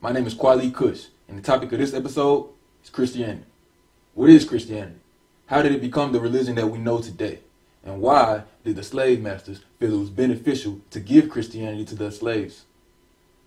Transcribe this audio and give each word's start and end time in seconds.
My 0.00 0.12
name 0.12 0.28
is 0.28 0.34
Kwali 0.36 0.72
Kush, 0.72 1.06
and 1.26 1.36
the 1.36 1.42
topic 1.42 1.72
of 1.72 1.80
this 1.80 1.92
episode 1.92 2.50
is 2.84 2.88
Christianity. 2.88 3.42
What 4.14 4.30
is 4.30 4.44
Christianity? 4.44 5.00
How 5.46 5.60
did 5.60 5.72
it 5.72 5.80
become 5.80 6.12
the 6.12 6.20
religion 6.20 6.54
that 6.54 6.68
we 6.68 6.78
know 6.78 7.00
today? 7.00 7.40
And 7.84 8.00
why 8.00 8.44
did 8.64 8.76
the 8.76 8.84
slave 8.84 9.20
masters 9.20 9.60
feel 9.80 9.94
it 9.94 9.98
was 9.98 10.10
beneficial 10.10 10.80
to 10.90 11.00
give 11.00 11.28
Christianity 11.28 11.84
to 11.86 11.96
their 11.96 12.12
slaves? 12.12 12.64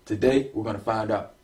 Today, 0.04 0.50
we're 0.52 0.62
going 0.62 0.76
to 0.76 0.82
find 0.82 1.10
out. 1.10 1.36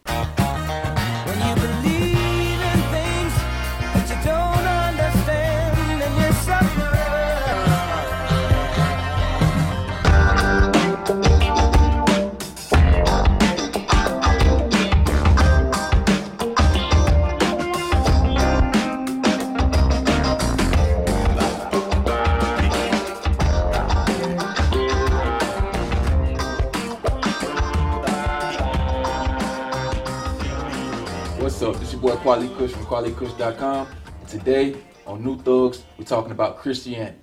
This 32.39 32.51
your 32.51 32.55
boy 32.55 32.61
Quali 32.61 32.69
Kush 32.69 32.73
from 32.73 32.87
QualiKush.com. 32.87 33.89
And 34.21 34.29
today 34.29 34.77
on 35.09 35.25
New 35.25 35.39
Thugs, 35.39 35.83
we're 35.99 36.05
talking 36.05 36.31
about 36.31 36.59
Christianity. 36.59 37.19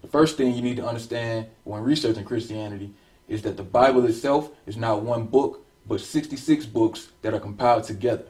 The 0.00 0.08
first 0.08 0.36
thing 0.36 0.52
you 0.52 0.62
need 0.62 0.78
to 0.78 0.84
understand 0.84 1.46
when 1.62 1.80
researching 1.84 2.24
Christianity 2.24 2.92
is 3.28 3.42
that 3.42 3.56
the 3.56 3.62
Bible 3.62 4.04
itself 4.04 4.50
is 4.66 4.76
not 4.76 5.02
one 5.02 5.26
book, 5.26 5.64
but 5.86 6.00
66 6.00 6.66
books 6.66 7.12
that 7.22 7.32
are 7.32 7.38
compiled 7.38 7.84
together. 7.84 8.24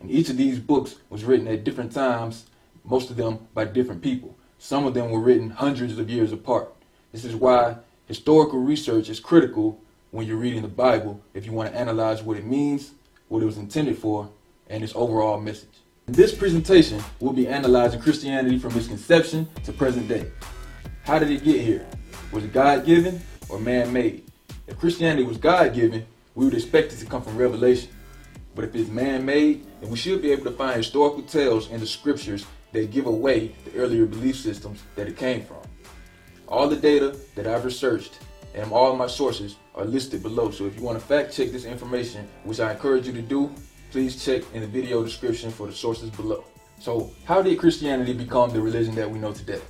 And 0.00 0.10
each 0.10 0.28
of 0.28 0.36
these 0.36 0.58
books 0.58 0.96
was 1.08 1.24
written 1.24 1.48
at 1.48 1.64
different 1.64 1.92
times, 1.92 2.44
most 2.84 3.08
of 3.08 3.16
them 3.16 3.48
by 3.54 3.64
different 3.64 4.02
people. 4.02 4.36
Some 4.58 4.84
of 4.84 4.92
them 4.92 5.10
were 5.10 5.20
written 5.20 5.48
hundreds 5.48 5.98
of 5.98 6.10
years 6.10 6.30
apart. 6.30 6.74
This 7.10 7.24
is 7.24 7.34
why 7.34 7.76
historical 8.06 8.58
research 8.58 9.08
is 9.08 9.18
critical 9.18 9.80
when 10.10 10.26
you're 10.26 10.36
reading 10.36 10.60
the 10.60 10.68
Bible 10.68 11.22
if 11.32 11.46
you 11.46 11.52
want 11.52 11.72
to 11.72 11.78
analyze 11.78 12.22
what 12.22 12.36
it 12.36 12.44
means, 12.44 12.90
what 13.28 13.42
it 13.42 13.46
was 13.46 13.56
intended 13.56 13.96
for, 13.96 14.28
and 14.68 14.82
its 14.82 14.94
overall 14.94 15.40
message. 15.40 15.68
This 16.06 16.34
presentation, 16.34 17.02
we'll 17.20 17.32
be 17.32 17.48
analyzing 17.48 18.00
Christianity 18.00 18.58
from 18.58 18.76
its 18.76 18.86
conception 18.86 19.48
to 19.64 19.72
present 19.72 20.08
day. 20.08 20.30
How 21.04 21.18
did 21.18 21.30
it 21.30 21.44
get 21.44 21.60
here? 21.60 21.86
Was 22.32 22.44
it 22.44 22.52
God 22.52 22.84
given 22.84 23.20
or 23.48 23.58
man 23.58 23.92
made? 23.92 24.24
If 24.66 24.78
Christianity 24.78 25.24
was 25.24 25.38
God 25.38 25.74
given, 25.74 26.06
we 26.34 26.44
would 26.44 26.54
expect 26.54 26.92
it 26.92 26.96
to 26.96 27.06
come 27.06 27.22
from 27.22 27.36
revelation. 27.36 27.90
But 28.54 28.64
if 28.64 28.74
it's 28.74 28.90
man 28.90 29.24
made, 29.24 29.66
then 29.80 29.90
we 29.90 29.96
should 29.96 30.22
be 30.22 30.32
able 30.32 30.44
to 30.44 30.50
find 30.50 30.76
historical 30.76 31.22
tales 31.22 31.70
in 31.70 31.80
the 31.80 31.86
scriptures 31.86 32.46
that 32.72 32.90
give 32.90 33.06
away 33.06 33.54
the 33.64 33.76
earlier 33.76 34.06
belief 34.06 34.36
systems 34.36 34.82
that 34.96 35.08
it 35.08 35.16
came 35.16 35.44
from. 35.44 35.58
All 36.48 36.68
the 36.68 36.76
data 36.76 37.16
that 37.34 37.46
I've 37.46 37.64
researched 37.64 38.18
and 38.54 38.70
all 38.72 38.94
my 38.96 39.06
sources 39.06 39.56
are 39.74 39.84
listed 39.84 40.22
below. 40.22 40.50
So 40.50 40.66
if 40.66 40.76
you 40.76 40.82
want 40.82 40.98
to 40.98 41.04
fact 41.04 41.32
check 41.32 41.50
this 41.50 41.64
information, 41.64 42.28
which 42.44 42.60
I 42.60 42.72
encourage 42.72 43.06
you 43.06 43.12
to 43.12 43.22
do, 43.22 43.52
please 43.94 44.24
check 44.24 44.42
in 44.52 44.60
the 44.60 44.66
video 44.66 45.04
description 45.04 45.52
for 45.52 45.68
the 45.68 45.72
sources 45.72 46.10
below. 46.10 46.42
So, 46.80 47.12
how 47.26 47.42
did 47.42 47.56
Christianity 47.60 48.12
become 48.12 48.50
the 48.50 48.60
religion 48.60 48.92
that 48.96 49.08
we 49.08 49.20
know 49.20 49.32
today? 49.32 49.60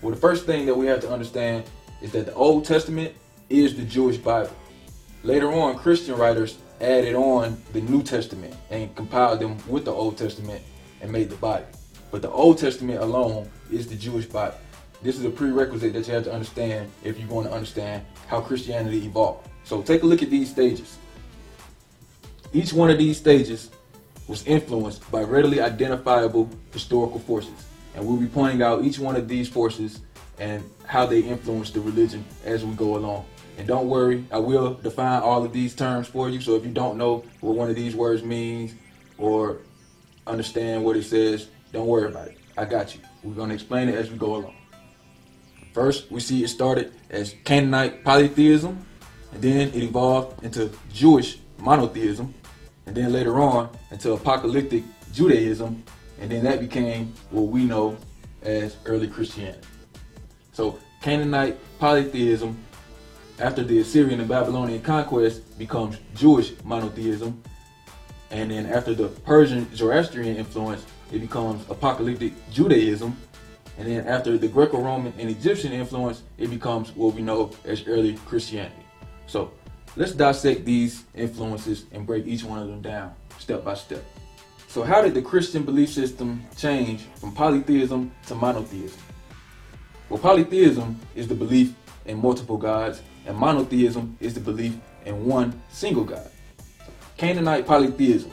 Well, 0.00 0.10
the 0.10 0.18
first 0.18 0.46
thing 0.46 0.64
that 0.64 0.74
we 0.74 0.86
have 0.86 1.00
to 1.00 1.12
understand 1.12 1.64
is 2.00 2.10
that 2.12 2.24
the 2.24 2.32
Old 2.32 2.64
Testament 2.64 3.14
is 3.50 3.76
the 3.76 3.82
Jewish 3.82 4.16
Bible. 4.16 4.56
Later 5.22 5.52
on, 5.52 5.76
Christian 5.76 6.16
writers 6.16 6.56
added 6.80 7.14
on 7.14 7.62
the 7.74 7.82
New 7.82 8.02
Testament 8.02 8.56
and 8.70 8.96
compiled 8.96 9.40
them 9.40 9.58
with 9.68 9.84
the 9.84 9.92
Old 9.92 10.16
Testament 10.16 10.62
and 11.02 11.12
made 11.12 11.28
the 11.28 11.36
Bible. 11.36 11.68
But 12.10 12.22
the 12.22 12.30
Old 12.30 12.56
Testament 12.56 13.00
alone 13.02 13.50
is 13.70 13.86
the 13.86 13.96
Jewish 13.96 14.24
Bible. 14.24 14.56
This 15.02 15.18
is 15.18 15.26
a 15.26 15.30
prerequisite 15.30 15.92
that 15.92 16.08
you 16.08 16.14
have 16.14 16.24
to 16.24 16.32
understand 16.32 16.90
if 17.04 17.20
you 17.20 17.26
want 17.26 17.46
to 17.46 17.52
understand 17.52 18.02
how 18.28 18.40
Christianity 18.40 19.04
evolved. 19.04 19.46
So 19.64 19.82
take 19.82 20.04
a 20.04 20.06
look 20.06 20.22
at 20.22 20.30
these 20.30 20.50
stages. 20.50 20.96
Each 22.52 22.72
one 22.72 22.90
of 22.90 22.98
these 22.98 23.18
stages 23.18 23.70
was 24.26 24.46
influenced 24.46 25.10
by 25.10 25.22
readily 25.22 25.60
identifiable 25.60 26.48
historical 26.72 27.18
forces. 27.18 27.66
And 27.94 28.06
we'll 28.06 28.16
be 28.16 28.26
pointing 28.26 28.62
out 28.62 28.84
each 28.84 28.98
one 28.98 29.16
of 29.16 29.28
these 29.28 29.48
forces 29.48 30.00
and 30.38 30.62
how 30.86 31.04
they 31.04 31.20
influence 31.20 31.70
the 31.70 31.80
religion 31.80 32.24
as 32.44 32.64
we 32.64 32.74
go 32.74 32.96
along. 32.96 33.26
And 33.58 33.66
don't 33.66 33.88
worry, 33.88 34.24
I 34.30 34.38
will 34.38 34.74
define 34.74 35.22
all 35.22 35.44
of 35.44 35.52
these 35.52 35.74
terms 35.74 36.06
for 36.06 36.30
you. 36.30 36.40
So 36.40 36.54
if 36.54 36.64
you 36.64 36.70
don't 36.70 36.96
know 36.96 37.24
what 37.40 37.56
one 37.56 37.68
of 37.68 37.76
these 37.76 37.96
words 37.96 38.22
means 38.22 38.72
or 39.18 39.58
understand 40.26 40.84
what 40.84 40.96
it 40.96 41.04
says, 41.04 41.48
don't 41.72 41.86
worry 41.86 42.08
about 42.08 42.28
it. 42.28 42.38
I 42.56 42.64
got 42.64 42.94
you. 42.94 43.00
We're 43.22 43.34
going 43.34 43.48
to 43.48 43.54
explain 43.54 43.88
it 43.88 43.94
as 43.94 44.10
we 44.10 44.16
go 44.16 44.36
along. 44.36 44.54
First, 45.72 46.10
we 46.10 46.20
see 46.20 46.42
it 46.44 46.48
started 46.48 46.92
as 47.10 47.34
Canaanite 47.44 48.04
polytheism, 48.04 48.86
and 49.32 49.42
then 49.42 49.68
it 49.68 49.82
evolved 49.82 50.42
into 50.44 50.70
Jewish 50.92 51.38
monotheism, 51.58 52.34
and 52.88 52.96
then 52.96 53.12
later 53.12 53.38
on 53.38 53.68
into 53.90 54.12
apocalyptic 54.12 54.82
Judaism, 55.12 55.84
and 56.20 56.30
then 56.30 56.42
that 56.44 56.58
became 56.58 57.12
what 57.30 57.48
we 57.48 57.64
know 57.64 57.98
as 58.42 58.76
early 58.86 59.06
Christianity. 59.06 59.60
So 60.52 60.78
Canaanite 61.02 61.58
polytheism, 61.78 62.56
after 63.38 63.62
the 63.62 63.80
Assyrian 63.80 64.20
and 64.20 64.28
Babylonian 64.28 64.80
conquest, 64.80 65.58
becomes 65.58 65.98
Jewish 66.14 66.54
monotheism, 66.64 67.42
and 68.30 68.50
then 68.50 68.64
after 68.64 68.94
the 68.94 69.08
Persian 69.08 69.68
Zoroastrian 69.76 70.36
influence, 70.36 70.86
it 71.12 71.18
becomes 71.18 71.68
apocalyptic 71.68 72.32
Judaism, 72.50 73.14
and 73.76 73.86
then 73.86 74.06
after 74.06 74.38
the 74.38 74.48
Greco-Roman 74.48 75.12
and 75.18 75.28
Egyptian 75.28 75.72
influence, 75.72 76.22
it 76.38 76.48
becomes 76.48 76.96
what 76.96 77.14
we 77.14 77.20
know 77.20 77.50
as 77.66 77.86
early 77.86 78.14
Christianity. 78.24 78.74
So 79.26 79.52
let's 79.98 80.12
dissect 80.12 80.64
these 80.64 81.02
influences 81.14 81.86
and 81.90 82.06
break 82.06 82.24
each 82.24 82.44
one 82.44 82.60
of 82.60 82.68
them 82.68 82.80
down 82.80 83.12
step 83.38 83.64
by 83.64 83.74
step. 83.74 84.04
So 84.68 84.84
how 84.84 85.02
did 85.02 85.12
the 85.12 85.22
Christian 85.22 85.64
belief 85.64 85.90
system 85.90 86.44
change 86.56 87.02
from 87.16 87.32
polytheism 87.34 88.12
to 88.28 88.34
monotheism? 88.36 89.00
Well, 90.08 90.20
polytheism 90.20 91.00
is 91.16 91.26
the 91.26 91.34
belief 91.34 91.74
in 92.06 92.22
multiple 92.22 92.56
gods, 92.56 93.02
and 93.26 93.36
monotheism 93.36 94.16
is 94.20 94.34
the 94.34 94.40
belief 94.40 94.76
in 95.04 95.26
one 95.26 95.60
single 95.68 96.04
God. 96.04 96.30
Canaanite 97.16 97.66
polytheism. 97.66 98.30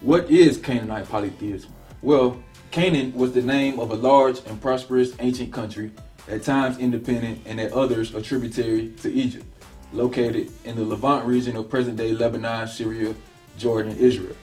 What 0.00 0.28
is 0.28 0.58
Canaanite 0.58 1.08
polytheism? 1.08 1.72
Well, 2.02 2.42
Canaan 2.72 3.14
was 3.14 3.32
the 3.32 3.42
name 3.42 3.78
of 3.78 3.92
a 3.92 3.94
large 3.94 4.40
and 4.46 4.60
prosperous 4.60 5.12
ancient 5.20 5.52
country, 5.52 5.92
at 6.28 6.42
times 6.42 6.78
independent 6.78 7.40
and 7.46 7.60
at 7.60 7.72
others 7.72 8.14
a 8.14 8.20
tributary 8.20 8.88
to 9.00 9.12
Egypt, 9.12 9.46
located 9.92 10.50
in 10.64 10.76
the 10.76 10.84
Levant 10.84 11.26
region 11.26 11.56
of 11.56 11.70
present 11.70 11.96
day 11.96 12.12
Lebanon, 12.12 12.68
Syria, 12.68 13.14
Jordan, 13.56 13.96
Israel. 13.96 14.36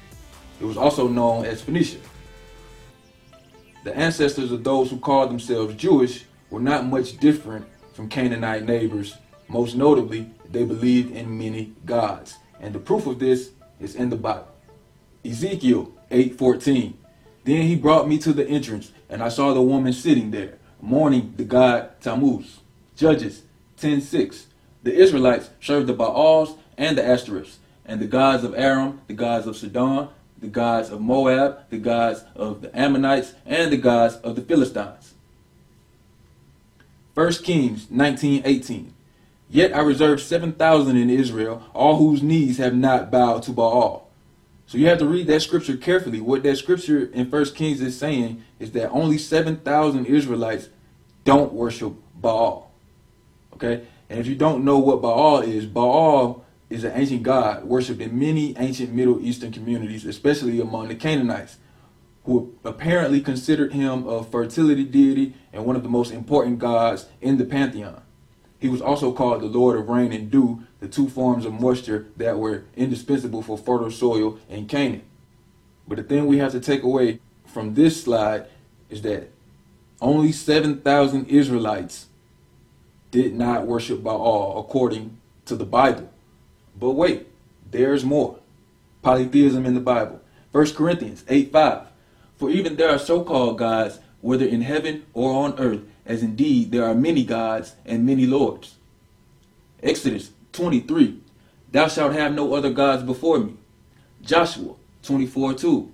It 0.60 0.66
was 0.66 0.78
also 0.78 1.08
known 1.08 1.46
as 1.46 1.62
Phoenicia. 1.62 2.00
The 3.84 3.96
ancestors 3.96 4.52
of 4.52 4.64
those 4.64 4.90
who 4.90 4.98
called 4.98 5.30
themselves 5.30 5.76
Jewish 5.76 6.26
were 6.50 6.60
not 6.60 6.86
much 6.86 7.18
different 7.20 7.68
from 7.94 8.10
Canaanite 8.10 8.66
neighbors. 8.66 9.16
Most 9.48 9.76
notably, 9.76 10.32
they 10.50 10.64
believed 10.64 11.16
in 11.16 11.38
many 11.38 11.74
gods. 11.86 12.36
And 12.60 12.74
the 12.74 12.80
proof 12.80 13.06
of 13.06 13.20
this 13.20 13.52
is 13.80 13.96
in 13.96 14.10
the 14.10 14.16
Bible. 14.16 14.48
Ezekiel 15.24 15.92
8:14. 16.10 16.94
Then 17.44 17.62
he 17.64 17.76
brought 17.76 18.08
me 18.08 18.18
to 18.20 18.34
the 18.34 18.48
entrance, 18.48 18.92
and 19.10 19.22
I 19.22 19.30
saw 19.30 19.54
the 19.54 19.62
woman 19.62 19.94
sitting 19.94 20.32
there, 20.32 20.58
mourning 20.82 21.34
the 21.38 21.44
god 21.44 22.02
Tammuz. 22.02 22.60
Judges 22.96 23.44
10:6. 23.78 24.48
The 24.86 24.94
Israelites 24.94 25.50
served 25.60 25.88
the 25.88 25.94
Baals 25.94 26.58
and 26.78 26.96
the 26.96 27.02
Ashtoreths, 27.02 27.56
and 27.88 28.00
the 28.00 28.06
gods 28.06 28.44
of 28.44 28.54
Aram, 28.54 29.02
the 29.08 29.16
gods 29.16 29.48
of 29.48 29.58
Sidon, 29.58 30.10
the 30.40 30.46
gods 30.46 30.92
of 30.92 31.02
Moab, 31.02 31.58
the 31.72 31.80
gods 31.80 32.24
of 32.36 32.62
the 32.62 32.80
Ammonites, 32.80 33.34
and 33.48 33.72
the 33.72 33.78
gods 33.78 34.18
of 34.18 34.36
the 34.36 34.44
Philistines. 34.44 35.16
1 37.16 37.32
Kings 37.44 37.88
19:18. 37.90 38.94
Yet 39.50 39.76
I 39.76 39.80
reserved 39.80 40.22
7,000 40.22 40.96
in 40.96 41.10
Israel, 41.10 41.64
all 41.74 41.98
whose 41.98 42.22
knees 42.22 42.60
have 42.60 42.76
not 42.76 43.10
bowed 43.10 43.42
to 43.44 43.52
Baal. 43.52 44.08
So 44.68 44.78
you 44.78 44.88
have 44.88 45.00
to 45.00 45.08
read 45.08 45.26
that 45.26 45.42
scripture 45.42 45.78
carefully. 45.78 46.22
What 46.22 46.44
that 46.44 46.58
scripture 46.58 47.10
in 47.12 47.32
1 47.32 47.56
Kings 47.56 47.82
is 47.82 47.98
saying 47.98 48.44
is 48.60 48.70
that 48.74 48.92
only 48.92 49.18
7,000 49.18 50.06
Israelites 50.06 50.70
don't 51.24 51.54
worship 51.54 51.94
Baal. 52.22 52.70
Okay? 53.56 53.82
And 54.10 54.20
if 54.20 54.28
you 54.28 54.36
don't 54.36 54.64
know 54.64 54.78
what 54.78 55.02
Baal 55.02 55.40
is, 55.40 55.66
Baal 55.66 56.46
is 56.70 56.84
an 56.84 56.94
ancient 56.96 57.24
god 57.24 57.66
worshipped 57.66 58.02
in 58.02 58.18
many 58.18 58.56
ancient 58.58 58.94
Middle 58.94 59.20
Eastern 59.24 59.52
communities, 59.52 60.06
especially 60.06 60.60
among 60.60 60.88
the 60.88 60.96
Canaanites, 60.96 61.58
who 62.26 62.56
apparently 62.64 63.22
considered 63.22 63.74
him 63.74 64.08
a 64.08 64.24
fertility 64.24 64.84
deity 64.84 65.34
and 65.54 65.66
one 65.66 65.76
of 65.76 65.84
the 65.84 65.90
most 65.90 66.12
important 66.12 66.60
gods 66.60 67.06
in 67.22 67.38
the 67.38 67.46
pantheon. 67.46 68.02
He 68.60 68.68
was 68.68 68.82
also 68.82 69.12
called 69.12 69.42
the 69.42 69.48
Lord 69.48 69.78
of 69.78 69.90
Rain 69.90 70.12
and 70.12 70.32
Dew, 70.32 70.64
the 70.80 70.88
two 70.88 71.08
forms 71.08 71.46
of 71.46 71.54
moisture 71.54 72.08
that 72.18 72.40
were 72.40 72.64
indispensable 72.76 73.44
for 73.44 73.58
fertile 73.58 73.92
soil 73.92 74.40
in 74.50 74.68
Canaan. 74.68 75.04
But 75.88 75.98
the 75.98 76.04
thing 76.04 76.26
we 76.26 76.40
have 76.40 76.52
to 76.54 76.60
take 76.60 76.82
away 76.82 77.20
from 77.46 77.76
this 77.76 78.04
slide 78.04 78.48
is 78.90 79.04
that 79.04 79.30
only 80.02 80.32
7,000 80.32 81.28
Israelites 81.28 82.08
did 83.16 83.34
not 83.34 83.66
worship 83.66 84.04
Baal 84.04 84.60
according 84.60 85.18
to 85.46 85.56
the 85.56 85.64
Bible. 85.64 86.12
But 86.78 86.92
wait, 86.92 87.28
there's 87.72 88.04
more. 88.04 88.40
Polytheism 89.04 89.66
in 89.66 89.74
the 89.74 89.80
Bible. 89.80 90.20
1 90.52 90.74
Corinthians 90.74 91.24
8 91.30 91.50
5. 91.50 91.88
For 92.36 92.50
even 92.50 92.76
there 92.76 92.90
are 92.90 93.00
so 93.00 93.24
called 93.24 93.58
gods, 93.58 94.00
whether 94.20 94.46
in 94.46 94.64
heaven 94.64 95.06
or 95.14 95.32
on 95.32 95.58
earth, 95.58 95.80
as 96.06 96.24
indeed 96.24 96.72
there 96.72 96.84
are 96.84 96.94
many 96.94 97.24
gods 97.24 97.76
and 97.86 98.06
many 98.06 98.26
lords. 98.26 98.76
Exodus 99.82 100.32
23. 100.52 101.22
Thou 101.72 101.88
shalt 101.88 102.12
have 102.12 102.34
no 102.34 102.54
other 102.54 102.70
gods 102.70 103.04
before 103.04 103.40
me. 103.40 103.54
Joshua 104.22 104.74
24 105.04 105.54
2. 105.54 105.92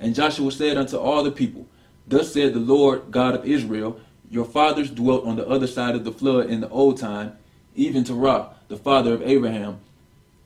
And 0.00 0.16
Joshua 0.16 0.50
said 0.50 0.76
unto 0.76 0.96
all 0.96 1.22
the 1.22 1.30
people, 1.30 1.68
Thus 2.08 2.32
said 2.32 2.54
the 2.54 2.58
Lord 2.58 3.12
God 3.12 3.36
of 3.36 3.46
Israel, 3.46 4.00
Your 4.30 4.44
fathers 4.44 4.90
dwelt 4.90 5.24
on 5.24 5.36
the 5.36 5.46
other 5.46 5.66
side 5.66 5.94
of 5.94 6.04
the 6.04 6.12
flood 6.12 6.50
in 6.50 6.60
the 6.60 6.68
old 6.68 6.98
time, 6.98 7.36
even 7.74 8.04
to 8.04 8.12
Terah, 8.12 8.50
the 8.68 8.76
father 8.76 9.14
of 9.14 9.22
Abraham, 9.22 9.78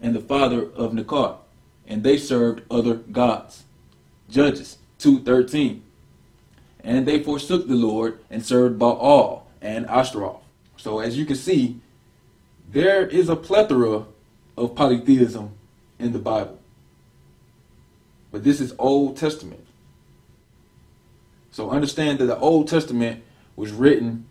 and 0.00 0.14
the 0.14 0.20
father 0.20 0.62
of 0.72 0.92
Nachor, 0.92 1.36
and 1.86 2.02
they 2.02 2.18
served 2.18 2.62
other 2.70 2.94
gods. 2.94 3.64
Judges 4.28 4.78
2.13 4.98 5.80
And 6.84 7.06
they 7.06 7.22
forsook 7.22 7.66
the 7.66 7.74
Lord 7.74 8.20
and 8.30 8.44
served 8.44 8.78
Baal 8.78 9.46
and 9.60 9.86
Ashtaroth. 9.86 10.42
So 10.76 11.00
as 11.00 11.18
you 11.18 11.26
can 11.26 11.36
see, 11.36 11.80
there 12.70 13.06
is 13.06 13.28
a 13.28 13.36
plethora 13.36 14.04
of 14.56 14.74
polytheism 14.74 15.52
in 15.98 16.12
the 16.12 16.18
Bible. 16.18 16.58
But 18.30 18.44
this 18.44 18.60
is 18.60 18.74
Old 18.78 19.16
Testament. 19.16 19.66
So 21.50 21.70
understand 21.70 22.18
that 22.20 22.26
the 22.26 22.38
Old 22.38 22.68
Testament 22.68 23.22
was 23.60 23.72
written 23.72 24.26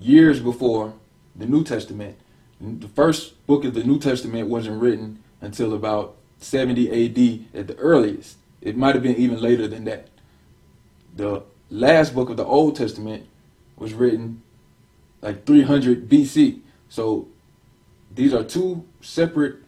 years 0.00 0.40
before 0.40 0.94
the 1.36 1.46
New 1.46 1.62
Testament. 1.62 2.18
The 2.60 2.88
first 2.88 3.46
book 3.46 3.64
of 3.64 3.72
the 3.72 3.84
New 3.84 4.00
Testament 4.00 4.48
wasn't 4.48 4.82
written 4.82 5.22
until 5.40 5.74
about 5.74 6.16
70 6.38 6.88
AD 6.90 7.58
at 7.60 7.68
the 7.68 7.76
earliest. 7.76 8.36
It 8.60 8.76
might 8.76 8.96
have 8.96 9.04
been 9.04 9.14
even 9.14 9.40
later 9.40 9.68
than 9.68 9.84
that. 9.84 10.08
The 11.14 11.44
last 11.70 12.16
book 12.16 12.30
of 12.30 12.36
the 12.36 12.44
Old 12.44 12.74
Testament 12.74 13.28
was 13.76 13.92
written 13.92 14.42
like 15.22 15.46
300 15.46 16.08
BC. 16.08 16.60
So 16.88 17.28
these 18.12 18.34
are 18.34 18.42
two 18.42 18.84
separate 19.00 19.58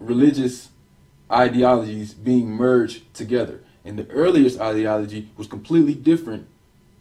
religious 0.00 0.70
ideologies 1.30 2.12
being 2.12 2.50
merged 2.50 3.14
together. 3.14 3.60
And 3.84 3.96
the 3.96 4.10
earliest 4.10 4.60
ideology 4.60 5.28
was 5.36 5.46
completely 5.46 5.94
different 5.94 6.48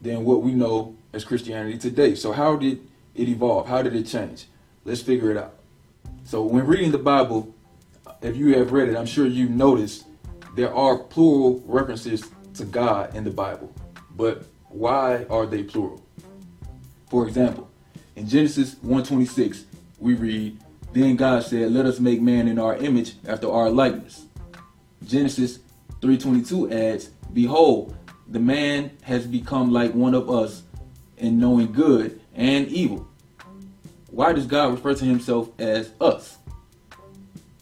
than 0.03 0.25
what 0.25 0.44
we 0.44 0.53
know 0.53 0.95
as 1.13 1.23
Christianity 1.23 1.77
today. 1.77 2.13
So, 2.13 2.33
how 2.33 2.57
did 2.57 2.85
it 3.15 3.29
evolve? 3.29 3.67
How 3.67 3.81
did 3.81 3.95
it 3.95 4.03
change? 4.03 4.47
Let's 4.85 5.01
figure 5.01 5.31
it 5.31 5.38
out. 5.38 5.55
So, 6.25 6.44
when 6.44 6.67
reading 6.67 6.91
the 6.91 6.97
Bible, 6.97 7.55
if 8.21 8.35
you 8.35 8.57
have 8.57 8.73
read 8.73 8.89
it, 8.89 8.97
I'm 8.97 9.05
sure 9.05 9.25
you 9.25 9.47
noticed 9.47 10.05
there 10.55 10.73
are 10.73 10.97
plural 10.97 11.63
references 11.65 12.29
to 12.55 12.65
God 12.65 13.15
in 13.15 13.23
the 13.23 13.31
Bible. 13.31 13.73
But 14.15 14.45
why 14.69 15.25
are 15.29 15.45
they 15.45 15.63
plural? 15.63 16.03
For 17.09 17.27
example, 17.27 17.69
in 18.15 18.27
Genesis 18.27 18.75
1:26, 18.81 19.63
we 19.99 20.15
read, 20.15 20.57
"Then 20.91 21.15
God 21.15 21.44
said, 21.44 21.71
Let 21.71 21.85
us 21.85 21.99
make 21.99 22.21
man 22.21 22.47
in 22.47 22.59
our 22.59 22.75
image 22.75 23.15
after 23.25 23.49
our 23.49 23.69
likeness." 23.69 24.25
Genesis 25.06 25.59
3:22 26.01 26.69
adds, 26.71 27.09
"Behold, 27.33 27.95
the 28.27 28.39
man 28.39 28.91
has 29.03 29.25
become 29.25 29.71
like 29.71 29.93
one 29.93 30.13
of 30.13 30.29
us 30.29 30.63
in 31.17 31.39
knowing 31.39 31.71
good 31.71 32.19
and 32.35 32.67
evil." 32.67 33.07
Why 34.09 34.31
does 34.31 34.45
God 34.45 34.71
refer 34.71 34.93
to 34.93 35.05
himself 35.05 35.49
as 35.59 35.89
us? 35.99 36.37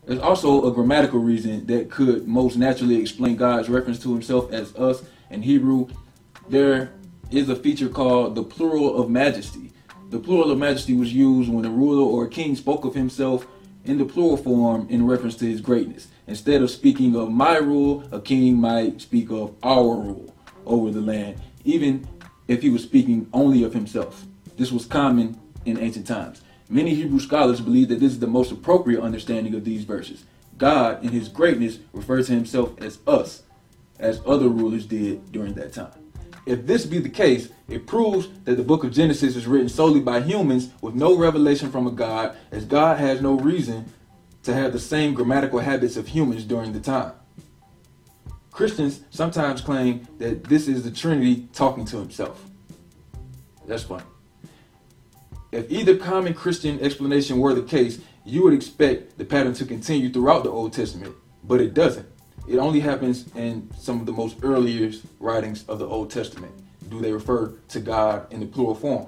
There's 0.05 0.19
also 0.19 0.67
a 0.67 0.73
grammatical 0.73 1.19
reason 1.19 1.65
that 1.67 1.89
could 1.89 2.27
most 2.27 2.57
naturally 2.57 2.95
explain 2.95 3.37
God's 3.37 3.69
reference 3.69 3.99
to 3.99 4.11
himself 4.11 4.51
as 4.51 4.75
us 4.75 5.03
in 5.29 5.43
Hebrew. 5.43 5.87
There 6.49 6.91
is 7.29 7.47
a 7.47 7.55
feature 7.55 7.87
called 7.87 8.35
the 8.35 8.43
plural 8.43 9.01
of 9.01 9.09
majesty. 9.09 9.71
The 10.09 10.19
plural 10.19 10.51
of 10.51 10.57
majesty 10.57 10.93
was 10.93 11.13
used 11.13 11.49
when 11.49 11.63
a 11.63 11.69
ruler 11.69 12.03
or 12.03 12.25
a 12.25 12.29
king 12.29 12.55
spoke 12.57 12.83
of 12.83 12.95
himself 12.95 13.47
in 13.85 13.97
the 13.97 14.05
plural 14.05 14.35
form 14.35 14.87
in 14.89 15.07
reference 15.07 15.35
to 15.35 15.45
his 15.45 15.61
greatness. 15.61 16.07
Instead 16.27 16.61
of 16.61 16.69
speaking 16.69 17.15
of 17.15 17.31
my 17.31 17.57
rule, 17.57 18.03
a 18.11 18.19
king 18.19 18.59
might 18.59 18.99
speak 18.99 19.31
of 19.31 19.53
our 19.63 19.95
rule 19.95 20.33
over 20.71 20.89
the 20.89 21.01
land, 21.01 21.39
even 21.65 22.07
if 22.47 22.61
he 22.61 22.69
was 22.69 22.83
speaking 22.83 23.27
only 23.33 23.63
of 23.63 23.73
himself. 23.73 24.25
This 24.57 24.71
was 24.71 24.85
common 24.85 25.39
in 25.65 25.77
ancient 25.77 26.07
times. 26.07 26.41
Many 26.69 26.95
Hebrew 26.95 27.19
scholars 27.19 27.61
believe 27.61 27.89
that 27.89 27.99
this 27.99 28.13
is 28.13 28.19
the 28.19 28.27
most 28.27 28.51
appropriate 28.51 29.01
understanding 29.01 29.53
of 29.53 29.65
these 29.65 29.83
verses. 29.83 30.23
God, 30.57 31.03
in 31.03 31.09
his 31.09 31.27
greatness, 31.27 31.79
refers 31.91 32.27
to 32.27 32.33
himself 32.33 32.79
as 32.81 32.99
us, 33.05 33.43
as 33.99 34.21
other 34.25 34.47
rulers 34.47 34.85
did 34.85 35.31
during 35.31 35.53
that 35.55 35.73
time. 35.73 35.91
If 36.45 36.65
this 36.65 36.85
be 36.85 36.99
the 36.99 37.09
case, 37.09 37.49
it 37.67 37.85
proves 37.85 38.27
that 38.45 38.55
the 38.55 38.63
book 38.63 38.83
of 38.83 38.91
Genesis 38.91 39.35
is 39.35 39.45
written 39.45 39.69
solely 39.69 39.99
by 39.99 40.21
humans 40.21 40.69
with 40.81 40.95
no 40.95 41.15
revelation 41.15 41.71
from 41.71 41.85
a 41.87 41.91
God, 41.91 42.35
as 42.51 42.65
God 42.65 42.99
has 42.99 43.21
no 43.21 43.33
reason 43.33 43.85
to 44.43 44.53
have 44.53 44.73
the 44.73 44.79
same 44.79 45.13
grammatical 45.13 45.59
habits 45.59 45.97
of 45.97 46.07
humans 46.07 46.43
during 46.43 46.73
the 46.73 46.79
time. 46.79 47.13
Christians 48.51 49.01
sometimes 49.09 49.61
claim 49.61 50.07
that 50.19 50.43
this 50.43 50.67
is 50.67 50.83
the 50.83 50.91
Trinity 50.91 51.47
talking 51.53 51.85
to 51.85 51.97
himself. 51.97 52.43
That's 53.65 53.83
funny. 53.83 54.03
If 55.51 55.71
either 55.71 55.97
common 55.97 56.33
Christian 56.33 56.79
explanation 56.79 57.39
were 57.39 57.53
the 57.53 57.63
case, 57.63 57.99
you 58.25 58.43
would 58.43 58.53
expect 58.53 59.17
the 59.17 59.25
pattern 59.25 59.53
to 59.55 59.65
continue 59.65 60.11
throughout 60.11 60.43
the 60.43 60.49
Old 60.49 60.73
Testament, 60.73 61.15
but 61.43 61.59
it 61.59 61.73
doesn't. 61.73 62.07
It 62.47 62.57
only 62.57 62.79
happens 62.79 63.33
in 63.35 63.69
some 63.77 63.99
of 63.99 64.05
the 64.05 64.11
most 64.11 64.37
earliest 64.43 65.05
writings 65.19 65.63
of 65.67 65.79
the 65.79 65.87
Old 65.87 66.11
Testament. 66.11 66.53
Do 66.89 66.99
they 66.99 67.11
refer 67.11 67.53
to 67.69 67.79
God 67.79 68.31
in 68.33 68.39
the 68.41 68.45
plural 68.45 68.75
form? 68.75 69.07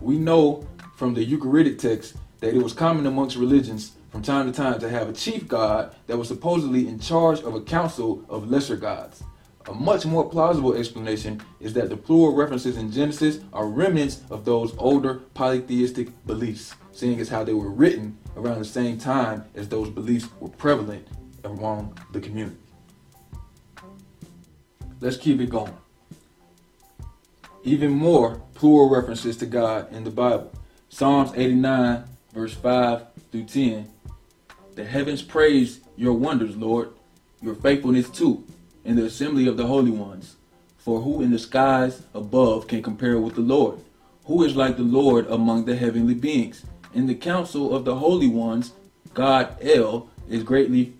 We 0.00 0.18
know 0.18 0.66
from 0.96 1.14
the 1.14 1.26
Ugaritic 1.26 1.78
text 1.78 2.16
that 2.40 2.54
it 2.54 2.62
was 2.62 2.72
common 2.72 3.06
amongst 3.06 3.36
religions 3.36 3.92
from 4.10 4.22
time 4.22 4.50
to 4.50 4.52
time 4.52 4.80
to 4.80 4.88
have 4.88 5.08
a 5.08 5.12
chief 5.12 5.46
god 5.46 5.94
that 6.06 6.16
was 6.16 6.28
supposedly 6.28 6.88
in 6.88 6.98
charge 6.98 7.40
of 7.40 7.54
a 7.54 7.60
council 7.60 8.24
of 8.28 8.50
lesser 8.50 8.76
gods. 8.76 9.22
A 9.68 9.74
much 9.74 10.06
more 10.06 10.28
plausible 10.28 10.74
explanation 10.74 11.42
is 11.60 11.74
that 11.74 11.90
the 11.90 11.96
plural 11.96 12.34
references 12.34 12.78
in 12.78 12.90
Genesis 12.90 13.40
are 13.52 13.68
remnants 13.68 14.22
of 14.30 14.46
those 14.46 14.74
older 14.78 15.16
polytheistic 15.34 16.08
beliefs, 16.26 16.74
seeing 16.92 17.20
as 17.20 17.28
how 17.28 17.44
they 17.44 17.52
were 17.52 17.70
written 17.70 18.16
around 18.34 18.60
the 18.60 18.64
same 18.64 18.96
time 18.96 19.44
as 19.54 19.68
those 19.68 19.90
beliefs 19.90 20.28
were 20.40 20.48
prevalent 20.48 21.06
among 21.44 21.98
the 22.12 22.20
community. 22.20 22.56
Let's 25.00 25.18
keep 25.18 25.38
it 25.40 25.50
going. 25.50 25.76
Even 27.62 27.90
more 27.90 28.40
plural 28.54 28.88
references 28.88 29.36
to 29.36 29.46
God 29.46 29.92
in 29.92 30.02
the 30.02 30.10
Bible. 30.10 30.50
Psalms 30.88 31.32
89, 31.36 32.04
verse 32.32 32.54
5 32.54 33.06
through 33.30 33.44
10. 33.44 33.88
The 34.78 34.84
heavens 34.84 35.22
praise 35.22 35.80
your 35.96 36.12
wonders, 36.12 36.56
Lord, 36.56 36.90
your 37.42 37.56
faithfulness 37.56 38.08
too, 38.08 38.44
in 38.84 38.94
the 38.94 39.06
assembly 39.06 39.48
of 39.48 39.56
the 39.56 39.66
holy 39.66 39.90
ones. 39.90 40.36
For 40.76 41.00
who 41.00 41.20
in 41.20 41.32
the 41.32 41.38
skies 41.40 42.04
above 42.14 42.68
can 42.68 42.80
compare 42.80 43.18
with 43.18 43.34
the 43.34 43.40
Lord? 43.40 43.80
Who 44.26 44.44
is 44.44 44.54
like 44.54 44.76
the 44.76 44.84
Lord 44.84 45.26
among 45.26 45.64
the 45.64 45.74
heavenly 45.74 46.14
beings? 46.14 46.64
In 46.94 47.08
the 47.08 47.16
council 47.16 47.74
of 47.74 47.84
the 47.84 47.96
holy 47.96 48.28
ones, 48.28 48.72
God 49.14 49.56
El 49.60 50.08
is 50.28 50.44
greatly 50.44 50.94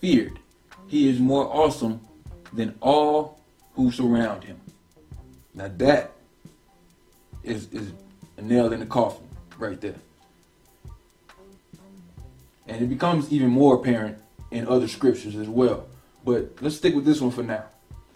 feared. 0.00 0.38
He 0.86 1.08
is 1.08 1.18
more 1.18 1.52
awesome 1.52 2.02
than 2.52 2.76
all 2.80 3.40
who 3.74 3.90
surround 3.90 4.44
him. 4.44 4.60
Now 5.54 5.72
that 5.78 6.12
is, 7.42 7.66
is 7.72 7.90
a 8.36 8.42
nail 8.42 8.72
in 8.72 8.78
the 8.78 8.86
coffin 8.86 9.26
right 9.58 9.80
there. 9.80 9.96
And 12.66 12.82
it 12.82 12.88
becomes 12.88 13.30
even 13.32 13.48
more 13.48 13.76
apparent 13.76 14.18
in 14.50 14.66
other 14.66 14.88
scriptures 14.88 15.36
as 15.36 15.48
well. 15.48 15.86
But 16.24 16.56
let's 16.60 16.76
stick 16.76 16.94
with 16.94 17.04
this 17.04 17.20
one 17.20 17.30
for 17.30 17.42
now. 17.42 17.64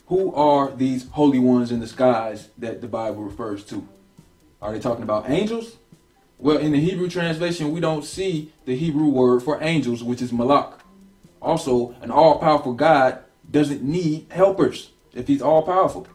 Who 0.07 0.35
are 0.35 0.71
these 0.71 1.09
holy 1.11 1.38
ones 1.38 1.71
in 1.71 1.81
the 1.81 1.87
skies 1.87 2.49
that 2.57 2.81
the 2.81 2.88
Bible 2.88 3.23
refers 3.23 3.62
to? 3.67 3.87
Are 4.62 4.73
they 4.73 4.81
talking 4.81 5.02
about 5.02 5.28
angels? 5.28 5.76
Well, 6.38 6.59
in 6.59 6.73
the 6.73 6.81
Hebrew 6.81 7.11
translation, 7.11 7.73
we 7.73 7.81
don't 7.81 8.05
see 8.05 8.52
the 8.64 8.76
Hebrew 8.76 9.09
word 9.09 9.43
for 9.43 9.62
angels, 9.62 10.02
which 10.02 10.23
is 10.23 10.33
malak. 10.33 10.81
Also, 11.43 11.95
an 12.00 12.11
all 12.11 12.38
powerful 12.38 12.73
God 12.73 13.19
doesn't 13.50 13.83
need 13.83 14.26
helpers 14.31 14.90
if 15.12 15.26
he's 15.26 15.43
all 15.43 15.62
powerful. 15.62 16.07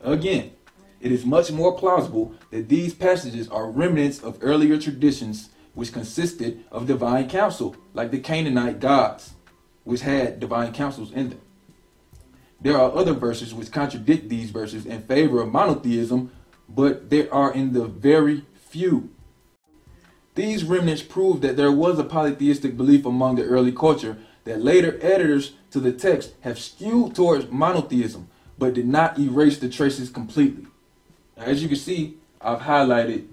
Again, 0.00 0.52
it 1.00 1.12
is 1.12 1.24
much 1.24 1.52
more 1.52 1.76
plausible 1.76 2.34
that 2.50 2.68
these 2.68 2.94
passages 2.94 3.48
are 3.48 3.70
remnants 3.70 4.20
of 4.20 4.38
earlier 4.40 4.78
traditions 4.78 5.50
which 5.74 5.92
consisted 5.92 6.64
of 6.70 6.86
divine 6.86 7.28
counsel, 7.28 7.76
like 7.94 8.10
the 8.10 8.18
Canaanite 8.18 8.80
gods, 8.80 9.34
which 9.84 10.00
had 10.02 10.40
divine 10.40 10.72
counsels 10.72 11.12
in 11.12 11.30
them. 11.30 11.40
There 12.60 12.76
are 12.76 12.94
other 12.94 13.14
verses 13.14 13.54
which 13.54 13.72
contradict 13.72 14.28
these 14.28 14.50
verses 14.50 14.84
in 14.84 15.02
favor 15.02 15.40
of 15.40 15.52
monotheism, 15.52 16.30
but 16.68 17.08
there 17.10 17.32
are 17.32 17.52
in 17.52 17.72
the 17.72 17.86
very 17.86 18.44
few. 18.54 19.10
These 20.34 20.64
remnants 20.64 21.02
prove 21.02 21.40
that 21.40 21.56
there 21.56 21.72
was 21.72 21.98
a 21.98 22.04
polytheistic 22.04 22.76
belief 22.76 23.04
among 23.04 23.36
the 23.36 23.44
early 23.44 23.72
culture 23.72 24.18
that 24.44 24.62
later 24.62 24.98
editors 25.02 25.52
to 25.70 25.80
the 25.80 25.92
text 25.92 26.34
have 26.40 26.58
skewed 26.58 27.14
towards 27.14 27.50
monotheism, 27.50 28.28
but 28.58 28.74
did 28.74 28.86
not 28.86 29.18
erase 29.18 29.58
the 29.58 29.68
traces 29.68 30.10
completely. 30.10 30.66
Now, 31.36 31.44
as 31.44 31.62
you 31.62 31.68
can 31.68 31.76
see, 31.76 32.18
I've 32.40 32.60
highlighted 32.60 33.26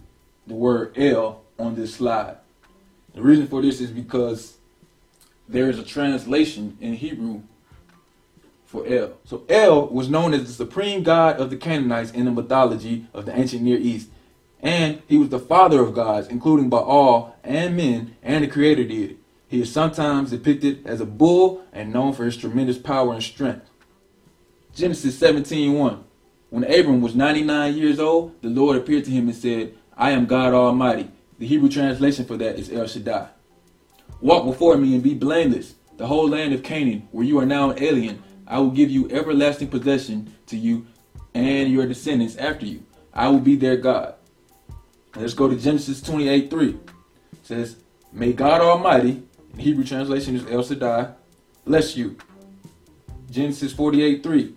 the 0.48 0.54
word 0.54 0.98
El 0.98 1.44
on 1.60 1.76
this 1.76 1.96
slide. 1.96 2.38
The 3.14 3.22
reason 3.22 3.48
for 3.48 3.62
this 3.62 3.82
is 3.82 3.92
because 3.92 4.58
there 5.48 5.70
is 5.70 5.80
a 5.80 5.84
translation 5.84 6.78
in 6.82 6.94
Hebrew 6.94 7.42
for 8.66 8.86
El. 8.86 9.14
So 9.24 9.44
El 9.50 9.88
was 9.88 10.10
known 10.10 10.34
as 10.34 10.46
the 10.46 10.54
supreme 10.54 11.04
god 11.04 11.40
of 11.40 11.50
the 11.50 11.58
Canaanites 11.58 12.12
in 12.12 12.26
the 12.26 12.32
mythology 12.32 13.08
of 13.14 13.26
the 13.26 13.38
ancient 13.38 13.64
Near 13.64 13.78
East. 13.78 14.10
And 14.62 15.02
he 15.08 15.18
was 15.18 15.30
the 15.30 15.40
father 15.40 15.80
of 15.80 15.94
gods, 15.94 16.28
including 16.28 16.70
Baal 16.70 17.36
and 17.44 17.78
men, 17.78 18.16
and 18.22 18.44
the 18.44 18.48
creator 18.48 18.84
deity. 18.84 19.18
He 19.48 19.62
is 19.62 19.72
sometimes 19.72 20.32
depicted 20.32 20.86
as 20.86 21.00
a 21.00 21.06
bull 21.06 21.64
and 21.72 21.94
known 21.94 22.14
for 22.14 22.26
his 22.26 22.36
tremendous 22.36 22.78
power 22.78 23.14
and 23.14 23.24
strength. 23.24 23.70
Genesis 24.76 25.18
17:1. 25.18 26.04
When 26.50 26.64
Abram 26.64 27.02
was 27.02 27.16
99 27.16 27.76
years 27.76 28.00
old, 28.00 28.42
the 28.42 28.50
Lord 28.50 28.78
appeared 28.78 29.06
to 29.06 29.12
him 29.12 29.28
and 29.28 29.36
said, 29.36 29.74
I 29.98 30.12
am 30.12 30.26
God 30.26 30.54
Almighty. 30.54 31.10
The 31.40 31.48
Hebrew 31.48 31.70
translation 31.70 32.26
for 32.26 32.38
that 32.38 32.58
is 32.58 32.72
El 32.72 32.88
Shaddai. 32.88 33.28
Walk 34.22 34.46
before 34.46 34.78
me 34.78 34.96
and 34.96 35.04
be 35.04 35.14
blameless. 35.14 35.76
The 35.98 36.08
whole 36.08 36.30
land 36.30 36.54
of 36.54 36.64
Canaan, 36.64 37.08
where 37.12 37.26
you 37.26 37.40
are 37.40 37.46
now 37.46 37.72
an 37.72 37.82
alien, 37.82 38.24
I 38.48 38.60
will 38.60 38.72
give 38.72 38.90
you 38.90 39.10
everlasting 39.10 39.68
possession 39.68 40.34
to 40.48 40.58
you 40.58 40.88
and 41.34 41.72
your 41.72 41.86
descendants 41.86 42.36
after 42.38 42.66
you. 42.66 42.84
I 43.14 43.30
will 43.30 43.40
be 43.40 43.56
their 43.56 43.78
God. 43.78 44.16
Let's 45.16 45.34
go 45.34 45.50
to 45.50 45.56
Genesis 45.56 46.02
28 46.02 46.50
3. 46.50 46.70
It 46.70 46.78
says, 47.44 47.78
May 48.12 48.34
God 48.34 48.62
Almighty, 48.62 49.24
in 49.54 49.60
Hebrew 49.60 49.84
translation 49.84 50.36
is 50.36 50.46
El 50.50 50.64
Shaddai, 50.64 51.14
bless 51.66 51.96
you. 51.96 52.18
Genesis 53.30 53.74
48 53.74 54.24
3. 54.24 54.56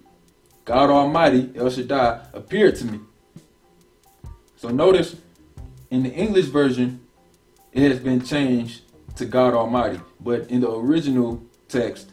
God 0.64 0.90
Almighty, 0.90 1.50
El 1.56 1.70
Shaddai, 1.70 2.20
appeared 2.32 2.76
to 2.76 2.84
me. 2.84 3.00
So 4.56 4.68
notice 4.68 5.16
in 5.90 6.02
the 6.02 6.10
English 6.10 6.46
version, 6.46 7.00
it 7.72 7.90
has 7.90 8.00
been 8.00 8.22
changed 8.24 8.82
to 9.16 9.24
God 9.24 9.54
Almighty. 9.54 10.00
But 10.20 10.50
in 10.50 10.60
the 10.60 10.70
original 10.70 11.42
text, 11.68 12.10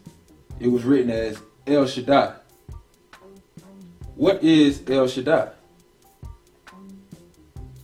it 0.60 0.68
was 0.68 0.84
written 0.84 1.10
as 1.12 1.40
El 1.66 1.86
Shaddai. 1.88 2.34
What 4.16 4.44
is 4.44 4.82
El 4.88 5.08
Shaddai? 5.08 5.52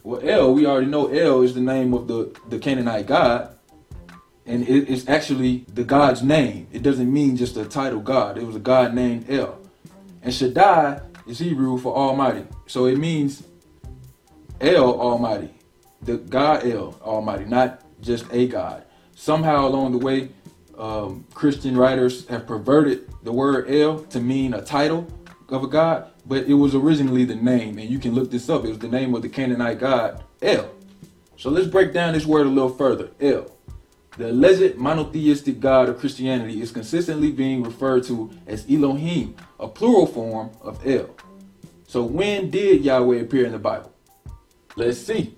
Well, 0.04 0.20
El, 0.24 0.54
we 0.54 0.66
already 0.66 0.88
know 0.88 1.08
El 1.08 1.42
is 1.44 1.54
the 1.54 1.62
name 1.62 1.94
of 1.94 2.08
the, 2.08 2.36
the 2.50 2.60
Canaanite 2.60 3.06
god. 3.06 3.56
And 4.46 4.68
it- 4.68 4.90
it's 4.90 5.08
actually 5.08 5.66
the 5.74 5.84
God's 5.84 6.22
name. 6.22 6.68
It 6.74 6.84
doesn't 6.84 7.12
mean 7.12 7.38
just 7.38 7.56
a 7.56 7.64
title 7.66 8.02
God. 8.02 8.38
It 8.38 8.46
was 8.46 8.56
a 8.56 8.60
God 8.60 8.94
named 8.94 9.26
El. 9.30 9.58
And 10.22 10.34
Shaddai 10.34 11.02
is 11.28 11.40
Hebrew 11.40 11.78
for 11.78 11.96
Almighty. 11.96 12.46
So 12.68 12.86
it 12.86 12.98
means 12.98 13.44
El 14.60 15.00
Almighty. 15.00 15.54
The 16.03 16.17
God 16.17 16.65
El 16.65 17.00
Almighty, 17.01 17.45
not 17.45 17.81
just 18.01 18.25
a 18.31 18.48
God. 18.48 18.83
Somehow 19.15 19.67
along 19.67 19.91
the 19.91 19.98
way, 19.98 20.29
um, 20.77 21.25
Christian 21.33 21.77
writers 21.77 22.27
have 22.27 22.48
perverted 22.48 23.10
the 23.24 23.31
word 23.31 23.69
El 23.69 24.00
to 24.05 24.19
mean 24.19 24.53
a 24.53 24.62
title 24.62 25.07
of 25.50 25.63
a 25.63 25.67
God, 25.67 26.12
but 26.25 26.45
it 26.45 26.55
was 26.55 26.75
originally 26.75 27.25
the 27.25 27.36
name, 27.36 27.77
and 27.77 27.89
you 27.89 28.00
can 28.00 28.13
look 28.13 28.31
this 28.31 28.50
up. 28.50 28.65
It 28.65 28.69
was 28.69 28.79
the 28.79 28.88
name 28.88 29.13
of 29.13 29.22
the 29.22 29.29
Canaanite 29.29 29.79
god 29.79 30.24
El. 30.41 30.69
So 31.38 31.50
let's 31.50 31.67
break 31.67 31.93
down 31.93 32.13
this 32.13 32.25
word 32.25 32.48
a 32.48 32.50
little 32.50 32.69
further. 32.69 33.12
El. 33.19 33.51
The 34.17 34.29
alleged 34.29 34.77
monotheistic 34.77 35.60
God 35.60 35.89
of 35.89 36.00
Christianity 36.00 36.62
is 36.62 36.72
consistently 36.72 37.31
being 37.31 37.63
referred 37.63 38.03
to 38.05 38.31
as 38.45 38.65
Elohim, 38.69 39.36
a 39.60 39.67
plural 39.67 40.05
form 40.05 40.51
of 40.62 40.86
El. 40.86 41.10
So 41.88 42.03
when 42.03 42.50
did 42.50 42.83
Yahweh 42.83 43.22
appear 43.22 43.45
in 43.45 43.51
the 43.51 43.60
Bible? 43.60 43.91
Let's 44.75 45.00
see. 45.00 45.36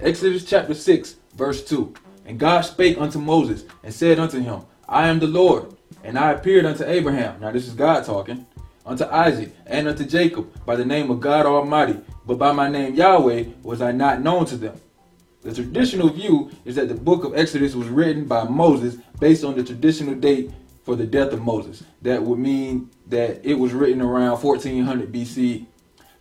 Exodus 0.00 0.44
chapter 0.44 0.74
6, 0.74 1.16
verse 1.36 1.64
2. 1.64 1.94
And 2.26 2.38
God 2.38 2.62
spake 2.62 2.98
unto 2.98 3.18
Moses 3.18 3.64
and 3.82 3.94
said 3.94 4.18
unto 4.18 4.40
him, 4.40 4.62
I 4.88 5.08
am 5.08 5.20
the 5.20 5.28
Lord, 5.28 5.76
and 6.02 6.18
I 6.18 6.32
appeared 6.32 6.66
unto 6.66 6.84
Abraham. 6.84 7.40
Now 7.40 7.52
this 7.52 7.68
is 7.68 7.74
God 7.74 8.04
talking. 8.04 8.46
Unto 8.84 9.04
Isaac 9.04 9.54
and 9.66 9.88
unto 9.88 10.04
Jacob 10.04 10.52
by 10.66 10.76
the 10.76 10.84
name 10.84 11.10
of 11.10 11.20
God 11.20 11.46
Almighty, 11.46 11.98
but 12.26 12.38
by 12.38 12.52
my 12.52 12.68
name 12.68 12.94
Yahweh 12.94 13.44
was 13.62 13.80
I 13.80 13.92
not 13.92 14.20
known 14.20 14.44
to 14.46 14.56
them. 14.56 14.78
The 15.42 15.54
traditional 15.54 16.08
view 16.08 16.50
is 16.64 16.74
that 16.74 16.88
the 16.88 16.94
book 16.94 17.24
of 17.24 17.36
Exodus 17.36 17.74
was 17.74 17.88
written 17.88 18.24
by 18.24 18.44
Moses 18.44 18.96
based 19.20 19.44
on 19.44 19.54
the 19.54 19.62
traditional 19.62 20.14
date 20.14 20.50
for 20.82 20.96
the 20.96 21.06
death 21.06 21.32
of 21.32 21.40
Moses. 21.40 21.84
That 22.02 22.22
would 22.22 22.38
mean 22.38 22.90
that 23.06 23.40
it 23.42 23.54
was 23.54 23.72
written 23.72 24.02
around 24.02 24.42
1400 24.42 25.12
BC. 25.12 25.66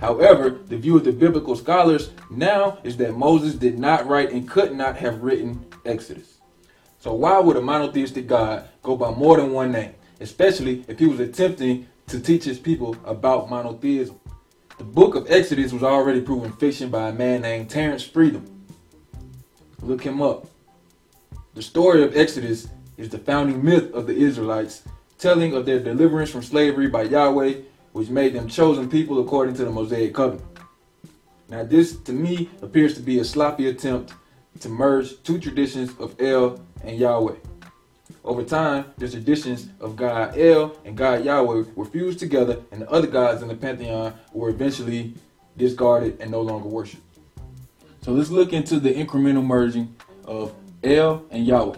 However, 0.03 0.49
the 0.49 0.75
view 0.75 0.97
of 0.97 1.05
the 1.05 1.13
biblical 1.13 1.55
scholars 1.55 2.09
now 2.29 2.77
is 2.83 2.97
that 2.97 3.15
Moses 3.15 3.55
did 3.55 3.79
not 3.79 4.05
write 4.05 4.33
and 4.33 4.45
could 4.45 4.75
not 4.75 4.97
have 4.97 5.23
written 5.23 5.65
Exodus. 5.85 6.39
So 6.99 7.13
why 7.13 7.39
would 7.39 7.55
a 7.55 7.61
monotheistic 7.61 8.27
God 8.27 8.67
go 8.81 8.97
by 8.97 9.11
more 9.11 9.37
than 9.37 9.53
one 9.53 9.71
name, 9.71 9.93
especially 10.19 10.83
if 10.89 10.99
he 10.99 11.05
was 11.05 11.21
attempting 11.21 11.87
to 12.07 12.19
teach 12.19 12.43
his 12.43 12.59
people 12.59 12.97
about 13.05 13.49
monotheism? 13.49 14.19
The 14.77 14.83
book 14.83 15.15
of 15.15 15.31
Exodus 15.31 15.71
was 15.71 15.83
already 15.83 16.19
proven 16.19 16.51
fiction 16.51 16.89
by 16.89 17.07
a 17.07 17.13
man 17.13 17.41
named 17.41 17.69
Terence 17.69 18.03
Freedom. 18.03 18.45
Look 19.81 20.03
him 20.03 20.21
up. 20.21 20.47
The 21.53 21.61
story 21.61 22.03
of 22.03 22.17
Exodus 22.17 22.67
is 22.97 23.07
the 23.07 23.19
founding 23.19 23.63
myth 23.63 23.93
of 23.93 24.07
the 24.07 24.17
Israelites, 24.17 24.83
telling 25.17 25.53
of 25.53 25.65
their 25.65 25.79
deliverance 25.79 26.29
from 26.29 26.43
slavery 26.43 26.89
by 26.89 27.03
Yahweh, 27.03 27.53
which 27.93 28.09
made 28.09 28.33
them 28.33 28.47
chosen 28.47 28.89
people 28.89 29.19
according 29.21 29.55
to 29.55 29.65
the 29.65 29.71
Mosaic 29.71 30.13
covenant. 30.13 30.45
Now, 31.47 31.63
this 31.63 31.95
to 32.01 32.11
me 32.11 32.49
appears 32.61 32.95
to 32.95 33.01
be 33.01 33.19
a 33.19 33.23
sloppy 33.23 33.67
attempt 33.67 34.13
to 34.59 34.69
merge 34.69 35.21
two 35.23 35.39
traditions 35.39 35.91
of 35.99 36.19
El 36.19 36.59
and 36.83 36.97
Yahweh. 36.97 37.35
Over 38.25 38.43
time, 38.43 38.85
the 38.97 39.09
traditions 39.09 39.69
of 39.79 39.95
God 39.95 40.37
El 40.37 40.75
and 40.85 40.97
God 40.97 41.23
Yahweh 41.23 41.65
were 41.75 41.85
fused 41.85 42.19
together, 42.19 42.61
and 42.71 42.81
the 42.81 42.89
other 42.89 43.07
gods 43.07 43.41
in 43.41 43.47
the 43.47 43.55
pantheon 43.55 44.13
were 44.31 44.49
eventually 44.49 45.13
discarded 45.57 46.19
and 46.19 46.31
no 46.31 46.41
longer 46.41 46.67
worshipped. 46.67 47.03
So 48.01 48.11
let's 48.11 48.29
look 48.29 48.53
into 48.53 48.79
the 48.79 48.93
incremental 48.93 49.45
merging 49.45 49.95
of 50.25 50.53
El 50.83 51.23
and 51.29 51.45
Yahweh. 51.45 51.77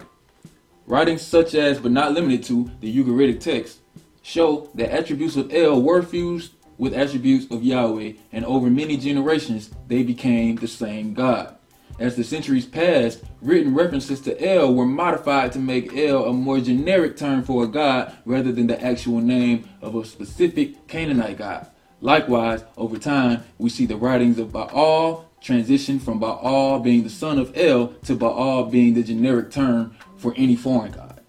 Writings 0.86 1.22
such 1.22 1.54
as, 1.54 1.78
but 1.78 1.90
not 1.90 2.12
limited 2.12 2.44
to, 2.44 2.70
the 2.80 2.96
Ugaritic 2.96 3.40
text 3.40 3.80
show 4.26 4.68
that 4.74 4.90
attributes 4.90 5.36
of 5.36 5.54
El 5.54 5.80
were 5.80 6.02
fused 6.02 6.52
with 6.78 6.92
attributes 6.92 7.46
of 7.52 7.62
Yahweh, 7.62 8.14
and 8.32 8.44
over 8.44 8.68
many 8.68 8.96
generations 8.96 9.70
they 9.86 10.02
became 10.02 10.56
the 10.56 10.66
same 10.66 11.14
God. 11.14 11.56
As 12.00 12.16
the 12.16 12.24
centuries 12.24 12.66
passed, 12.66 13.22
written 13.40 13.72
references 13.72 14.20
to 14.22 14.44
El 14.44 14.74
were 14.74 14.84
modified 14.84 15.52
to 15.52 15.60
make 15.60 15.96
El 15.96 16.24
a 16.24 16.32
more 16.32 16.60
generic 16.60 17.16
term 17.16 17.44
for 17.44 17.62
a 17.62 17.68
god 17.68 18.14
rather 18.24 18.50
than 18.50 18.66
the 18.66 18.82
actual 18.84 19.20
name 19.20 19.68
of 19.80 19.94
a 19.94 20.04
specific 20.04 20.88
Canaanite 20.88 21.38
god. 21.38 21.68
Likewise, 22.00 22.64
over 22.76 22.98
time, 22.98 23.44
we 23.58 23.70
see 23.70 23.86
the 23.86 23.96
writings 23.96 24.40
of 24.40 24.52
Baal 24.52 25.30
transition 25.40 26.00
from 26.00 26.18
Baal 26.18 26.80
being 26.80 27.04
the 27.04 27.10
son 27.10 27.38
of 27.38 27.56
El 27.56 27.88
to 28.04 28.16
Baal 28.16 28.64
being 28.64 28.94
the 28.94 29.04
generic 29.04 29.52
term 29.52 29.96
for 30.16 30.34
any 30.36 30.56
foreign 30.56 30.90
god. 30.90 31.20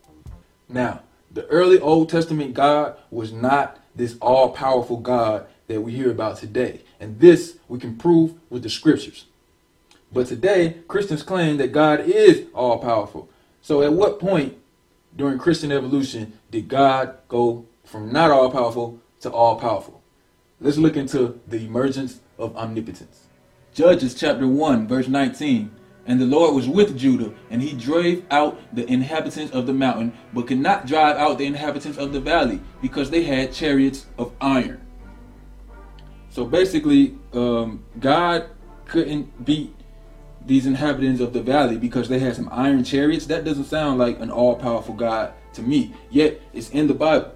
Now, 0.67 1.03
the 1.31 1.46
early 1.48 1.79
Old 1.79 2.10
Testament 2.10 2.53
God 2.53 2.98
was 3.12 3.31
not 3.31 3.79
this 3.96 4.17
all 4.22 4.50
powerful 4.50 4.98
God 4.98 5.48
that 5.67 5.81
we 5.81 5.93
hear 5.93 6.12
about 6.12 6.38
today. 6.38 6.81
And 7.00 7.19
this 7.19 7.57
we 7.67 7.79
can 7.79 7.96
prove 7.96 8.34
with 8.50 8.63
the 8.63 8.69
scriptures. 8.69 9.25
But 10.12 10.27
today, 10.27 10.77
Christians 10.88 11.24
claim 11.24 11.57
that 11.57 11.72
God 11.72 12.00
is 12.01 12.46
all 12.53 12.79
powerful. 12.79 13.29
So, 13.62 13.81
at 13.81 13.91
what 13.91 14.19
point 14.19 14.57
during 15.15 15.38
Christian 15.38 15.72
evolution 15.72 16.39
did 16.50 16.69
God 16.69 17.17
go 17.27 17.65
from 17.84 18.12
not 18.12 18.31
all 18.31 18.50
powerful 18.50 19.00
to 19.22 19.29
all 19.29 19.60
powerful? 19.60 20.01
Let's 20.62 20.77
look 20.77 20.96
into 20.96 21.39
the 21.48 21.65
emergence 21.65 22.19
of 22.38 22.55
omnipotence. 22.55 23.25
Judges 23.74 24.15
chapter 24.15 24.48
1, 24.48 24.88
verse 24.88 25.07
19. 25.07 25.72
And 26.07 26.21
the 26.21 26.25
Lord 26.25 26.55
was 26.55 26.67
with 26.67 26.97
Judah, 26.97 27.33
and 27.49 27.61
he 27.61 27.73
drave 27.73 28.25
out 28.31 28.57
the 28.73 28.89
inhabitants 28.89 29.53
of 29.53 29.67
the 29.67 29.73
mountain, 29.73 30.13
but 30.33 30.47
could 30.47 30.57
not 30.57 30.87
drive 30.87 31.17
out 31.17 31.37
the 31.37 31.45
inhabitants 31.45 31.97
of 31.97 32.13
the 32.13 32.21
valley, 32.21 32.61
because 32.81 33.09
they 33.09 33.23
had 33.23 33.51
chariots 33.51 34.05
of 34.17 34.31
iron. 34.39 34.81
So 36.29 36.45
basically, 36.45 37.17
um, 37.33 37.83
God 37.99 38.49
couldn't 38.85 39.43
beat 39.43 39.75
these 40.45 40.65
inhabitants 40.65 41.19
of 41.19 41.33
the 41.33 41.41
valley 41.41 41.77
because 41.77 42.07
they 42.07 42.19
had 42.19 42.35
some 42.35 42.47
iron 42.51 42.83
chariots. 42.83 43.25
That 43.25 43.43
doesn't 43.43 43.65
sound 43.65 43.99
like 43.99 44.19
an 44.19 44.31
all 44.31 44.55
powerful 44.55 44.95
God 44.95 45.33
to 45.53 45.61
me. 45.61 45.93
Yet 46.09 46.41
it's 46.53 46.69
in 46.69 46.87
the 46.87 46.93
Bible. 46.93 47.33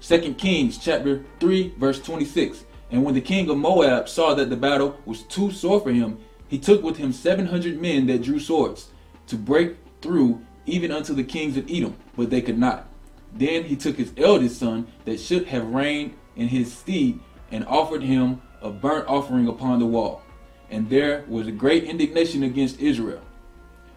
Second 0.00 0.38
Kings 0.38 0.76
chapter 0.76 1.24
3 1.40 1.74
verse 1.78 2.00
26. 2.00 2.64
And 2.90 3.04
when 3.04 3.14
the 3.14 3.20
king 3.20 3.48
of 3.48 3.56
Moab 3.56 4.08
saw 4.08 4.34
that 4.34 4.50
the 4.50 4.56
battle 4.56 4.98
was 5.06 5.22
too 5.22 5.50
sore 5.50 5.80
for 5.80 5.92
him, 5.92 6.18
he 6.50 6.58
took 6.58 6.82
with 6.82 6.96
him 6.96 7.12
700 7.12 7.80
men 7.80 8.08
that 8.08 8.22
drew 8.22 8.40
swords 8.40 8.88
to 9.28 9.36
break 9.36 9.76
through 10.02 10.44
even 10.66 10.90
unto 10.90 11.14
the 11.14 11.22
kings 11.22 11.56
of 11.56 11.70
Edom, 11.70 11.96
but 12.16 12.28
they 12.28 12.42
could 12.42 12.58
not. 12.58 12.88
Then 13.32 13.64
he 13.64 13.76
took 13.76 13.96
his 13.96 14.12
eldest 14.16 14.58
son 14.58 14.88
that 15.04 15.20
should 15.20 15.46
have 15.46 15.72
reigned 15.72 16.14
in 16.34 16.48
his 16.48 16.72
stead 16.72 17.20
and 17.52 17.64
offered 17.66 18.02
him 18.02 18.42
a 18.62 18.70
burnt 18.70 19.06
offering 19.08 19.46
upon 19.46 19.78
the 19.78 19.86
wall. 19.86 20.22
And 20.70 20.90
there 20.90 21.24
was 21.28 21.46
a 21.46 21.52
great 21.52 21.84
indignation 21.84 22.42
against 22.42 22.80
Israel. 22.80 23.22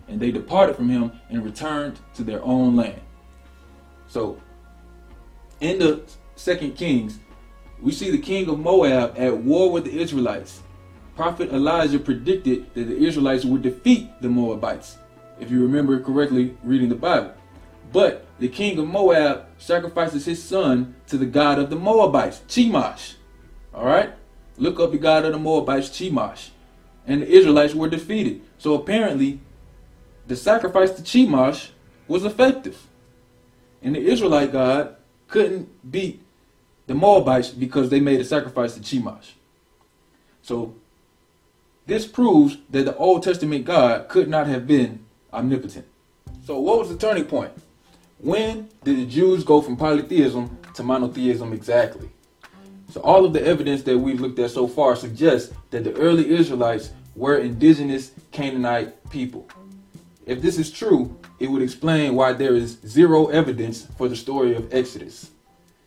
And 0.07 0.19
they 0.19 0.31
departed 0.31 0.75
from 0.75 0.89
him 0.89 1.11
and 1.29 1.43
returned 1.43 1.99
to 2.13 2.23
their 2.23 2.43
own 2.43 2.75
land. 2.75 3.01
So, 4.07 4.39
in 5.59 5.79
the 5.79 6.03
second 6.35 6.75
Kings, 6.75 7.19
we 7.81 7.91
see 7.91 8.11
the 8.11 8.17
king 8.17 8.47
of 8.49 8.59
Moab 8.59 9.15
at 9.17 9.35
war 9.35 9.71
with 9.71 9.85
the 9.85 9.99
Israelites. 9.99 10.61
Prophet 11.15 11.51
Elijah 11.51 11.99
predicted 11.99 12.73
that 12.73 12.85
the 12.85 12.97
Israelites 12.97 13.45
would 13.45 13.61
defeat 13.61 14.09
the 14.21 14.29
Moabites, 14.29 14.97
if 15.39 15.51
you 15.51 15.61
remember 15.61 15.99
correctly 15.99 16.57
reading 16.63 16.89
the 16.89 16.95
Bible. 16.95 17.33
But 17.91 18.25
the 18.39 18.47
king 18.47 18.79
of 18.79 18.87
Moab 18.87 19.45
sacrifices 19.59 20.25
his 20.25 20.43
son 20.43 20.95
to 21.07 21.17
the 21.17 21.27
god 21.27 21.59
of 21.59 21.69
the 21.69 21.75
Moabites, 21.75 22.41
Chemosh. 22.47 23.13
All 23.73 23.85
right? 23.85 24.11
Look 24.57 24.79
up 24.79 24.91
the 24.91 24.97
god 24.97 25.25
of 25.25 25.33
the 25.33 25.39
Moabites, 25.39 25.89
Chemosh. 25.89 26.49
And 27.05 27.21
the 27.21 27.27
Israelites 27.27 27.75
were 27.75 27.89
defeated. 27.89 28.41
So 28.57 28.73
apparently, 28.73 29.39
the 30.25 30.35
sacrifice 30.35 30.91
to 30.91 31.03
Chemosh 31.03 31.69
was 32.07 32.25
effective. 32.25 32.87
And 33.83 33.95
the 33.95 33.99
Israelite 33.99 34.51
God 34.51 34.95
couldn't 35.27 35.91
beat 35.91 36.23
the 36.87 36.95
Moabites 36.95 37.49
because 37.49 37.89
they 37.89 37.99
made 37.99 38.19
a 38.19 38.25
sacrifice 38.25 38.73
to 38.75 38.79
Chemosh. 38.79 39.33
So 40.41 40.75
this 41.85 42.07
proves 42.07 42.57
that 42.69 42.85
the 42.85 42.95
Old 42.95 43.23
Testament 43.23 43.65
God 43.65 44.07
could 44.07 44.29
not 44.29 44.47
have 44.47 44.65
been 44.65 45.05
omnipotent. 45.31 45.85
So 46.45 46.59
what 46.59 46.79
was 46.79 46.89
the 46.89 46.97
turning 46.97 47.25
point? 47.25 47.51
When 48.19 48.69
did 48.83 48.97
the 48.97 49.05
Jews 49.05 49.43
go 49.43 49.61
from 49.61 49.75
polytheism 49.75 50.57
to 50.75 50.83
monotheism 50.83 51.51
exactly? 51.51 52.09
So 52.89 53.01
all 53.01 53.25
of 53.25 53.33
the 53.33 53.45
evidence 53.45 53.81
that 53.83 53.97
we've 53.97 54.21
looked 54.21 54.39
at 54.39 54.51
so 54.51 54.67
far 54.67 54.95
suggests 54.95 55.53
that 55.71 55.83
the 55.83 55.93
early 55.95 56.29
Israelites 56.29 56.91
were 57.15 57.37
indigenous 57.37 58.11
Canaanite 58.31 59.09
people. 59.09 59.47
If 60.25 60.41
this 60.41 60.57
is 60.57 60.71
true, 60.71 61.19
it 61.39 61.47
would 61.47 61.61
explain 61.61 62.15
why 62.15 62.33
there 62.33 62.55
is 62.55 62.79
zero 62.85 63.27
evidence 63.27 63.87
for 63.97 64.07
the 64.07 64.15
story 64.15 64.55
of 64.55 64.73
Exodus. 64.73 65.31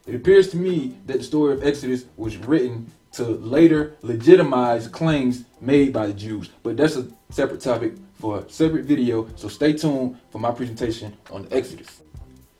It 0.06 0.14
appears 0.14 0.50
to 0.50 0.56
me 0.56 0.96
that 1.06 1.18
the 1.18 1.24
story 1.24 1.54
of 1.54 1.64
Exodus 1.64 2.04
was 2.16 2.36
written 2.36 2.92
to 3.16 3.24
later 3.24 3.96
legitimize 4.02 4.88
claims 4.88 5.44
made 5.60 5.92
by 5.92 6.06
the 6.06 6.12
Jews, 6.12 6.50
but 6.62 6.76
that's 6.76 6.96
a 6.96 7.06
separate 7.30 7.60
topic 7.60 7.94
for 8.14 8.40
a 8.40 8.48
separate 8.50 8.84
video, 8.84 9.28
so 9.36 9.48
stay 9.48 9.72
tuned 9.72 10.18
for 10.30 10.38
my 10.38 10.50
presentation 10.50 11.16
on 11.30 11.42
the 11.42 11.56
Exodus. 11.56 12.02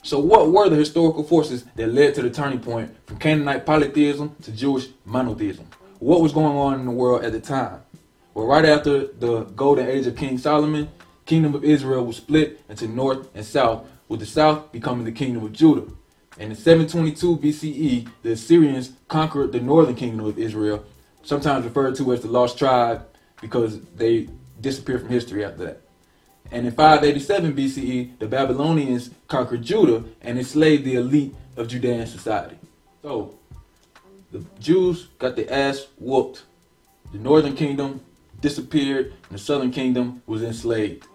So 0.03 0.19
what 0.19 0.51
were 0.51 0.69
the 0.69 0.77
historical 0.77 1.25
forces 1.25 1.65
that 1.75 1.89
led 1.89 2.15
to 2.15 2.23
the 2.23 2.31
turning 2.31 2.61
point 2.61 2.95
from 3.07 3.19
Canaanite 3.19 3.67
polytheism 3.67 4.37
to 4.43 4.53
Jewish 4.53 4.89
monotheism? 5.05 5.67
What 5.99 6.21
was 6.21 6.33
going 6.33 6.57
on 6.57 6.81
in 6.81 6.87
the 6.87 6.93
world 6.93 7.25
at 7.25 7.33
the 7.33 7.41
time? 7.41 7.81
Well, 8.33 8.47
right 8.47 8.65
after 8.65 9.07
the 9.07 9.45
golden 9.57 9.89
age 9.89 10.07
of 10.07 10.17
King 10.17 10.39
Solomon, 10.39 10.89
kingdom 11.25 11.55
of 11.55 11.65
Israel 11.65 12.05
was 12.05 12.17
split 12.17 12.61
into 12.69 12.87
north 12.87 13.29
and 13.35 13.45
south, 13.45 13.87
with 14.09 14.21
the 14.21 14.27
south 14.27 14.71
becoming 14.73 15.05
the 15.05 15.13
kingdom 15.13 15.45
of 15.45 15.53
Judah. 15.53 15.91
And 16.39 16.51
in 16.51 16.57
722 16.57 17.39
BCE, 17.39 18.09
the 18.23 18.33
Assyrians 18.33 18.93
conquered 19.09 19.53
the 19.53 19.61
northern 19.61 19.95
kingdom 19.95 20.27
of 20.27 20.39
Israel, 20.39 20.85
sometimes 21.23 21.65
referred 21.65 21.97
to 21.97 22.13
as 22.13 22.21
the 22.21 22.29
lost 22.29 22.59
tribe 22.59 23.07
because 23.41 23.81
they 23.97 24.29
disappeared 24.61 25.01
from 25.01 25.11
history 25.11 25.45
after 25.45 25.65
that. 25.65 25.83
And 26.51 26.67
in 26.67 26.73
587 26.73 27.55
BCE, 27.55 28.19
the 28.19 28.27
Babylonians 28.27 29.11
conquered 29.29 29.63
Judah 29.63 30.05
and 30.21 30.39
enslaved 30.39 30.85
the 30.85 30.95
elite 30.95 31.35
of 31.57 31.69
Judean 31.69 32.07
society. 32.07 32.57
So, 33.03 33.35
the 34.31 34.45
Jews 34.61 35.09
got 35.19 35.37
their 35.37 35.51
ass 35.53 35.87
whooped. 35.99 36.45
The 37.13 37.19
northern 37.19 37.57
kingdom 37.57 38.01
disappeared, 38.41 39.15
and 39.29 39.39
the 39.39 39.43
southern 39.43 39.71
kingdom 39.71 40.23
was 40.27 40.43
enslaved. 40.43 41.07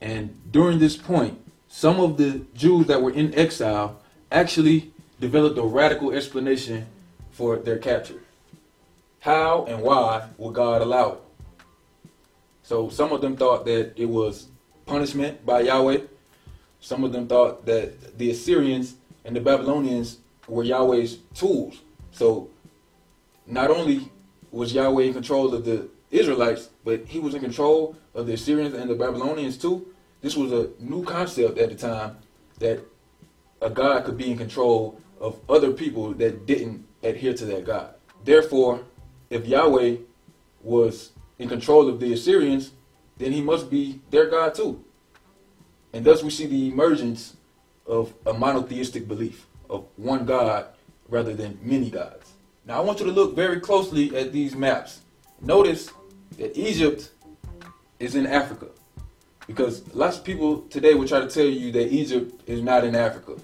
And 0.00 0.38
during 0.50 0.78
this 0.78 0.96
point, 0.96 1.40
some 1.68 2.00
of 2.00 2.16
the 2.16 2.44
Jews 2.54 2.86
that 2.86 3.02
were 3.02 3.12
in 3.12 3.34
exile 3.34 3.99
actually 4.30 4.92
developed 5.20 5.58
a 5.58 5.62
radical 5.62 6.12
explanation 6.12 6.86
for 7.32 7.56
their 7.56 7.78
capture. 7.78 8.20
How 9.20 9.64
and 9.66 9.82
why 9.82 10.28
would 10.38 10.54
God 10.54 10.82
allow 10.82 11.12
it? 11.12 11.20
So 12.62 12.88
some 12.88 13.12
of 13.12 13.20
them 13.20 13.36
thought 13.36 13.64
that 13.66 13.92
it 13.96 14.06
was 14.06 14.48
punishment 14.86 15.44
by 15.44 15.60
Yahweh. 15.60 16.00
Some 16.80 17.04
of 17.04 17.12
them 17.12 17.26
thought 17.26 17.66
that 17.66 18.18
the 18.18 18.30
Assyrians 18.30 18.94
and 19.24 19.36
the 19.36 19.40
Babylonians 19.40 20.18
were 20.48 20.64
Yahweh's 20.64 21.18
tools. 21.34 21.80
So 22.12 22.48
not 23.46 23.70
only 23.70 24.10
was 24.50 24.72
Yahweh 24.72 25.04
in 25.04 25.12
control 25.12 25.54
of 25.54 25.64
the 25.64 25.88
Israelites, 26.10 26.70
but 26.84 27.06
he 27.06 27.18
was 27.18 27.34
in 27.34 27.40
control 27.40 27.96
of 28.14 28.26
the 28.26 28.34
Assyrians 28.34 28.74
and 28.74 28.88
the 28.88 28.94
Babylonians 28.94 29.58
too. 29.58 29.86
This 30.22 30.36
was 30.36 30.52
a 30.52 30.70
new 30.78 31.04
concept 31.04 31.58
at 31.58 31.68
the 31.70 31.76
time 31.76 32.16
that 32.58 32.80
a 33.60 33.70
God 33.70 34.04
could 34.04 34.16
be 34.16 34.30
in 34.30 34.38
control 34.38 35.00
of 35.20 35.38
other 35.48 35.72
people 35.72 36.12
that 36.14 36.46
didn't 36.46 36.86
adhere 37.02 37.34
to 37.34 37.44
that 37.46 37.64
God. 37.64 37.94
Therefore, 38.24 38.80
if 39.28 39.46
Yahweh 39.46 39.96
was 40.62 41.12
in 41.38 41.48
control 41.48 41.88
of 41.88 42.00
the 42.00 42.12
Assyrians, 42.12 42.72
then 43.16 43.32
he 43.32 43.40
must 43.40 43.70
be 43.70 44.00
their 44.10 44.28
God 44.28 44.54
too. 44.54 44.84
And 45.92 46.04
thus 46.04 46.22
we 46.22 46.30
see 46.30 46.46
the 46.46 46.68
emergence 46.68 47.36
of 47.86 48.12
a 48.26 48.32
monotheistic 48.32 49.08
belief 49.08 49.46
of 49.68 49.86
one 49.96 50.24
God 50.24 50.66
rather 51.08 51.34
than 51.34 51.58
many 51.62 51.90
gods. 51.90 52.32
Now 52.66 52.78
I 52.78 52.80
want 52.80 53.00
you 53.00 53.06
to 53.06 53.12
look 53.12 53.34
very 53.34 53.60
closely 53.60 54.16
at 54.16 54.32
these 54.32 54.54
maps. 54.54 55.00
Notice 55.40 55.90
that 56.38 56.56
Egypt 56.56 57.10
is 57.98 58.14
in 58.14 58.26
Africa. 58.26 58.68
Because 59.46 59.82
lots 59.94 60.18
of 60.18 60.24
people 60.24 60.62
today 60.70 60.94
will 60.94 61.08
try 61.08 61.20
to 61.20 61.28
tell 61.28 61.46
you 61.46 61.72
that 61.72 61.92
Egypt 61.92 62.40
is 62.46 62.62
not 62.62 62.84
in 62.84 62.94
Africa. 62.94 63.34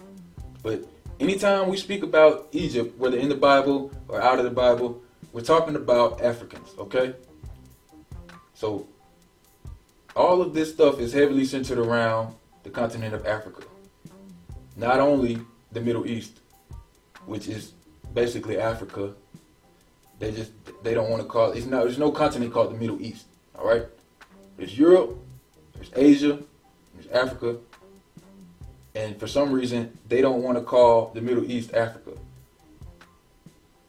But 0.66 0.84
anytime 1.20 1.68
we 1.68 1.76
speak 1.76 2.02
about 2.02 2.48
Egypt, 2.50 2.98
whether 2.98 3.16
in 3.16 3.28
the 3.28 3.36
Bible 3.36 3.92
or 4.08 4.20
out 4.20 4.40
of 4.40 4.44
the 4.44 4.50
Bible, 4.50 5.00
we're 5.32 5.42
talking 5.42 5.76
about 5.76 6.20
Africans, 6.20 6.70
okay? 6.76 7.14
So 8.52 8.88
all 10.16 10.42
of 10.42 10.54
this 10.54 10.72
stuff 10.72 10.98
is 10.98 11.12
heavily 11.12 11.44
centered 11.44 11.78
around 11.78 12.34
the 12.64 12.70
continent 12.70 13.14
of 13.14 13.24
Africa. 13.24 13.62
Not 14.74 14.98
only 14.98 15.38
the 15.70 15.80
Middle 15.80 16.04
East, 16.04 16.40
which 17.26 17.46
is 17.46 17.70
basically 18.12 18.58
Africa. 18.58 19.14
They 20.18 20.32
just 20.32 20.50
they 20.82 20.94
don't 20.94 21.10
want 21.10 21.22
to 21.22 21.28
call. 21.28 21.52
It's 21.52 21.66
not. 21.66 21.84
There's 21.84 21.96
no 21.96 22.10
continent 22.10 22.52
called 22.52 22.74
the 22.74 22.78
Middle 22.78 23.00
East. 23.00 23.26
All 23.56 23.68
right. 23.68 23.84
There's 24.56 24.76
Europe. 24.76 25.16
There's 25.74 25.92
Asia. 25.94 26.40
There's 26.96 27.06
Africa. 27.12 27.58
And 28.96 29.20
for 29.20 29.26
some 29.26 29.52
reason, 29.52 29.96
they 30.08 30.22
don't 30.22 30.42
want 30.42 30.56
to 30.56 30.64
call 30.64 31.10
the 31.12 31.20
Middle 31.20 31.44
East 31.44 31.74
Africa. 31.74 32.12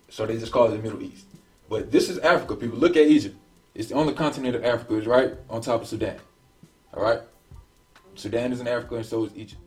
So 0.10 0.26
they 0.26 0.38
just 0.38 0.52
call 0.52 0.66
it 0.66 0.76
the 0.76 0.84
Middle 0.84 1.02
East. 1.02 1.26
But 1.70 1.94
this 1.94 2.10
is 2.10 2.18
Africa. 2.20 2.58
People 2.58 2.78
look 2.78 2.98
at 2.98 3.08
Egypt. 3.08 3.38
It's 3.74 3.88
the 3.88 3.96
only 3.96 4.14
continent 4.14 4.56
of 4.58 4.66
Africa. 4.66 4.96
It's 4.98 5.08
right 5.08 5.34
on 5.50 5.62
top 5.62 5.82
of 5.82 5.88
Sudan. 5.88 6.18
All 6.94 7.02
right. 7.02 7.22
Sudan 8.16 8.52
is 8.52 8.60
in 8.60 8.68
Africa, 8.68 8.96
and 8.96 9.06
so 9.06 9.24
is 9.24 9.32
Egypt. 9.36 9.62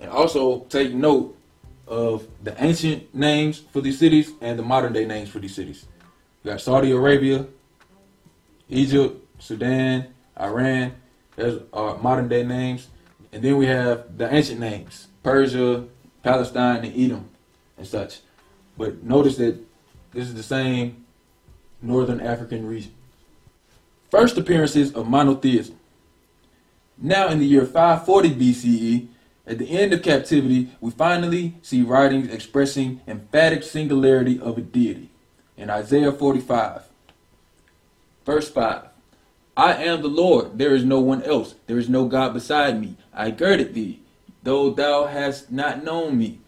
And 0.00 0.10
also 0.10 0.60
take 0.60 0.94
note 0.94 1.36
of 1.86 2.26
the 2.42 2.54
ancient 2.64 3.14
names 3.14 3.58
for 3.58 3.82
these 3.82 3.98
cities 3.98 4.32
and 4.40 4.58
the 4.58 4.62
modern 4.62 4.94
day 4.94 5.04
names 5.04 5.28
for 5.28 5.40
these 5.40 5.54
cities. 5.54 5.84
You 6.42 6.52
got 6.52 6.60
Saudi 6.62 6.92
Arabia, 6.92 7.46
Egypt, 8.70 9.22
Sudan, 9.40 10.06
Iran. 10.40 10.94
There's 11.36 11.60
our 11.72 11.98
modern 11.98 12.28
day 12.28 12.44
names. 12.44 12.88
And 13.32 13.42
then 13.42 13.56
we 13.56 13.66
have 13.66 14.18
the 14.18 14.32
ancient 14.32 14.60
names 14.60 15.08
Persia, 15.22 15.84
Palestine, 16.22 16.84
and 16.84 16.94
Edom, 16.96 17.28
and 17.78 17.86
such. 17.86 18.20
But 18.76 19.02
notice 19.02 19.36
that 19.36 19.58
this 20.12 20.28
is 20.28 20.34
the 20.34 20.42
same 20.42 21.04
northern 21.80 22.20
African 22.20 22.66
region. 22.66 22.92
First 24.10 24.36
appearances 24.36 24.92
of 24.92 25.08
monotheism. 25.08 25.78
Now, 26.98 27.28
in 27.28 27.38
the 27.38 27.46
year 27.46 27.64
540 27.64 28.34
BCE, 28.34 29.08
at 29.46 29.58
the 29.58 29.70
end 29.70 29.92
of 29.92 30.02
captivity, 30.02 30.70
we 30.80 30.90
finally 30.90 31.54
see 31.62 31.82
writings 31.82 32.32
expressing 32.32 33.00
emphatic 33.08 33.62
singularity 33.62 34.38
of 34.38 34.58
a 34.58 34.60
deity. 34.60 35.10
In 35.56 35.68
Isaiah 35.68 36.12
45, 36.12 36.82
verse 38.24 38.50
5, 38.50 38.84
I 39.56 39.74
am 39.74 40.00
the 40.00 40.08
Lord, 40.08 40.56
there 40.56 40.74
is 40.74 40.82
no 40.82 40.98
one 41.00 41.22
else, 41.24 41.56
there 41.66 41.76
is 41.76 41.88
no 41.88 42.06
God 42.06 42.32
beside 42.32 42.80
me. 42.80 42.96
I 43.12 43.30
girded 43.30 43.74
thee, 43.74 44.00
though 44.42 44.70
thou 44.70 45.04
hast 45.04 45.52
not 45.52 45.84
known 45.84 46.16
me, 46.16 46.38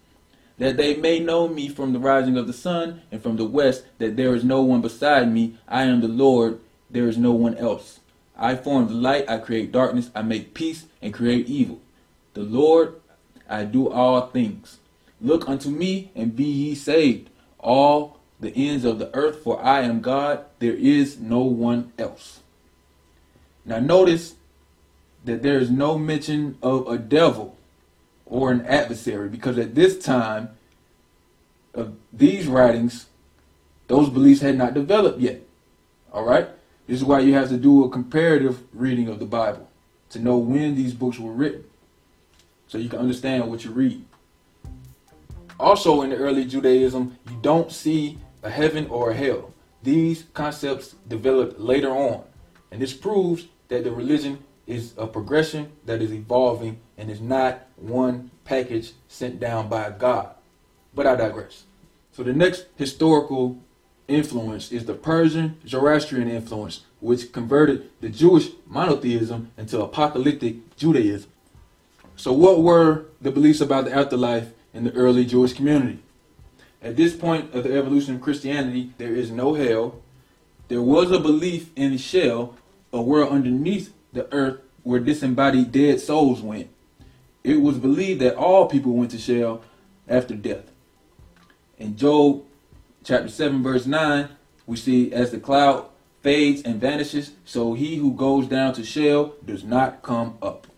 that 0.57 0.79
they 0.79 0.97
may 0.97 1.19
know 1.19 1.47
me 1.47 1.69
from 1.69 1.93
the 1.93 1.99
rising 1.99 2.39
of 2.39 2.47
the 2.47 2.55
sun 2.55 3.03
and 3.13 3.23
from 3.23 3.37
the 3.37 3.45
west, 3.45 3.85
that 3.99 4.17
there 4.17 4.35
is 4.35 4.43
no 4.43 4.63
one 4.63 4.81
beside 4.81 5.31
me. 5.31 5.59
I 5.69 5.83
am 5.83 6.01
the 6.01 6.09
Lord, 6.09 6.61
there 6.91 7.07
is 7.07 7.19
no 7.19 7.33
one 7.33 7.57
else. 7.59 8.01
I 8.39 8.57
form 8.57 8.89
the 8.89 8.95
light, 8.95 9.29
I 9.29 9.37
create 9.37 9.71
darkness, 9.71 10.11
I 10.15 10.23
make 10.23 10.55
peace 10.55 10.87
and 11.03 11.13
create 11.13 11.47
evil. 11.47 11.81
The 12.33 12.43
Lord, 12.43 12.95
I 13.51 13.65
do 13.65 13.91
all 13.91 14.29
things. 14.29 14.79
Look 15.21 15.47
unto 15.47 15.69
me 15.69 16.11
and 16.15 16.35
be 16.35 16.45
ye 16.45 16.75
saved, 16.75 17.29
all 17.59 18.19
the 18.41 18.55
ends 18.57 18.87
of 18.87 18.99
the 18.99 19.15
earth, 19.15 19.43
for 19.43 19.63
I 19.63 19.83
am 19.83 20.01
God, 20.01 20.47
there 20.59 20.73
is 20.73 21.21
no 21.21 21.41
one 21.41 21.93
else. 21.99 22.41
Now 23.65 23.79
notice 23.79 24.35
that 25.25 25.43
there 25.43 25.59
is 25.59 25.71
no 25.71 25.99
mention 25.99 26.59
of 26.63 26.87
a 26.87 26.99
devil 26.99 27.57
or 28.27 28.51
an 28.53 28.65
adversary 28.67 29.29
because 29.29 29.59
at 29.59 29.75
this 29.75 29.99
time 29.99 30.51
of 31.73 31.95
these 32.13 32.47
writings, 32.47 33.07
those 33.89 34.09
beliefs 34.09 34.41
had 34.41 34.57
not 34.57 34.75
developed 34.75 35.21
yet. 35.21 35.43
All 36.13 36.25
right? 36.25 36.49
This 36.87 36.99
is 36.99 37.05
why 37.05 37.21
you 37.21 37.35
have 37.35 37.49
to 37.49 37.57
do 37.57 37.85
a 37.85 37.89
comparative 37.89 38.63
reading 38.73 39.09
of 39.09 39.19
the 39.19 39.25
Bible 39.25 39.69
to 40.11 40.19
know 40.19 40.37
when 40.37 40.75
these 40.75 40.95
books 40.95 41.19
were 41.19 41.33
written 41.33 41.65
so 42.69 42.79
you 42.79 42.89
can 42.89 42.99
understand 42.99 43.51
what 43.51 43.65
you 43.65 43.71
read. 43.71 44.05
Also, 45.59 46.03
in 46.03 46.11
the 46.11 46.17
early 46.17 46.45
Judaism, 46.45 47.17
you 47.31 47.39
don't 47.41 47.71
see 47.71 48.19
a 48.43 48.51
heaven 48.51 48.87
or 48.89 49.11
a 49.11 49.15
hell. 49.15 49.53
These 49.83 50.25
concepts 50.35 50.95
developed 51.09 51.61
later 51.61 51.91
on, 51.91 52.25
and 52.71 52.81
this 52.81 52.93
proves 52.93 53.47
that 53.69 53.85
the 53.85 53.93
religion 53.93 54.39
is 54.67 54.95
a 54.97 55.07
progression 55.07 55.73
that 55.85 56.01
is 56.01 56.13
evolving 56.13 56.79
and 56.97 57.11
is 57.11 57.21
not 57.21 57.67
one 57.77 58.31
package 58.45 58.93
sent 59.09 59.41
down 59.41 59.69
by 59.69 59.91
God. 59.91 60.31
But 60.95 61.07
I 61.07 61.17
digress. 61.17 61.65
So 62.13 62.23
the 62.23 62.33
next 62.33 62.67
historical 62.77 63.59
influence 64.09 64.71
is 64.71 64.85
the 64.85 64.95
Persian 64.95 65.59
Zoroastrian 65.67 66.29
influence, 66.29 66.83
which 67.01 67.33
converted 67.33 67.91
the 68.01 68.09
Jewish 68.09 68.51
monotheism 68.67 69.51
into 69.57 69.81
apocalyptic 69.81 70.77
Judaism. 70.77 71.31
So, 72.17 72.33
what 72.33 72.63
were 72.63 73.07
the 73.21 73.33
beliefs 73.33 73.61
about 73.61 73.87
the 73.87 73.95
afterlife 73.95 74.53
in 74.73 74.85
the 74.85 74.93
early 74.93 75.25
Jewish 75.25 75.53
community? 75.53 75.99
At 76.81 76.97
this 76.97 77.17
point 77.17 77.53
of 77.55 77.65
the 77.65 77.77
evolution 77.77 78.15
of 78.15 78.21
Christianity, 78.21 78.93
there 78.99 79.15
is 79.15 79.31
no 79.31 79.55
hell. 79.55 80.01
There 80.69 80.83
was 80.83 81.11
a 81.11 81.19
belief 81.19 81.71
in 81.75 81.93
the 81.93 81.99
Sheol, 81.99 82.57
a 82.95 83.03
world 83.03 83.33
underneath 83.33 83.93
the 84.13 84.33
earth 84.33 84.61
where 84.85 85.01
disembodied 85.01 85.73
dead 85.73 86.01
souls 86.01 86.41
went. 86.41 86.69
It 87.43 87.61
was 87.61 87.77
believed 87.77 88.21
that 88.21 88.37
all 88.37 88.69
people 88.69 88.93
went 88.93 89.11
to 89.11 89.19
Sheol 89.19 89.63
after 90.09 90.35
death. 90.35 90.71
In 91.77 91.97
Job 91.97 92.45
chapter 93.03 93.29
7, 93.29 93.63
verse 93.63 93.85
9, 93.85 94.29
we 94.67 94.77
see 94.77 95.13
as 95.13 95.33
the 95.33 95.41
cloud 95.41 95.87
fades 96.23 96.63
and 96.63 96.81
vanishes, 96.81 97.33
so 97.45 97.75
he 97.75 97.97
who 97.97 98.15
goes 98.15 98.47
down 98.47 98.73
to 98.75 98.85
Sheol 98.85 99.35
does 99.45 99.65
not 99.65 100.03
come 100.03 100.39
up. 100.41 100.69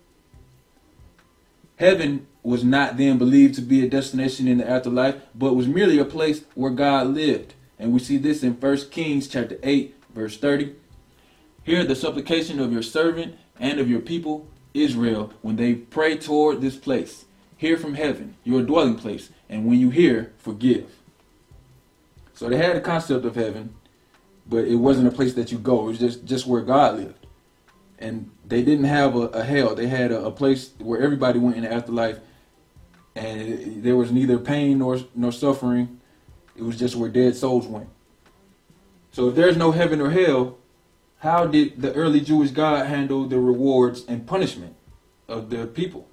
Heaven 1.77 2.27
was 2.43 2.65
not 2.65 2.97
then 2.97 3.19
believed 3.19 3.55
to 3.57 3.61
be 3.61 3.85
a 3.85 3.91
destination 3.91 4.49
in 4.49 4.59
the 4.59 4.69
afterlife, 4.69 5.17
but 5.35 5.55
was 5.55 5.69
merely 5.69 5.99
a 5.99 6.05
place 6.05 6.43
where 6.55 6.71
God 6.71 7.09
lived. 7.09 7.53
And 7.79 7.93
we 7.93 7.99
see 7.99 8.17
this 8.17 8.43
in 8.43 8.55
1 8.55 8.77
Kings 8.91 9.29
chapter 9.29 9.59
8, 9.63 9.95
verse 10.15 10.39
30. 10.39 10.75
Hear 11.67 11.83
the 11.83 11.97
supplication 11.97 12.61
of 12.61 12.73
your 12.73 12.83
servant 12.83 13.37
and 13.59 13.81
of 13.81 13.91
your 13.91 13.99
people 13.99 14.47
Israel 14.73 15.33
when 15.43 15.57
they 15.57 15.75
pray 15.75 16.17
toward 16.17 16.61
this 16.61 16.77
place. 16.77 17.25
Hear 17.57 17.77
from 17.77 17.95
heaven, 17.95 18.37
your 18.45 18.63
dwelling 18.63 18.95
place, 18.95 19.31
and 19.49 19.67
when 19.67 19.81
you 19.81 19.91
hear, 19.91 20.33
forgive. 20.39 20.89
So 22.35 22.49
they 22.49 22.57
had 22.57 22.77
a 22.77 22.81
concept 22.81 23.25
of 23.25 23.35
heaven, 23.35 23.75
but 24.49 24.65
it 24.65 24.77
wasn't 24.77 25.09
a 25.09 25.11
place 25.11 25.35
that 25.35 25.51
you 25.51 25.59
go. 25.59 25.81
It 25.81 25.87
was 25.87 25.99
just, 25.99 26.25
just 26.25 26.47
where 26.47 26.61
God 26.61 26.99
lived. 26.99 27.27
And 27.99 28.31
they 28.47 28.63
didn't 28.63 28.85
have 28.85 29.17
a, 29.17 29.23
a 29.29 29.43
hell. 29.43 29.75
They 29.75 29.89
had 29.89 30.13
a, 30.13 30.27
a, 30.27 30.31
place 30.31 30.71
where 30.79 31.03
everybody 31.03 31.41
went 31.41 31.57
in 31.57 31.63
the 31.65 31.73
afterlife, 31.73 32.21
and 33.17 33.41
it, 33.41 33.83
there 33.83 33.97
was 33.97 34.13
neither 34.13 34.39
pain 34.39 34.79
nor 34.79 35.01
nor 35.17 35.33
suffering. 35.33 36.01
It 36.55 36.63
was 36.63 36.79
just 36.79 36.95
where 36.95 37.09
dead 37.09 37.35
souls 37.35 37.67
went. 37.67 37.89
So 39.11 39.31
if 39.31 39.35
there's 39.35 39.57
no 39.57 39.73
heaven 39.73 40.01
or 40.01 40.11
hell, 40.11 40.59
how 41.19 41.47
did 41.47 41.81
the 41.81 41.93
early 41.95 42.21
Jewish 42.21 42.51
God 42.51 42.87
handle 42.87 43.27
the 43.27 43.39
rewards 43.39 44.05
and 44.07 44.27
punishment 44.27 44.77
of 45.29 45.51
their 45.51 45.67
people? 45.67 46.09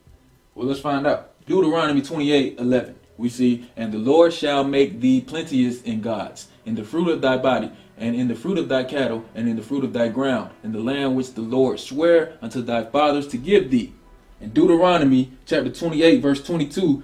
Well, 0.56 0.68
let's 0.68 0.80
find 0.80 1.06
out. 1.06 1.32
Deuteronomy 1.46 2.02
28 2.02 2.60
11. 2.60 2.96
We 3.18 3.30
see, 3.30 3.70
And 3.76 3.94
the 3.94 3.98
Lord 3.98 4.34
shall 4.34 4.64
make 4.64 5.00
thee 5.00 5.22
plenteous 5.22 5.82
in 5.82 6.02
gods, 6.02 6.48
in 6.66 6.76
the 6.76 6.84
fruit 6.84 7.10
of 7.10 7.22
thy 7.22 7.38
body, 7.38 7.72
and 7.98 8.16
in 8.16 8.28
the 8.28 8.36
fruit 8.36 8.58
of 8.58 8.70
thy 8.70 8.84
cattle, 8.84 9.24
and 9.36 9.48
in 9.48 9.56
the 9.56 9.62
fruit 9.62 9.84
of 9.84 9.94
thy 9.94 10.08
ground, 10.08 10.52
in 10.64 10.72
the 10.72 10.80
land 10.80 11.16
which 11.16 11.34
the 11.34 11.42
Lord 11.42 11.80
sware 11.80 12.38
unto 12.42 12.62
thy 12.62 12.84
fathers 12.84 13.28
to 13.28 13.38
give 13.38 13.70
thee. 13.70 13.94
In 14.42 14.50
Deuteronomy 14.50 15.32
chapter 15.46 15.70
28, 15.70 16.22
verse 16.22 16.44
22, 16.44 17.04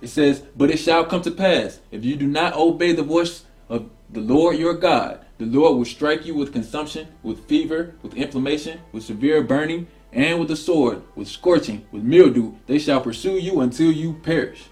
it 0.00 0.08
says, 0.08 0.40
But 0.56 0.70
it 0.70 0.78
shall 0.78 1.04
come 1.04 1.22
to 1.22 1.30
pass, 1.30 1.80
if 1.90 2.04
you 2.04 2.16
do 2.16 2.26
not 2.26 2.54
obey 2.54 2.92
the 2.92 3.02
voice 3.02 3.44
of 3.68 3.88
the 4.10 4.20
Lord 4.20 4.56
your 4.56 4.74
God, 4.74 5.24
the 5.40 5.46
Lord 5.46 5.78
will 5.78 5.86
strike 5.86 6.26
you 6.26 6.34
with 6.34 6.52
consumption, 6.52 7.08
with 7.22 7.46
fever, 7.46 7.94
with 8.02 8.12
inflammation, 8.12 8.78
with 8.92 9.04
severe 9.04 9.42
burning, 9.42 9.86
and 10.12 10.38
with 10.38 10.48
the 10.48 10.56
sword, 10.56 11.02
with 11.16 11.28
scorching, 11.28 11.86
with 11.90 12.02
mildew. 12.02 12.56
They 12.66 12.78
shall 12.78 13.00
pursue 13.00 13.38
you 13.38 13.62
until 13.62 13.90
you 13.90 14.12
perish. 14.22 14.64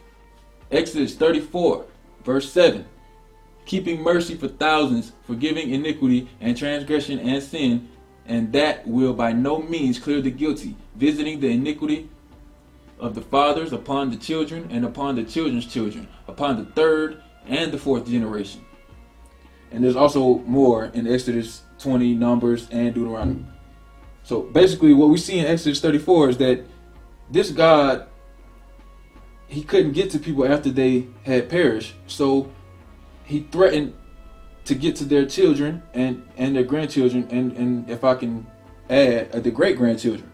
Exodus 0.70 1.14
34, 1.14 1.86
verse 2.22 2.52
7 2.52 2.84
keeping 3.64 4.02
mercy 4.02 4.34
for 4.34 4.48
thousands, 4.48 5.12
forgiving 5.26 5.70
iniquity 5.70 6.26
and 6.40 6.56
transgression 6.56 7.18
and 7.18 7.42
sin, 7.42 7.86
and 8.24 8.50
that 8.50 8.86
will 8.86 9.12
by 9.12 9.30
no 9.30 9.60
means 9.60 9.98
clear 9.98 10.22
the 10.22 10.30
guilty, 10.30 10.74
visiting 10.96 11.38
the 11.38 11.48
iniquity 11.48 12.08
of 12.98 13.14
the 13.14 13.20
fathers 13.20 13.72
upon 13.72 14.10
the 14.10 14.16
children 14.16 14.66
and 14.70 14.86
upon 14.86 15.16
the 15.16 15.24
children's 15.24 15.66
children, 15.66 16.08
upon 16.26 16.56
the 16.56 16.64
third 16.72 17.22
and 17.46 17.70
the 17.70 17.76
fourth 17.78 18.06
generation. 18.06 18.62
And 19.70 19.84
there's 19.84 19.96
also 19.96 20.38
more 20.38 20.86
in 20.86 21.06
Exodus 21.06 21.62
20, 21.78 22.14
Numbers, 22.14 22.68
and 22.70 22.94
Deuteronomy. 22.94 23.46
So 24.22 24.42
basically, 24.42 24.94
what 24.94 25.08
we 25.08 25.18
see 25.18 25.38
in 25.38 25.46
Exodus 25.46 25.80
34 25.80 26.30
is 26.30 26.36
that 26.38 26.64
this 27.30 27.50
God, 27.50 28.06
he 29.46 29.62
couldn't 29.62 29.92
get 29.92 30.10
to 30.10 30.18
people 30.18 30.46
after 30.46 30.70
they 30.70 31.06
had 31.24 31.48
perished. 31.48 31.94
So 32.06 32.50
he 33.24 33.40
threatened 33.50 33.94
to 34.64 34.74
get 34.74 34.96
to 34.96 35.04
their 35.04 35.24
children 35.24 35.82
and 35.94 36.26
and 36.36 36.54
their 36.54 36.62
grandchildren 36.62 37.26
and 37.30 37.52
and 37.52 37.88
if 37.88 38.04
I 38.04 38.14
can 38.14 38.46
add 38.90 39.30
uh, 39.34 39.40
the 39.40 39.50
great 39.50 39.76
grandchildren. 39.76 40.30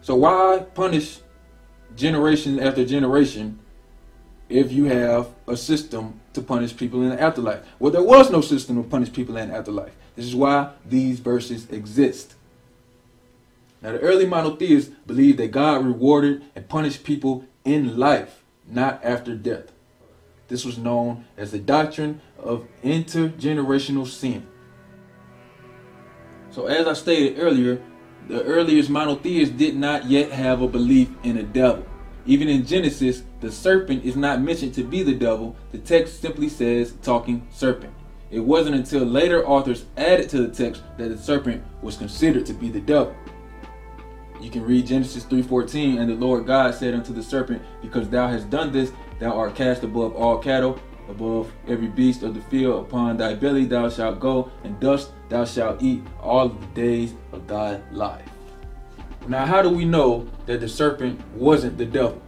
So 0.00 0.14
why 0.14 0.64
punish 0.74 1.20
generation 1.96 2.58
after 2.60 2.84
generation 2.84 3.58
if 4.48 4.72
you 4.72 4.86
have 4.86 5.28
a 5.46 5.56
system 5.56 6.19
to 6.32 6.42
punish 6.42 6.76
people 6.76 7.02
in 7.02 7.10
the 7.10 7.20
afterlife? 7.20 7.60
Well, 7.78 7.92
there 7.92 8.02
was 8.02 8.30
no 8.30 8.40
system 8.40 8.82
to 8.82 8.88
punish 8.88 9.12
people 9.12 9.36
in 9.36 9.48
the 9.48 9.56
afterlife. 9.56 9.94
This 10.16 10.26
is 10.26 10.34
why 10.34 10.72
these 10.84 11.20
verses 11.20 11.68
exist. 11.70 12.34
Now, 13.82 13.92
the 13.92 14.00
early 14.00 14.26
monotheists 14.26 14.90
believed 15.06 15.38
that 15.38 15.52
God 15.52 15.84
rewarded 15.84 16.42
and 16.54 16.68
punished 16.68 17.04
people 17.04 17.44
in 17.64 17.96
life, 17.96 18.42
not 18.68 19.02
after 19.02 19.34
death. 19.34 19.72
This 20.48 20.64
was 20.64 20.76
known 20.76 21.24
as 21.36 21.52
the 21.52 21.58
doctrine 21.58 22.20
of 22.38 22.66
intergenerational 22.82 24.06
sin. 24.06 24.46
So, 26.50 26.66
as 26.66 26.86
I 26.86 26.92
stated 26.94 27.38
earlier, 27.38 27.80
the 28.28 28.42
earliest 28.42 28.90
monotheists 28.90 29.54
did 29.54 29.76
not 29.76 30.06
yet 30.06 30.32
have 30.32 30.60
a 30.60 30.68
belief 30.68 31.08
in 31.22 31.36
a 31.36 31.42
devil. 31.42 31.86
Even 32.26 32.48
in 32.48 32.66
Genesis, 32.66 33.22
the 33.40 33.50
serpent 33.50 34.04
is 34.04 34.16
not 34.16 34.42
mentioned 34.42 34.74
to 34.74 34.84
be 34.84 35.02
the 35.02 35.14
devil. 35.14 35.56
The 35.72 35.78
text 35.78 36.20
simply 36.20 36.48
says 36.48 36.94
talking 37.02 37.46
serpent. 37.50 37.94
It 38.30 38.40
wasn't 38.40 38.76
until 38.76 39.04
later 39.04 39.46
authors 39.46 39.86
added 39.96 40.28
to 40.30 40.46
the 40.46 40.54
text 40.54 40.82
that 40.98 41.08
the 41.08 41.18
serpent 41.18 41.64
was 41.82 41.96
considered 41.96 42.46
to 42.46 42.52
be 42.52 42.68
the 42.70 42.80
devil. 42.80 43.14
You 44.40 44.50
can 44.50 44.64
read 44.64 44.86
Genesis 44.86 45.24
3:14 45.24 45.98
and 45.98 46.08
the 46.08 46.14
Lord 46.14 46.46
God 46.46 46.74
said 46.74 46.94
unto 46.94 47.12
the 47.12 47.22
serpent, 47.22 47.62
because 47.82 48.08
thou 48.08 48.28
hast 48.28 48.48
done 48.48 48.72
this, 48.72 48.92
Thou 49.20 49.36
art 49.36 49.54
cast 49.54 49.84
above 49.84 50.16
all 50.16 50.38
cattle, 50.38 50.80
above 51.10 51.52
every 51.68 51.88
beast 51.88 52.22
of 52.22 52.34
the 52.34 52.40
field. 52.40 52.86
Upon 52.86 53.18
thy 53.18 53.34
belly 53.34 53.66
thou 53.66 53.90
shalt 53.90 54.18
go, 54.18 54.50
and 54.64 54.80
dust 54.80 55.12
thou 55.28 55.44
shalt 55.44 55.82
eat 55.82 56.02
all 56.22 56.48
the 56.48 56.66
days 56.68 57.14
of 57.32 57.46
thy 57.46 57.80
life. 57.92 58.29
Now, 59.28 59.46
how 59.46 59.62
do 59.62 59.70
we 59.70 59.84
know 59.84 60.28
that 60.46 60.60
the 60.60 60.68
serpent 60.68 61.20
wasn't 61.34 61.78
the 61.78 61.84
devil? 61.84 62.20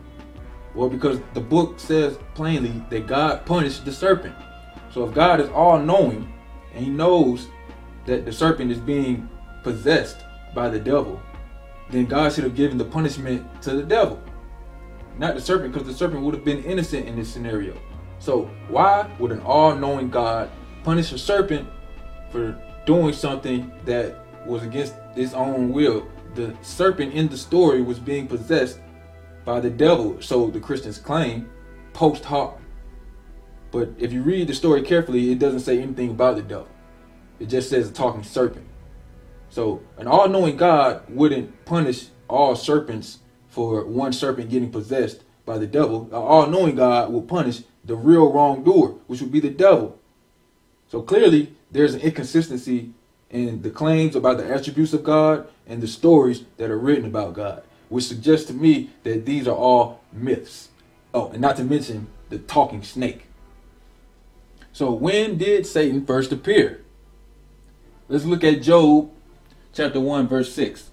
Well, 0.75 0.89
because 0.89 1.21
the 1.35 1.41
book 1.41 1.79
says 1.79 2.19
plainly 2.35 2.83
that 2.91 3.07
God 3.07 3.45
punished 3.45 3.85
the 3.85 3.93
serpent. 3.93 4.35
So 4.93 5.07
if 5.07 5.15
God 5.15 5.41
is 5.41 5.49
all 5.51 5.79
knowing 5.79 6.33
and 6.75 6.85
he 6.85 6.91
knows 6.91 7.49
that 8.07 8.25
the 8.25 8.33
serpent 8.33 8.71
is 8.71 8.79
being 8.79 9.29
possessed 9.63 10.25
by 10.55 10.69
the 10.69 10.79
devil, 10.79 11.21
then 11.91 12.07
God 12.07 12.33
should 12.33 12.45
have 12.45 12.55
given 12.55 12.79
the 12.79 12.85
punishment 12.85 13.63
to 13.63 13.75
the 13.75 13.83
devil, 13.83 14.21
not 15.19 15.35
the 15.35 15.41
serpent, 15.41 15.73
because 15.73 15.87
the 15.87 15.95
serpent 15.95 16.23
would 16.23 16.35
have 16.35 16.45
been 16.45 16.65
innocent 16.65 17.07
in 17.07 17.17
this 17.17 17.29
scenario. 17.33 17.79
So, 18.19 18.51
why 18.69 19.11
would 19.19 19.33
an 19.33 19.41
all 19.41 19.75
knowing 19.75 20.09
God 20.09 20.51
punish 20.85 21.13
a 21.13 21.19
serpent 21.19 21.69
for 22.31 22.59
doing 22.87 23.13
something 23.13 23.73
that 23.85 24.25
was 24.47 24.63
against 24.63 24.95
his 25.15 25.35
own 25.35 25.71
will? 25.71 26.07
The 26.35 26.57
serpent 26.63 27.13
in 27.13 27.29
the 27.29 27.37
story 27.37 27.83
was 27.83 27.99
being 27.99 28.27
possessed 28.27 28.81
by 29.45 29.61
the 29.61 29.71
devil, 29.71 30.21
so 30.21 30.49
the 30.49 30.61
Christians 30.61 30.99
claim 30.99 31.51
post 31.93 32.25
hoc. 32.25 32.61
But 33.71 33.91
if 33.99 34.13
you 34.13 34.23
read 34.23 34.49
the 34.49 34.55
story 34.55 34.83
carefully, 34.83 35.33
it 35.33 35.39
doesn't 35.39 35.61
say 35.61 35.81
anything 35.81 36.11
about 36.11 36.37
the 36.37 36.43
devil. 36.43 36.69
It 37.39 37.47
just 37.47 37.71
says 37.71 37.89
a 37.89 37.93
talking 37.93 38.23
serpent. 38.23 38.67
So 39.51 39.83
an 39.99 40.07
all-knowing 40.07 40.57
God 40.57 41.03
wouldn't 41.09 41.65
punish 41.65 42.07
all 42.29 42.55
serpents 42.55 43.19
for 43.49 43.85
one 43.85 44.13
serpent 44.13 44.49
getting 44.49 44.71
possessed 44.71 45.25
by 45.45 45.59
the 45.59 45.67
devil. 45.67 46.05
An 46.05 46.15
all-knowing 46.15 46.77
God 46.77 47.13
will 47.13 47.23
punish 47.23 47.63
the 47.85 47.97
real 47.97 48.33
wrongdoer, 48.33 48.91
which 49.07 49.21
would 49.21 49.33
be 49.33 49.41
the 49.41 49.51
devil. 49.51 49.99
So 50.89 51.03
clearly, 51.03 51.55
there's 51.71 51.95
an 51.95 52.01
inconsistency 52.01 52.93
in 53.33 53.63
the 53.63 53.71
claims 53.71 54.15
about 54.15 54.37
the 54.37 54.47
attributes 54.47 54.93
of 54.93 55.03
God 55.03 55.49
and 55.67 55.83
the 55.83 55.89
stories 55.89 56.45
that 56.59 56.71
are 56.71 56.79
written 56.79 57.07
about 57.07 57.35
God, 57.35 57.63
which 57.89 58.05
suggests 58.05 58.47
to 58.47 58.53
me 58.53 58.91
that 59.03 59.27
these 59.27 59.49
are 59.49 59.57
all 59.57 60.01
myths. 60.13 60.69
Oh, 61.15 61.31
and 61.31 61.41
not 61.41 61.57
to 61.57 61.65
mention 61.65 62.09
the 62.29 62.39
talking 62.39 62.83
snake. 62.83 63.27
So 64.73 64.93
when 64.93 65.39
did 65.39 65.67
Satan 65.67 66.07
first 66.07 66.31
appear? 66.33 66.83
Let's 68.09 68.25
look 68.25 68.45
at 68.45 68.63
Job 68.63 69.11
chapter 69.73 70.01
1 70.01 70.29
verse 70.29 70.53
6. 70.55 70.91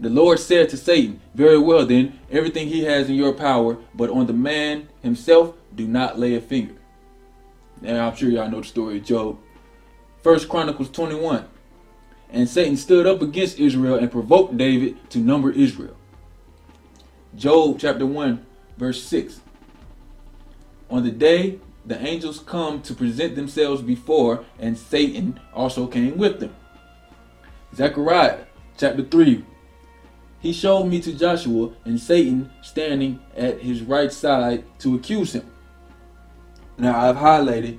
The 0.00 0.10
Lord 0.10 0.38
said 0.38 0.68
to 0.68 0.76
Satan, 0.76 1.20
Very 1.34 1.58
well 1.58 1.84
then, 1.84 2.20
everything 2.30 2.68
he 2.68 2.84
has 2.84 3.08
in 3.08 3.16
your 3.16 3.32
power, 3.32 3.78
but 3.94 4.10
on 4.10 4.26
the 4.26 4.32
man 4.32 4.88
himself 5.02 5.54
do 5.74 5.88
not 5.88 6.18
lay 6.18 6.34
a 6.34 6.40
finger. 6.40 6.74
Now 7.80 8.08
I'm 8.08 8.16
sure 8.16 8.28
y'all 8.28 8.50
know 8.50 8.60
the 8.60 8.66
story 8.66 8.98
of 8.98 9.04
Job. 9.04 9.38
First 10.22 10.48
Chronicles 10.48 10.90
21. 10.90 11.46
And 12.30 12.48
Satan 12.48 12.76
stood 12.76 13.06
up 13.06 13.22
against 13.22 13.58
Israel 13.58 13.96
and 13.96 14.10
provoked 14.10 14.56
David 14.56 15.10
to 15.10 15.18
number 15.18 15.50
Israel. 15.50 15.96
Job 17.36 17.78
chapter 17.78 18.06
1 18.06 18.44
verse 18.76 19.02
6. 19.02 19.40
On 20.90 21.02
the 21.02 21.10
day 21.10 21.58
the 21.88 21.98
angels 22.06 22.40
come 22.40 22.82
to 22.82 22.94
present 22.94 23.34
themselves 23.34 23.80
before, 23.80 24.44
and 24.58 24.76
Satan 24.76 25.40
also 25.54 25.86
came 25.86 26.18
with 26.18 26.38
them. 26.38 26.54
Zechariah 27.74 28.40
chapter 28.76 29.02
3. 29.02 29.44
He 30.40 30.52
showed 30.52 30.84
me 30.84 31.00
to 31.00 31.12
Joshua 31.12 31.72
and 31.84 31.98
Satan 31.98 32.50
standing 32.62 33.20
at 33.34 33.60
his 33.60 33.82
right 33.82 34.12
side 34.12 34.64
to 34.80 34.94
accuse 34.94 35.32
him. 35.32 35.50
Now 36.76 37.08
I've 37.08 37.16
highlighted 37.16 37.78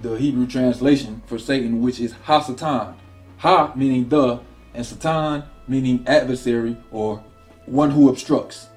the 0.00 0.14
Hebrew 0.14 0.46
translation 0.46 1.22
for 1.26 1.38
Satan, 1.38 1.82
which 1.82 2.00
is 2.00 2.14
Hasatan. 2.14 2.94
Ha 3.42 3.72
meaning 3.74 4.08
the, 4.08 4.38
and 4.72 4.86
Satan 4.86 5.42
meaning 5.66 6.04
adversary 6.06 6.76
or 6.92 7.24
one 7.66 7.90
who 7.90 8.08
obstructs. 8.08 8.68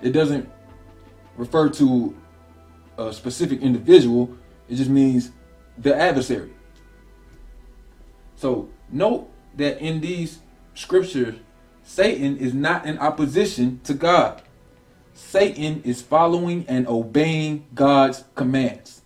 It 0.00 0.12
doesn't 0.12 0.48
refer 1.36 1.68
to 1.68 2.16
a 2.96 3.12
specific 3.12 3.60
individual, 3.60 4.34
it 4.66 4.76
just 4.76 4.88
means 4.88 5.30
the 5.76 5.94
adversary. 5.94 6.54
So 8.36 8.70
note 8.90 9.30
that 9.56 9.78
in 9.80 10.00
these 10.00 10.38
scriptures, 10.74 11.34
Satan 11.82 12.38
is 12.38 12.54
not 12.54 12.86
in 12.86 12.96
opposition 13.00 13.80
to 13.84 13.92
God. 13.92 14.40
Satan 15.12 15.82
is 15.84 16.00
following 16.00 16.64
and 16.66 16.88
obeying 16.88 17.66
God's 17.74 18.24
commands. 18.34 19.02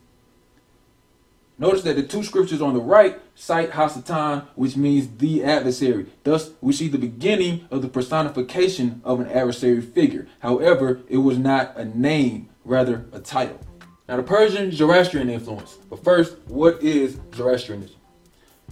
Notice 1.59 1.83
that 1.83 1.97
the 1.97 2.05
two 2.05 2.23
scriptures 2.23 2.63
on 2.63 2.73
the 2.73 2.81
right 2.81 3.21
cite 3.39 3.71
Hasatan, 3.71 4.47
which 4.57 4.77
means 4.77 5.09
the 5.19 5.45
adversary. 5.45 6.07
Thus, 6.25 6.51
we 6.61 6.73
see 6.73 6.89
the 6.89 6.99
beginning 6.99 7.69
of 7.71 7.83
the 7.83 7.89
personification 7.89 9.01
of 9.05 9.21
an 9.21 9.29
adversary 9.29 9.81
figure. 9.81 10.27
However, 10.41 11.01
it 11.09 11.19
was 11.19 11.39
not 11.39 11.77
a 11.77 11.85
name, 11.85 12.49
rather 12.65 13.07
a 13.13 13.21
title. 13.21 13.61
Now, 14.09 14.17
the 14.17 14.25
Persian 14.25 14.73
Zoroastrian 14.73 15.31
influence. 15.31 15.79
But 15.89 16.03
first, 16.03 16.37
what 16.49 16.83
is 16.83 17.21
Zoroastrianism? 17.35 17.97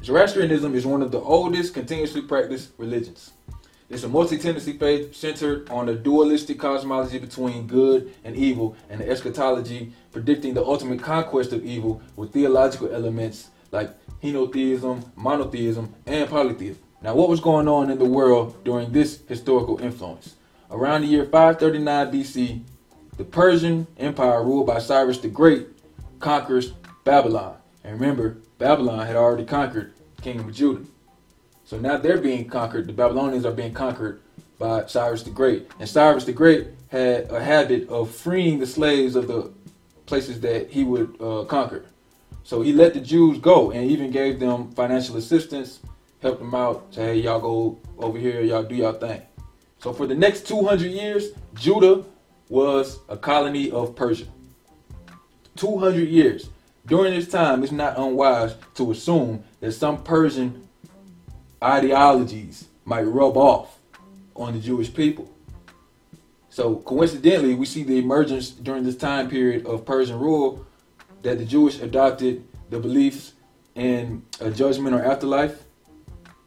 Zoroastrianism 0.02 0.74
is 0.74 0.85
one 0.85 1.00
of 1.00 1.12
the 1.12 1.20
oldest 1.20 1.72
continuously 1.72 2.22
practiced 2.22 2.72
religions. 2.76 3.33
It's 3.88 4.02
a 4.02 4.09
multi-tendency 4.09 4.79
faith 4.79 5.14
centered 5.14 5.70
on 5.70 5.88
a 5.88 5.94
dualistic 5.94 6.59
cosmology 6.59 7.18
between 7.18 7.68
good 7.68 8.12
and 8.24 8.35
evil 8.35 8.76
and 8.90 9.00
eschatology 9.00 9.92
predicting 10.11 10.55
the 10.55 10.64
ultimate 10.64 11.00
conquest 11.00 11.52
of 11.52 11.64
evil 11.64 12.02
with 12.16 12.33
theological 12.33 12.92
elements 12.92 13.50
like 13.70 13.96
henotheism, 14.27 15.05
monotheism, 15.17 15.95
and 16.07 16.29
polytheism. 16.29 16.83
Now, 17.03 17.15
what 17.15 17.29
was 17.29 17.41
going 17.41 17.69
on 17.69 17.91
in 17.91 17.99
the 17.99 18.05
world 18.05 18.65
during 18.65 18.93
this 18.93 19.21
historical 19.29 19.81
influence? 19.81 20.35
Around 20.71 21.03
the 21.03 21.09
year 21.09 21.25
539 21.25 22.12
BC, 22.12 22.62
the 23.17 23.25
Persian 23.25 23.87
Empire, 23.99 24.43
ruled 24.43 24.67
by 24.67 24.79
Cyrus 24.79 25.19
the 25.19 25.29
Great, 25.29 25.69
conquers 26.19 26.73
Babylon. 27.05 27.57
And 27.85 28.01
remember, 28.01 28.39
Babylon 28.59 29.07
had 29.07 29.17
already 29.17 29.45
conquered 29.45 29.95
the 30.17 30.23
kingdom 30.23 30.49
of 30.49 30.55
Judah. 30.55 30.85
So 31.65 31.79
now 31.79 31.97
they're 31.97 32.19
being 32.19 32.49
conquered. 32.49 32.87
The 32.87 32.93
Babylonians 32.93 33.45
are 33.45 33.53
being 33.53 33.75
conquered 33.75 34.21
by 34.59 34.87
Cyrus 34.87 35.23
the 35.23 35.31
Great. 35.31 35.71
And 35.79 35.89
Cyrus 35.89 36.25
the 36.25 36.33
Great 36.33 36.69
had 36.89 37.31
a 37.31 37.43
habit 37.43 37.89
of 37.89 38.11
freeing 38.11 38.59
the 38.59 38.67
slaves 38.67 39.17
of 39.17 39.29
the 39.29 39.53
places 40.07 40.41
that 40.41 40.71
he 40.71 40.85
would 40.85 41.17
uh, 41.21 41.45
conquer. 41.45 41.85
So 42.47 42.63
he 42.63 42.73
let 42.73 42.95
the 42.95 43.01
Jews 43.01 43.41
go 43.41 43.73
and 43.73 43.91
even 43.91 44.13
gave 44.13 44.39
them 44.39 44.71
financial 44.71 45.17
assistance, 45.17 45.81
helped 46.23 46.39
them 46.39 46.55
out, 46.55 46.95
say, 46.95 47.03
hey, 47.03 47.15
y'all 47.23 47.41
go 47.41 47.81
over 47.99 48.17
here, 48.17 48.41
y'all 48.41 48.63
do 48.63 48.77
y'all 48.77 48.93
thing. 48.93 49.21
So 49.81 49.93
for 49.93 50.07
the 50.07 50.15
next 50.15 50.47
200 50.47 50.87
years, 50.87 51.31
Judah 51.55 52.05
was 52.49 53.01
a 53.09 53.17
colony 53.17 53.73
of 53.73 53.97
Persia. 53.97 54.27
200 55.57 56.09
years. 56.09 56.49
During 56.87 57.15
this 57.15 57.27
time, 57.27 57.65
it's 57.65 57.73
not 57.73 57.99
unwise 57.99 58.55
to 58.77 58.93
assume 58.93 59.43
that 59.59 59.73
some 59.73 60.05
Persian 60.05 60.69
ideologies 61.61 62.69
might 62.85 63.03
rub 63.03 63.37
off 63.37 63.77
on 64.37 64.53
the 64.53 64.61
Jewish 64.61 64.95
people. 64.95 65.29
So 66.51 66.77
coincidentally, 66.77 67.57
we 67.57 67.67
see 67.67 67.83
the 67.83 67.99
emergence 67.99 68.51
during 68.51 68.85
this 68.85 68.97
time 68.97 69.29
period 69.29 69.67
of 69.67 69.85
Persian 69.85 70.21
rule 70.21 70.65
that 71.22 71.38
the 71.38 71.44
Jewish 71.44 71.81
adopted 71.81 72.46
the 72.70 72.79
beliefs 72.79 73.33
in 73.74 74.22
a 74.40 74.50
judgment 74.50 74.94
or 74.94 75.05
afterlife, 75.05 75.62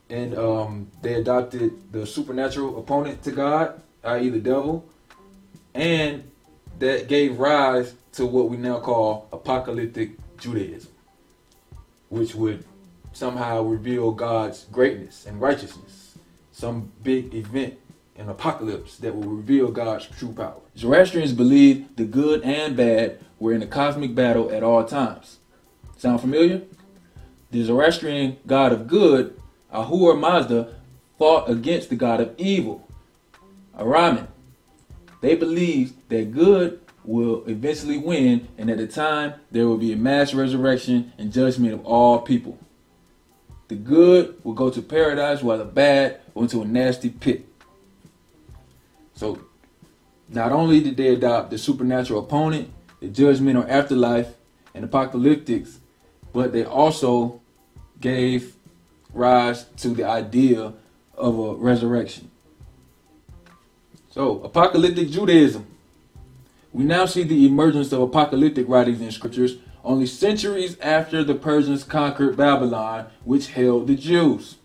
and 0.10 0.38
um, 0.38 0.92
they 1.02 1.14
adopted 1.16 1.92
the 1.92 2.06
supernatural 2.06 2.80
opponent 2.80 3.24
to 3.24 3.32
God, 3.32 3.82
i.e., 4.04 4.30
the 4.30 4.40
devil, 4.40 4.88
and 5.74 6.30
that 6.80 7.08
gave 7.08 7.40
rise 7.40 7.94
to 8.14 8.26
what 8.26 8.50
we 8.50 8.58
now 8.58 8.80
call 8.80 9.28
apocalyptic 9.32 10.12
Judaism, 10.40 10.92
which 12.10 12.34
would 12.34 12.66
somehow 13.14 13.62
reveal 13.62 14.12
God's 14.12 14.66
greatness 14.72 15.26
and 15.26 15.40
righteousness, 15.40 16.18
some 16.52 16.92
big 17.04 17.36
event, 17.36 17.78
an 18.20 18.30
apocalypse 18.30 18.98
that 18.98 19.16
will 19.16 19.30
reveal 19.30 19.72
God's 19.72 20.06
true 20.06 20.34
power. 20.34 20.60
Zoroastrians 20.78 21.34
believed 21.34 21.96
the 21.96 22.04
good 22.04 22.44
and 22.44 22.76
bad 22.76 23.20
were 23.40 23.54
in 23.54 23.64
a 23.64 23.68
cosmic 23.68 24.14
battle 24.14 24.52
at 24.52 24.62
all 24.62 24.84
times. 24.84 25.38
Sound 25.98 26.22
familiar? 26.22 26.62
The 27.52 27.64
Zoroastrian 27.64 28.38
god 28.46 28.74
of 28.74 28.88
good, 28.88 29.40
Ahura 29.72 30.16
Mazda, 30.16 30.76
fought 31.18 31.50
against 31.50 31.90
the 31.90 31.96
god 31.96 32.20
of 32.20 32.36
evil, 32.38 32.88
Ahriman. 33.78 34.28
They 35.22 35.36
believed 35.36 36.10
that 36.10 36.34
good 36.34 36.82
will 37.04 37.44
eventually 37.46 37.98
win, 37.98 38.48
and 38.58 38.70
at 38.70 38.78
the 38.78 38.88
time 38.88 39.34
there 39.52 39.66
will 39.66 39.78
be 39.78 39.94
a 39.94 39.98
mass 39.98 40.34
resurrection 40.34 41.14
and 41.18 41.34
judgment 41.34 41.74
of 41.74 41.86
all 41.86 42.20
people. 42.20 42.60
The 43.70 43.76
good 43.76 44.40
will 44.44 44.54
go 44.54 44.70
to 44.70 44.82
paradise 44.82 45.42
while 45.42 45.58
the 45.58 45.66
bad 45.66 46.20
will 46.34 46.44
into 46.44 46.62
a 46.62 46.66
nasty 46.66 47.10
pit. 47.10 47.49
So, 49.20 49.38
not 50.30 50.54
only 50.54 50.80
did 50.80 50.96
they 50.96 51.10
adopt 51.10 51.52
the 51.52 51.58
supernatural 51.58 52.24
opponent, 52.24 52.72
the 53.02 53.10
judgment 53.10 53.58
or 53.58 53.70
afterlife, 53.70 54.34
and 54.74 54.90
apocalyptics, 54.90 55.80
but 56.32 56.54
they 56.54 56.64
also 56.64 57.42
gave 58.00 58.56
rise 59.14 59.66
to 59.76 59.90
the 59.90 60.06
idea 60.06 60.72
of 61.16 61.38
a 61.38 61.54
resurrection. 61.56 62.32
So, 64.10 64.42
apocalyptic 64.42 65.10
Judaism. 65.10 65.68
We 66.72 66.86
now 66.86 67.06
see 67.06 67.24
the 67.24 67.46
emergence 67.46 67.92
of 67.92 68.00
apocalyptic 68.00 68.70
writings 68.70 69.02
in 69.02 69.12
scriptures 69.12 69.58
only 69.84 70.06
centuries 70.06 70.80
after 70.80 71.26
the 71.26 71.36
Persians 71.36 71.84
conquered 71.84 72.38
Babylon, 72.38 73.08
which 73.26 73.52
held 73.52 73.88
the 73.88 73.96
Jews. 73.96 74.56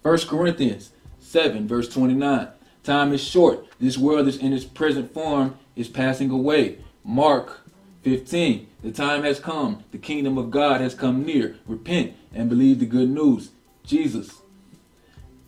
1 0.00 0.20
Corinthians 0.20 0.92
7, 1.18 1.68
verse 1.68 1.90
29. 1.90 2.48
Time 2.84 3.12
is 3.12 3.22
short. 3.22 3.66
This 3.78 3.96
world 3.96 4.26
is 4.26 4.36
in 4.36 4.52
its 4.52 4.64
present 4.64 5.14
form 5.14 5.56
is 5.76 5.88
passing 5.88 6.30
away. 6.30 6.78
Mark 7.04 7.60
15. 8.02 8.66
The 8.82 8.90
time 8.90 9.22
has 9.22 9.38
come. 9.38 9.84
The 9.92 9.98
kingdom 9.98 10.36
of 10.36 10.50
God 10.50 10.80
has 10.80 10.94
come 10.94 11.24
near. 11.24 11.56
Repent 11.66 12.14
and 12.34 12.48
believe 12.48 12.80
the 12.80 12.86
good 12.86 13.08
news. 13.08 13.50
Jesus. 13.84 14.40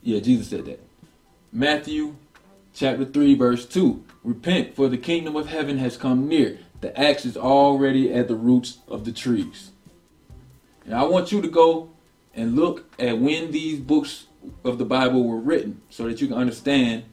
Yeah, 0.03 0.21
Jesus 0.21 0.49
said 0.49 0.67
that. 0.67 0.81
Matthew 1.53 2.15
chapter 2.73 3.05
3, 3.05 3.35
verse 3.35 3.67
2. 3.67 4.05
Repent, 4.23 4.77
for 4.77 4.89
the 4.89 4.99
kingdom 4.99 5.35
of 5.35 5.49
heaven 5.49 5.79
has 5.79 5.97
come 5.97 6.29
near. 6.29 6.59
The 6.81 6.99
axe 6.99 7.25
is 7.25 7.37
already 7.37 8.13
at 8.13 8.29
the 8.29 8.37
roots 8.37 8.79
of 8.87 9.05
the 9.05 9.13
trees. 9.13 9.71
And 10.85 10.95
I 10.95 11.03
want 11.05 11.33
you 11.33 11.41
to 11.41 11.49
go 11.49 11.91
and 12.35 12.55
look 12.55 12.85
at 13.01 13.19
when 13.19 13.51
these 13.51 13.81
books 13.81 14.27
of 14.63 14.79
the 14.79 14.85
Bible 14.85 15.25
were 15.25 15.39
written 15.39 15.81
so 15.91 16.07
that 16.07 16.21
you 16.21 16.29
can 16.29 16.37
understand 16.37 17.05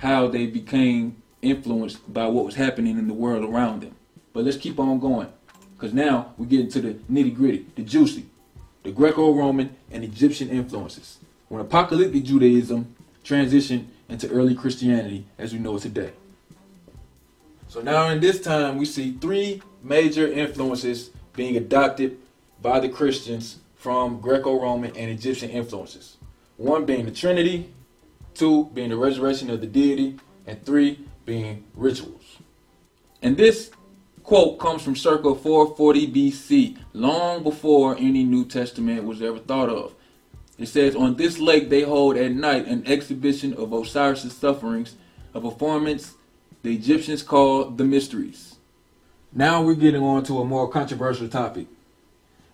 how 0.00 0.26
they 0.26 0.46
became 0.46 1.22
influenced 1.42 2.12
by 2.12 2.26
what 2.26 2.46
was 2.46 2.54
happening 2.54 2.98
in 2.98 3.06
the 3.06 3.14
world 3.14 3.44
around 3.44 3.82
them. 3.82 3.94
But 4.32 4.44
let's 4.44 4.56
keep 4.56 4.78
on 4.78 4.98
going 4.98 5.28
because 5.76 5.92
now 5.92 6.32
we 6.38 6.46
get 6.46 6.60
into 6.60 6.80
the 6.80 6.94
nitty 7.10 7.34
gritty, 7.34 7.66
the 7.76 7.82
juicy, 7.82 8.24
the 8.82 8.92
Greco 8.92 9.34
Roman 9.34 9.76
and 9.90 10.02
Egyptian 10.02 10.48
influences. 10.48 11.18
When 11.48 11.60
apocalyptic 11.60 12.24
Judaism 12.24 12.94
transitioned 13.24 13.86
into 14.08 14.30
early 14.30 14.54
Christianity 14.54 15.26
as 15.38 15.52
we 15.52 15.58
know 15.58 15.76
it 15.76 15.80
today. 15.82 16.12
So 17.68 17.82
now 17.82 18.08
in 18.08 18.20
this 18.20 18.40
time, 18.40 18.78
we 18.78 18.86
see 18.86 19.12
three 19.12 19.60
major 19.82 20.26
influences 20.26 21.10
being 21.34 21.58
adopted 21.58 22.16
by 22.62 22.80
the 22.80 22.88
Christians 22.88 23.58
from 23.76 24.20
Greco-Roman 24.20 24.96
and 24.96 25.10
Egyptian 25.10 25.50
influences. 25.50 26.16
One 26.56 26.86
being 26.86 27.04
the 27.04 27.10
Trinity, 27.10 27.70
two 28.34 28.70
being 28.74 28.90
the 28.90 28.96
resurrection 28.96 29.50
of 29.50 29.60
the 29.60 29.66
deity, 29.66 30.18
and 30.46 30.64
three 30.64 31.06
being 31.24 31.64
rituals. 31.74 32.38
And 33.22 33.36
this 33.36 33.70
quote 34.22 34.58
comes 34.58 34.82
from 34.82 34.96
circa 34.96 35.34
440 35.34 36.12
BC, 36.12 36.78
long 36.92 37.42
before 37.42 37.96
any 37.96 38.24
New 38.24 38.44
Testament 38.44 39.04
was 39.04 39.22
ever 39.22 39.38
thought 39.38 39.68
of. 39.68 39.94
It 40.58 40.66
says, 40.66 40.94
On 40.94 41.16
this 41.16 41.38
lake 41.38 41.70
they 41.70 41.82
hold 41.82 42.16
at 42.16 42.32
night 42.32 42.66
an 42.66 42.86
exhibition 42.86 43.54
of 43.54 43.72
Osiris' 43.72 44.32
sufferings, 44.32 44.96
a 45.34 45.40
performance 45.40 46.14
the 46.62 46.74
Egyptians 46.74 47.22
called 47.22 47.78
the 47.78 47.84
Mysteries. 47.84 48.56
Now 49.32 49.62
we're 49.62 49.74
getting 49.74 50.02
on 50.02 50.24
to 50.24 50.40
a 50.40 50.44
more 50.44 50.68
controversial 50.68 51.28
topic. 51.28 51.66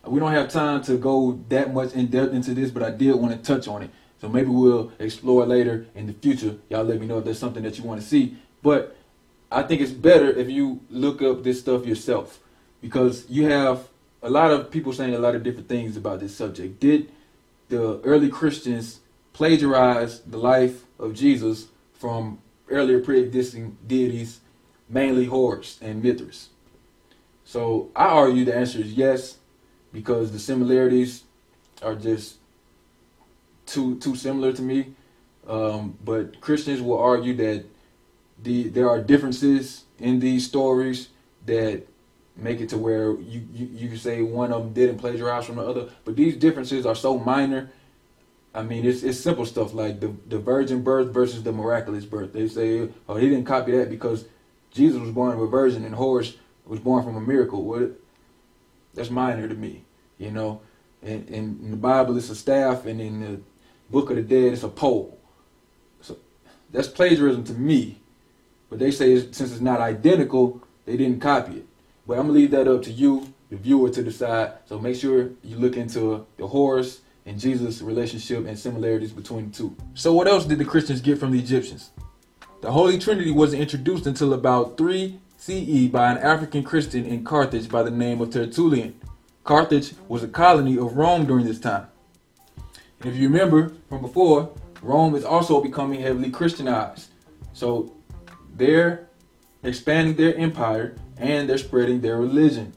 We 0.07 0.21
don't 0.21 0.33
have 0.33 0.49
time 0.49 0.83
to 0.85 0.97
go 0.97 1.41
that 1.49 1.75
much 1.75 1.95
in 1.95 2.07
depth 2.07 2.33
into 2.33 2.55
this, 2.55 2.71
but 2.71 2.83
I 2.83 2.91
did 2.91 3.17
want 3.17 3.33
to 3.33 3.55
touch 3.55 3.67
on 3.67 3.83
it. 3.83 3.91
So 4.20 4.29
maybe 4.29 4.48
we'll 4.48 4.92
explore 4.98 5.44
later 5.46 5.87
in 5.94 6.07
the 6.07 6.12
future. 6.12 6.57
Y'all 6.70 6.85
let 6.85 7.00
me 7.00 7.07
know 7.07 7.18
if 7.18 7.24
there's 7.24 7.38
something 7.38 7.62
that 7.62 7.79
you 7.79 7.85
want 7.85 8.00
to 8.00 8.07
see. 8.07 8.37
But 8.62 8.96
I 9.50 9.62
think 9.62 9.81
it's 9.81 9.92
better 9.92 10.31
if 10.31 10.48
you 10.48 10.81
look 10.90 11.22
up 11.22 11.42
this 11.42 11.61
stuff 11.61 11.87
yourself 11.87 12.40
because 12.81 13.29
you 13.29 13.48
have 13.48 13.88
a 14.22 14.31
lot 14.31 14.50
of 14.50 14.70
people 14.70 14.92
saying 14.92 15.14
a 15.14 15.18
lot 15.18 15.35
of 15.35 15.42
different 15.42 15.68
things 15.68 15.96
about 15.96 16.20
this 16.20 16.35
subject. 16.35 16.81
Did 16.81 17.12
the 17.68 18.00
early 18.00 18.29
Christians 18.29 19.00
plagiarize 19.33 20.20
the 20.22 20.38
life 20.38 20.85
of 20.98 21.14
Jesus 21.14 21.66
from 21.94 22.38
earlier 22.68 23.00
pre-existing 23.00 23.76
deities, 23.87 24.40
mainly 24.88 25.26
Horus 25.26 25.79
and 25.83 26.02
Mithras? 26.02 26.48
So 27.44 27.90
I 27.94 28.07
argue 28.07 28.44
the 28.44 28.57
answer 28.57 28.81
is 28.81 28.94
yes, 28.94 29.37
because 29.92 30.33
the 30.33 30.38
similarities 30.38 31.22
are 31.83 31.94
just 31.94 32.37
too 33.66 33.98
too 33.98 34.16
similar 34.16 34.52
to 34.52 34.62
me. 34.62 34.94
Um, 35.46 35.96
but 36.05 36.40
Christians 36.40 36.81
will 36.81 36.98
argue 36.98 37.35
that 37.37 37.64
the 38.42 38.68
there 38.68 38.88
are 38.88 39.00
differences 39.00 39.85
in 39.98 40.20
these 40.20 40.46
stories 40.46 41.09
that 41.46 41.87
make 42.37 42.61
it 42.61 42.68
to 42.68 42.79
where 42.79 43.12
you, 43.20 43.46
you, 43.52 43.66
you 43.72 43.88
can 43.88 43.96
say 43.96 44.20
one 44.22 44.52
of 44.52 44.62
them 44.62 44.72
didn't 44.72 44.98
plagiarize 44.98 45.46
from 45.46 45.57
the 45.57 45.62
other. 45.62 45.88
But 46.05 46.16
these 46.16 46.37
differences 46.37 46.85
are 46.85 46.94
so 46.94 47.18
minor. 47.18 47.70
I 48.55 48.62
mean, 48.62 48.85
it's, 48.85 49.02
it's 49.02 49.18
simple 49.18 49.46
stuff 49.46 49.74
like 49.74 50.00
the, 50.00 50.14
the 50.29 50.38
virgin 50.38 50.83
birth 50.83 51.12
versus 51.12 51.42
the 51.42 51.52
miraculous 51.52 52.05
birth. 52.05 52.33
They 52.33 52.48
say, 52.48 52.88
oh, 53.09 53.16
he 53.16 53.29
didn't 53.29 53.44
copy 53.44 53.72
that 53.72 53.90
because 53.90 54.26
Jesus 54.70 55.00
was 55.00 55.11
born 55.11 55.33
of 55.33 55.40
a 55.40 55.46
virgin 55.46 55.85
and 55.85 55.94
Horus 55.94 56.37
was 56.66 56.81
born 56.81 57.05
from 57.05 57.16
a 57.16 57.20
miracle. 57.20 57.64
What? 57.64 57.92
That's 58.94 59.11
minor 59.11 59.48
to 59.48 59.55
me, 59.55 59.85
you 60.18 60.31
know. 60.31 60.61
And, 61.02 61.29
and 61.29 61.61
in 61.61 61.70
the 61.70 61.76
Bible, 61.76 62.16
it's 62.16 62.31
a 62.31 62.35
staff, 62.35 62.87
and 62.87 63.00
in 63.00 63.20
the 63.20 63.40
Book 63.90 64.11
of 64.11 64.16
the 64.16 64.22
Dead, 64.22 64.53
it's 64.53 64.62
a 64.62 64.68
pole. 64.68 65.18
So 66.01 66.16
that's 66.72 66.88
plagiarism 66.88 67.44
to 67.44 67.55
me. 67.55 68.01
But 68.68 68.79
they 68.79 68.90
say 68.90 69.12
it's, 69.12 69.37
since 69.37 69.53
it's 69.53 69.61
not 69.61 69.81
identical, 69.81 70.62
they 70.85 70.96
didn't 70.96 71.20
copy 71.20 71.59
it. 71.59 71.66
But 72.07 72.18
I'm 72.18 72.27
gonna 72.27 72.38
leave 72.38 72.51
that 72.53 72.68
up 72.68 72.83
to 72.83 72.92
you, 72.92 73.33
the 73.51 73.57
viewer, 73.57 73.90
to 73.90 74.03
decide. 74.03 74.53
So 74.66 74.79
make 74.79 74.96
sure 74.96 75.31
you 75.42 75.57
look 75.57 75.77
into 75.77 76.27
the 76.37 76.46
Horus 76.46 77.01
and 77.25 77.38
Jesus 77.38 77.83
relationship 77.83 78.46
and 78.46 78.59
similarities 78.59 79.12
between 79.12 79.51
the 79.51 79.57
two. 79.57 79.77
So 79.94 80.12
what 80.12 80.29
else 80.29 80.44
did 80.44 80.59
the 80.59 80.64
Christians 80.64 81.01
get 81.01 81.18
from 81.18 81.33
the 81.33 81.38
Egyptians? 81.38 81.90
The 82.62 82.72
Holy 82.72 82.99
Trinity 82.99 83.31
wasn't 83.31 83.62
introduced 83.62 84.07
until 84.07 84.33
about 84.33 84.79
3 84.79 85.20
CE 85.37 85.88
by 85.88 86.11
an 86.11 86.18
African 86.18 86.62
Christian 86.62 87.05
in 87.05 87.22
Carthage 87.22 87.68
by 87.68 87.83
the 87.83 87.90
name 87.90 88.20
of 88.20 88.31
Tertullian. 88.31 88.99
Carthage 89.44 89.94
was 90.09 90.25
a 90.25 90.29
colony 90.29 90.79
of 90.79 90.96
Rome 90.96 91.27
during 91.27 91.44
this 91.44 91.61
time. 91.61 91.87
And 93.00 93.12
if 93.12 93.16
you 93.16 93.28
remember 93.28 93.72
from 93.88 94.02
before, 94.02 94.52
Rome 94.82 95.14
is 95.14 95.24
also 95.24 95.61
becoming 95.61 96.00
heavily 96.00 96.30
Christianized. 96.30 97.11
So 97.52 97.94
they're 98.54 99.09
expanding 99.62 100.16
their 100.16 100.35
empire 100.37 100.96
and 101.18 101.48
they're 101.48 101.59
spreading 101.59 102.00
their 102.00 102.18
religion. 102.18 102.72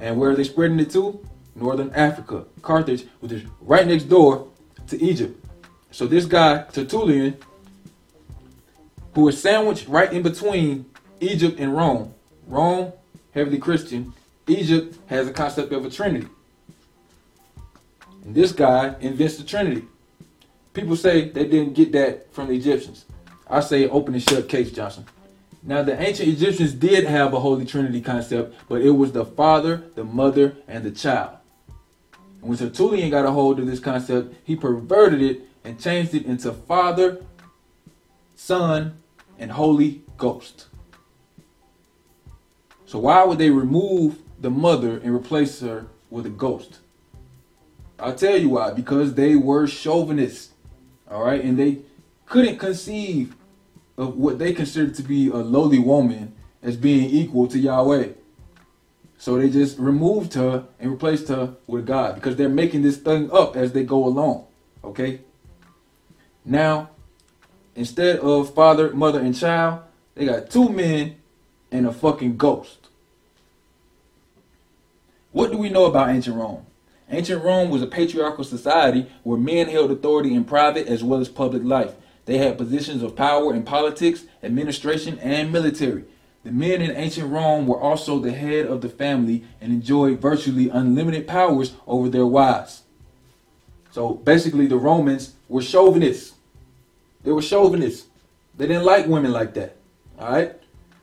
And 0.00 0.18
where 0.18 0.30
are 0.30 0.34
they 0.34 0.44
spreading 0.44 0.80
it 0.80 0.90
to? 0.92 1.24
Northern 1.54 1.90
Africa, 1.94 2.46
Carthage, 2.62 3.06
which 3.20 3.32
is 3.32 3.42
right 3.60 3.86
next 3.86 4.04
door 4.04 4.48
to 4.88 5.02
Egypt. 5.02 5.44
So 5.90 6.06
this 6.06 6.24
guy, 6.24 6.64
Tertullian, 6.72 7.36
who 9.14 9.28
is 9.28 9.40
sandwiched 9.40 9.88
right 9.88 10.12
in 10.12 10.22
between 10.22 10.86
Egypt 11.20 11.60
and 11.60 11.76
Rome. 11.76 12.14
Rome, 12.46 12.92
heavily 13.32 13.58
Christian. 13.58 14.14
Egypt 14.46 14.98
has 15.06 15.28
a 15.28 15.32
concept 15.32 15.72
of 15.72 15.84
a 15.84 15.90
trinity. 15.90 16.26
And 18.24 18.34
this 18.34 18.52
guy 18.52 18.94
invents 19.00 19.36
the 19.36 19.44
trinity. 19.44 19.84
People 20.74 20.96
say 20.96 21.28
they 21.28 21.46
didn't 21.46 21.74
get 21.74 21.92
that 21.92 22.32
from 22.32 22.48
the 22.48 22.54
Egyptians. 22.54 23.04
I 23.48 23.60
say 23.60 23.88
open 23.88 24.14
and 24.14 24.22
shut 24.22 24.48
case, 24.48 24.70
Johnson. 24.70 25.06
Now, 25.62 25.82
the 25.82 26.00
ancient 26.00 26.28
Egyptians 26.28 26.72
did 26.72 27.04
have 27.04 27.34
a 27.34 27.40
Holy 27.40 27.64
Trinity 27.64 28.00
concept, 28.00 28.54
but 28.68 28.82
it 28.82 28.90
was 28.90 29.12
the 29.12 29.24
Father, 29.24 29.84
the 29.94 30.02
Mother, 30.02 30.56
and 30.66 30.82
the 30.82 30.90
child. 30.90 31.36
And 32.40 32.48
when 32.48 32.58
Tertullian 32.58 33.10
got 33.10 33.26
a 33.26 33.30
hold 33.30 33.60
of 33.60 33.66
this 33.66 33.78
concept, 33.78 34.34
he 34.42 34.56
perverted 34.56 35.22
it 35.22 35.42
and 35.62 35.80
changed 35.80 36.14
it 36.14 36.26
into 36.26 36.52
Father, 36.52 37.24
Son, 38.34 38.98
and 39.38 39.52
Holy 39.52 40.02
Ghost. 40.16 40.66
So, 42.86 42.98
why 42.98 43.24
would 43.24 43.38
they 43.38 43.50
remove 43.50 44.18
the 44.40 44.50
mother 44.50 44.98
and 44.98 45.14
replace 45.14 45.60
her 45.60 45.86
with 46.10 46.26
a 46.26 46.30
ghost? 46.30 46.80
I'll 48.02 48.14
tell 48.14 48.36
you 48.36 48.50
why. 48.50 48.72
Because 48.72 49.14
they 49.14 49.36
were 49.36 49.66
chauvinists. 49.66 50.50
All 51.10 51.24
right. 51.24 51.42
And 51.42 51.58
they 51.58 51.78
couldn't 52.26 52.58
conceive 52.58 53.36
of 53.96 54.16
what 54.16 54.38
they 54.38 54.52
considered 54.52 54.94
to 54.96 55.02
be 55.02 55.28
a 55.28 55.36
lowly 55.36 55.78
woman 55.78 56.34
as 56.62 56.76
being 56.76 57.08
equal 57.10 57.46
to 57.48 57.58
Yahweh. 57.58 58.08
So 59.18 59.38
they 59.38 59.50
just 59.50 59.78
removed 59.78 60.34
her 60.34 60.64
and 60.80 60.90
replaced 60.90 61.28
her 61.28 61.54
with 61.68 61.86
God 61.86 62.16
because 62.16 62.34
they're 62.34 62.48
making 62.48 62.82
this 62.82 62.96
thing 62.96 63.30
up 63.30 63.54
as 63.54 63.72
they 63.72 63.84
go 63.84 64.04
along. 64.04 64.46
Okay? 64.82 65.20
Now, 66.44 66.90
instead 67.76 68.18
of 68.18 68.52
father, 68.52 68.92
mother, 68.92 69.20
and 69.20 69.36
child, 69.36 69.82
they 70.16 70.24
got 70.24 70.50
two 70.50 70.68
men 70.68 71.16
and 71.70 71.86
a 71.86 71.92
fucking 71.92 72.36
ghost. 72.36 72.88
What 75.30 75.52
do 75.52 75.58
we 75.58 75.70
know 75.70 75.84
about 75.86 76.10
ancient 76.10 76.36
Rome? 76.36 76.66
Ancient 77.12 77.44
Rome 77.44 77.68
was 77.68 77.82
a 77.82 77.86
patriarchal 77.86 78.42
society 78.42 79.06
where 79.22 79.38
men 79.38 79.68
held 79.68 79.90
authority 79.90 80.34
in 80.34 80.44
private 80.44 80.86
as 80.86 81.04
well 81.04 81.20
as 81.20 81.28
public 81.28 81.62
life. 81.62 81.94
They 82.24 82.38
had 82.38 82.56
positions 82.56 83.02
of 83.02 83.14
power 83.14 83.54
in 83.54 83.64
politics, 83.64 84.24
administration, 84.42 85.18
and 85.18 85.52
military. 85.52 86.04
The 86.42 86.52
men 86.52 86.80
in 86.80 86.96
ancient 86.96 87.30
Rome 87.30 87.66
were 87.66 87.78
also 87.78 88.18
the 88.18 88.32
head 88.32 88.64
of 88.64 88.80
the 88.80 88.88
family 88.88 89.44
and 89.60 89.72
enjoyed 89.72 90.22
virtually 90.22 90.70
unlimited 90.70 91.28
powers 91.28 91.74
over 91.86 92.08
their 92.08 92.26
wives. 92.26 92.82
So 93.90 94.14
basically, 94.14 94.66
the 94.66 94.76
Romans 94.76 95.34
were 95.50 95.60
chauvinists. 95.60 96.32
They 97.24 97.30
were 97.30 97.42
chauvinists. 97.42 98.06
They 98.56 98.66
didn't 98.66 98.86
like 98.86 99.06
women 99.06 99.32
like 99.32 99.52
that. 99.54 99.76
All 100.18 100.32
right? 100.32 100.54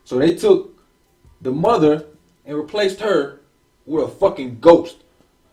So 0.05 0.17
they 0.17 0.33
took 0.33 0.75
the 1.39 1.51
mother 1.51 2.05
and 2.45 2.57
replaced 2.57 2.99
her 3.01 3.41
with 3.85 4.05
a 4.05 4.07
fucking 4.07 4.59
ghost. 4.59 5.03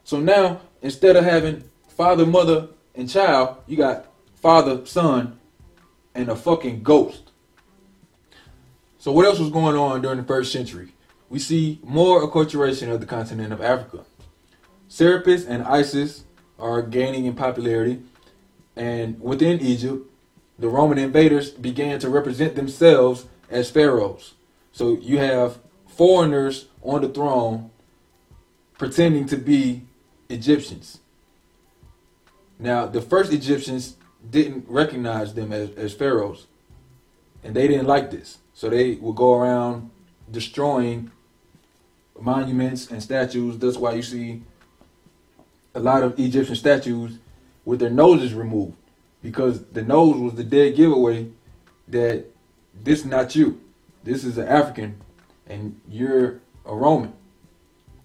So 0.07 0.21
now, 0.21 0.61
instead 0.83 1.17
of 1.17 1.25
having 1.25 1.65
father, 1.89 2.25
mother, 2.25 2.69
and 2.95 3.11
child, 3.11 3.57
you 3.67 3.77
got 3.77 4.07
father, 4.37 4.87
son, 4.87 5.37
and 6.15 6.29
a 6.29 6.37
fucking 6.37 6.85
ghost. 6.85 7.33
So 8.99 9.11
what 9.11 9.27
else 9.27 9.41
was 9.41 9.51
going 9.51 9.75
on 9.75 10.03
during 10.03 10.19
the 10.19 10.25
first 10.25 10.53
century? 10.53 10.95
We 11.29 11.41
see 11.41 11.81
more 11.83 12.25
acculturation 12.25 12.89
of 12.89 13.01
the 13.01 13.07
continent 13.07 13.53
of 13.53 13.61
Africa. 13.61 14.05
Serapis 14.87 15.45
and 15.45 15.65
Isis 15.65 16.23
are 16.57 16.83
gaining 16.83 17.25
in 17.25 17.35
popularity, 17.35 18.01
and 18.77 19.21
within 19.21 19.59
Egypt, 19.59 20.09
the 20.57 20.69
Roman 20.69 20.99
invaders 20.99 21.51
began 21.51 21.99
to 21.99 22.09
represent 22.09 22.55
themselves 22.55 23.27
as 23.51 23.71
pharaohs. 23.73 24.35
So 24.71 24.99
you 24.99 25.19
have 25.19 25.59
foreigners 25.89 26.67
on 26.81 27.03
the 27.03 27.09
throne 27.09 27.73
pretending 28.79 29.27
to 29.27 29.37
be 29.37 29.86
Egyptians. 30.29 31.01
Now, 32.59 32.87
the 32.87 33.01
first 33.01 33.33
Egyptians 33.33 33.97
didn't 34.29 34.67
recognize 34.69 35.35
them 35.35 35.53
as, 35.53 35.71
as 35.71 35.93
pharaohs, 35.95 36.47
and 37.45 37.55
they 37.55 37.69
didn't 37.69 37.87
like 37.87 38.11
this. 38.11 38.39
So 38.55 38.71
they 38.71 38.95
would 38.95 39.17
go 39.17 39.35
around 39.35 39.91
destroying 40.31 41.11
monuments 42.19 42.91
and 42.91 43.03
statues. 43.03 43.59
That's 43.59 43.77
why 43.77 43.95
you 43.95 44.03
see 44.03 44.43
a 45.75 45.81
lot 45.81 46.03
of 46.03 46.19
Egyptian 46.19 46.57
statues 46.57 47.19
with 47.65 47.81
their 47.81 47.91
noses 47.91 48.33
removed 48.33 48.77
because 49.23 49.65
the 49.67 49.83
nose 49.83 50.17
was 50.17 50.35
the 50.35 50.45
dead 50.45 50.77
giveaway 50.77 51.29
that 51.89 52.25
this 52.83 53.01
is 53.01 53.07
not 53.07 53.37
you. 53.37 53.61
This 54.03 54.25
is 54.25 54.39
an 54.39 54.49
African 54.49 55.01
and 55.47 55.81
you're 55.89 56.41
a 56.65 56.75
Roman. 56.75 57.13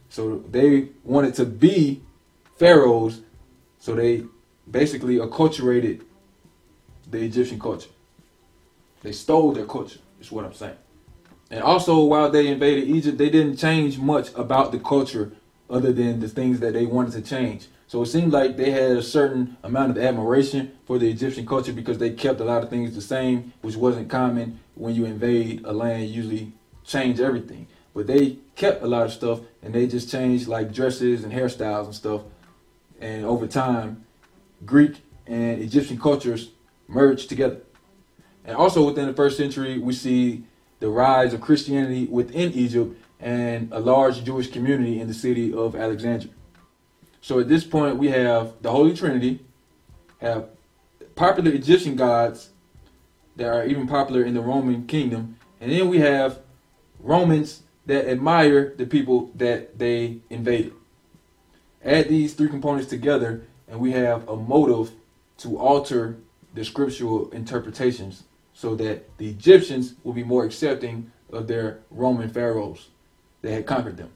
So 0.10 0.44
they 0.50 0.90
wanted 1.04 1.36
to 1.36 1.46
be 1.46 2.02
pharaohs, 2.62 3.22
so 3.80 3.96
they 3.96 4.24
basically 4.70 5.16
acculturated 5.18 6.04
the 7.10 7.18
Egyptian 7.18 7.60
culture. 7.60 7.90
They 9.02 9.14
stole 9.14 9.52
their 9.52 9.66
culture, 9.66 10.00
is 10.20 10.32
what 10.32 10.46
I'm 10.46 10.54
saying. 10.54 10.78
And 11.50 11.64
also, 11.64 12.04
while 12.04 12.30
they 12.30 12.46
invaded 12.48 12.88
Egypt, 12.88 13.18
they 13.18 13.32
didn't 13.32 13.58
change 13.58 13.98
much 13.98 14.30
about 14.36 14.72
the 14.72 14.78
culture 14.78 15.32
other 15.72 15.92
than 15.92 16.20
the 16.20 16.30
things 16.30 16.60
that 16.60 16.74
they 16.74 16.86
wanted 16.86 17.14
to 17.14 17.22
change. 17.28 17.68
So 17.88 18.04
it 18.04 18.06
seemed 18.06 18.32
like 18.32 18.58
they 18.58 18.70
had 18.70 18.92
a 18.92 19.02
certain 19.02 19.58
amount 19.64 19.98
of 19.98 19.98
admiration 19.98 20.72
for 20.86 21.00
the 21.00 21.10
Egyptian 21.10 21.48
culture 21.48 21.74
because 21.74 21.98
they 21.98 22.12
kept 22.12 22.42
a 22.42 22.46
lot 22.46 22.62
of 22.62 22.70
things 22.70 22.94
the 22.94 23.02
same, 23.02 23.54
which 23.62 23.76
wasn't 23.76 24.08
common 24.08 24.60
when 24.76 24.94
you 24.94 25.06
invade 25.06 25.66
a 25.66 25.74
land, 25.74 26.10
usually 26.10 26.54
change 26.86 27.20
everything. 27.20 27.66
But 27.96 28.06
they 28.06 28.38
kept 28.56 28.84
a 28.84 28.88
lot 28.88 29.08
of 29.08 29.12
stuff 29.12 29.40
and 29.64 29.74
they 29.74 29.88
just 29.88 30.12
changed 30.12 30.48
like 30.48 30.72
dresses 30.72 31.24
and 31.24 31.34
hairstyles 31.34 31.86
and 31.86 31.96
stuff. 31.96 32.22
And 33.02 33.26
over 33.26 33.48
time, 33.48 34.06
Greek 34.66 35.02
and 35.28 35.62
Egyptian 35.62 36.00
cultures 36.00 36.52
merged 36.88 37.28
together. 37.28 37.62
And 38.46 38.56
also 38.56 38.86
within 38.86 39.08
the 39.08 39.14
first 39.14 39.38
century, 39.38 39.80
we 39.80 39.94
see 39.94 40.44
the 40.80 40.90
rise 40.90 41.34
of 41.34 41.42
Christianity 41.42 42.06
within 42.06 42.54
Egypt 42.54 42.96
and 43.20 43.70
a 43.72 43.80
large 43.80 44.24
Jewish 44.24 44.50
community 44.52 45.00
in 45.00 45.08
the 45.08 45.14
city 45.14 45.54
of 45.54 45.76
Alexandria. 45.76 46.34
So 47.22 47.40
at 47.40 47.48
this 47.48 47.64
point, 47.64 47.98
we 47.98 48.10
have 48.10 48.54
the 48.62 48.72
Holy 48.72 48.96
Trinity, 48.96 49.46
have 50.20 50.50
popular 51.16 51.52
Egyptian 51.52 51.96
gods 51.96 52.50
that 53.36 53.48
are 53.48 53.66
even 53.66 53.88
popular 53.88 54.24
in 54.24 54.34
the 54.34 54.42
Roman 54.42 54.88
kingdom, 54.88 55.38
and 55.60 55.72
then 55.72 55.88
we 55.88 56.00
have 56.00 56.40
Romans 57.00 57.62
that 57.86 58.08
admire 58.08 58.74
the 58.76 58.86
people 58.86 59.32
that 59.36 59.78
they 59.78 60.18
invaded. 60.30 60.74
Add 61.84 62.10
these 62.10 62.34
three 62.34 62.50
components 62.50 62.90
together, 62.90 63.42
and 63.68 63.80
we 63.80 63.92
have 63.92 64.28
a 64.30 64.36
motive 64.36 64.92
to 65.38 65.58
alter 65.58 66.18
the 66.54 66.64
scriptural 66.64 67.30
interpretations 67.32 68.24
so 68.54 68.76
that 68.76 69.18
the 69.18 69.30
Egyptians 69.30 69.96
will 70.04 70.14
be 70.14 70.24
more 70.24 70.46
accepting 70.46 71.12
of 71.32 71.48
their 71.48 71.80
Roman 71.90 72.30
pharaohs 72.30 72.90
that 73.42 73.52
had 73.52 73.66
conquered 73.66 73.98
them. 73.98 74.12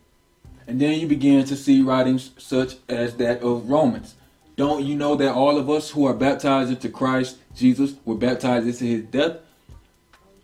And 0.68 0.80
then 0.80 1.00
you 1.00 1.08
begin 1.08 1.46
to 1.46 1.56
see 1.56 1.82
writings 1.82 2.32
such 2.38 2.76
as 2.90 3.16
that 3.18 3.42
of 3.42 3.70
Romans. 3.70 4.16
Don't 4.56 4.84
you 4.84 4.96
know 4.96 5.16
that 5.16 5.34
all 5.34 5.58
of 5.58 5.70
us 5.70 5.92
who 5.92 6.06
are 6.06 6.14
baptized 6.14 6.70
into 6.70 6.90
Christ 6.90 7.38
Jesus 7.56 7.96
were 8.06 8.16
baptized 8.16 8.68
into 8.68 8.86
his 8.86 9.04
death? 9.04 9.38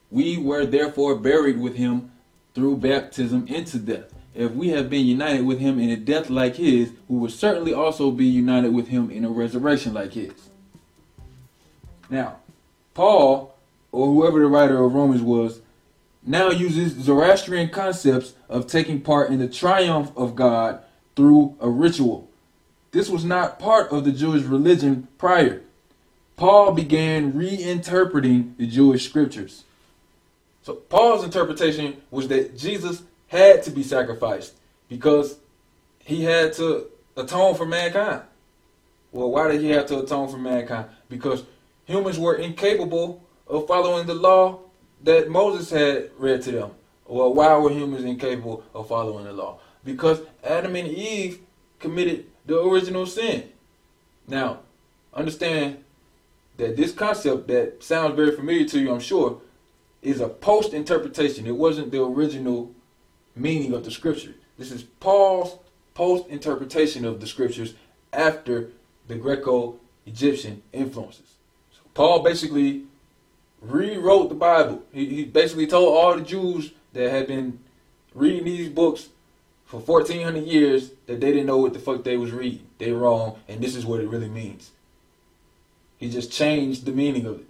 We 0.10 0.38
were 0.38 0.66
therefore 0.66 1.16
buried 1.16 1.60
with 1.60 1.76
him 1.76 2.12
through 2.54 2.78
baptism 2.78 3.48
into 3.48 3.78
death. 3.78 4.14
If 4.34 4.52
we 4.52 4.70
have 4.70 4.90
been 4.90 5.06
united 5.06 5.46
with 5.46 5.60
him 5.60 5.80
in 5.80 5.90
a 5.90 5.98
death 5.98 6.30
like 6.30 6.56
his, 6.56 6.92
we 7.08 7.18
will 7.18 7.30
certainly 7.30 7.74
also 7.74 8.12
be 8.12 8.26
united 8.26 8.74
with 8.74 8.88
him 8.88 9.12
in 9.12 9.26
a 9.26 9.30
resurrection 9.30 9.94
like 9.94 10.14
his. 10.14 10.32
Now, 12.10 12.38
Paul, 12.94 13.56
or 13.92 14.08
whoever 14.08 14.40
the 14.40 14.48
writer 14.48 14.84
of 14.84 14.94
Romans 14.94 15.22
was, 15.22 15.62
now 16.24 16.50
uses 16.50 16.94
Zoroastrian 16.94 17.70
concepts 17.70 18.34
of 18.48 18.68
taking 18.68 19.02
part 19.02 19.32
in 19.32 19.40
the 19.40 19.48
triumph 19.48 20.12
of 20.16 20.36
God 20.36 20.84
through 21.16 21.56
a 21.60 21.70
ritual. 21.70 22.30
This 22.92 23.10
was 23.10 23.26
not 23.26 23.60
part 23.60 23.92
of 23.92 24.06
the 24.06 24.12
Jewish 24.12 24.44
religion 24.44 25.08
prior. 25.18 25.62
Paul 26.36 26.74
began 26.74 27.34
reinterpreting 27.34 28.58
the 28.58 28.68
Jewish 28.68 29.08
scriptures. 29.08 29.64
So 30.64 30.76
Paul's 30.76 31.24
interpretation 31.24 32.02
was 32.12 32.28
that 32.28 32.58
Jesus 32.58 33.04
had 33.32 33.64
to 33.64 33.72
be 33.72 33.82
sacrificed 33.82 34.54
because 34.90 35.38
he 36.00 36.22
had 36.26 36.52
to 36.52 36.88
atone 37.16 37.56
for 37.56 37.66
mankind. 37.66 38.24
Well, 39.14 39.32
why 39.32 39.50
did 39.50 39.62
he 39.62 39.70
have 39.70 39.86
to 39.86 40.00
atone 40.00 40.28
for 40.28 40.38
mankind? 40.38 40.88
Because 41.08 41.46
humans 41.86 42.20
were 42.20 42.36
incapable 42.36 43.24
of 43.48 43.68
following 43.68 44.06
the 44.06 44.16
law 44.16 44.60
that 45.04 45.30
Moses 45.30 45.70
had 45.70 46.10
read 46.18 46.42
to 46.42 46.52
them. 46.52 46.72
Well, 47.08 47.34
why 47.34 47.58
were 47.58 47.70
humans 47.70 48.04
incapable 48.04 48.66
of 48.76 48.90
following 48.90 49.24
the 49.24 49.32
law? 49.32 49.60
Because 49.86 50.20
Adam 50.44 50.76
and 50.76 50.90
Eve 50.90 51.40
committed 51.80 52.26
the 52.46 52.62
original 52.62 53.06
sin. 53.06 53.50
Now, 54.28 54.60
understand 55.14 55.82
that 56.58 56.76
this 56.76 56.92
concept 56.92 57.48
that 57.48 57.82
sounds 57.82 58.18
very 58.18 58.36
familiar 58.36 58.66
to 58.66 58.80
you, 58.80 58.94
I'm 58.94 59.00
sure, 59.00 59.40
is 60.02 60.20
a 60.20 60.28
post 60.28 60.74
interpretation. 60.74 61.48
It 61.48 61.56
wasn't 61.56 61.92
the 61.92 62.04
original 62.04 62.76
meaning 63.36 63.74
of 63.74 63.86
the 63.86 63.92
scripture. 63.92 64.34
This 64.58 64.72
is 64.72 64.84
Paul's 64.84 65.58
post 65.94 66.28
interpretation 66.28 67.06
of 67.06 67.20
the 67.20 67.28
scriptures 67.28 67.74
after 68.14 68.70
the 69.08 69.16
Greco 69.16 69.80
Egyptian 70.06 70.62
influences. 70.74 71.36
So 71.72 71.82
Paul 71.94 72.24
basically 72.24 72.84
rewrote 73.62 74.30
the 74.30 74.36
Bible. 74.36 74.84
He, 74.92 75.06
he 75.08 75.24
basically 75.26 75.68
told 75.68 75.96
all 75.96 76.16
the 76.16 76.24
Jews 76.24 76.72
that 76.94 77.10
had 77.10 77.28
been 77.28 77.60
reading 78.14 78.46
these 78.46 78.70
books 78.70 79.10
for 79.66 79.80
1400 79.80 80.44
years 80.44 80.92
that 81.06 81.22
they 81.22 81.32
didn't 81.32 81.46
know 81.46 81.58
what 81.58 81.74
the 81.74 81.80
fuck 81.80 82.04
they 82.04 82.18
was 82.18 82.32
reading. 82.32 82.68
They 82.78 82.92
wrong, 82.92 83.40
and 83.48 83.62
this 83.62 83.76
is 83.76 83.86
what 83.86 84.02
it 84.02 84.10
really 84.10 84.30
means. 84.30 84.72
He 85.98 86.10
just 86.10 86.32
changed 86.32 86.86
the 86.86 86.92
meaning 86.92 87.26
of 87.26 87.40
it. 87.40 87.46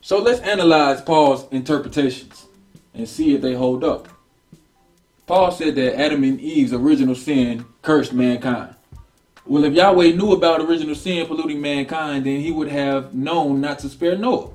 So 0.00 0.18
let's 0.18 0.40
analyze 0.40 1.02
Paul's 1.02 1.46
interpretations 1.52 2.46
and 2.94 3.08
see 3.08 3.34
if 3.34 3.42
they 3.42 3.54
hold 3.54 3.84
up. 3.84 4.08
Paul 5.30 5.52
said 5.52 5.76
that 5.76 5.96
Adam 5.96 6.24
and 6.24 6.40
Eve's 6.40 6.72
original 6.72 7.14
sin 7.14 7.64
cursed 7.82 8.12
mankind. 8.12 8.74
Well, 9.46 9.62
if 9.62 9.74
Yahweh 9.74 10.16
knew 10.16 10.32
about 10.32 10.60
original 10.60 10.96
sin 10.96 11.24
polluting 11.24 11.60
mankind, 11.60 12.26
then 12.26 12.40
he 12.40 12.50
would 12.50 12.66
have 12.66 13.14
known 13.14 13.60
not 13.60 13.78
to 13.78 13.88
spare 13.88 14.18
Noah. 14.18 14.50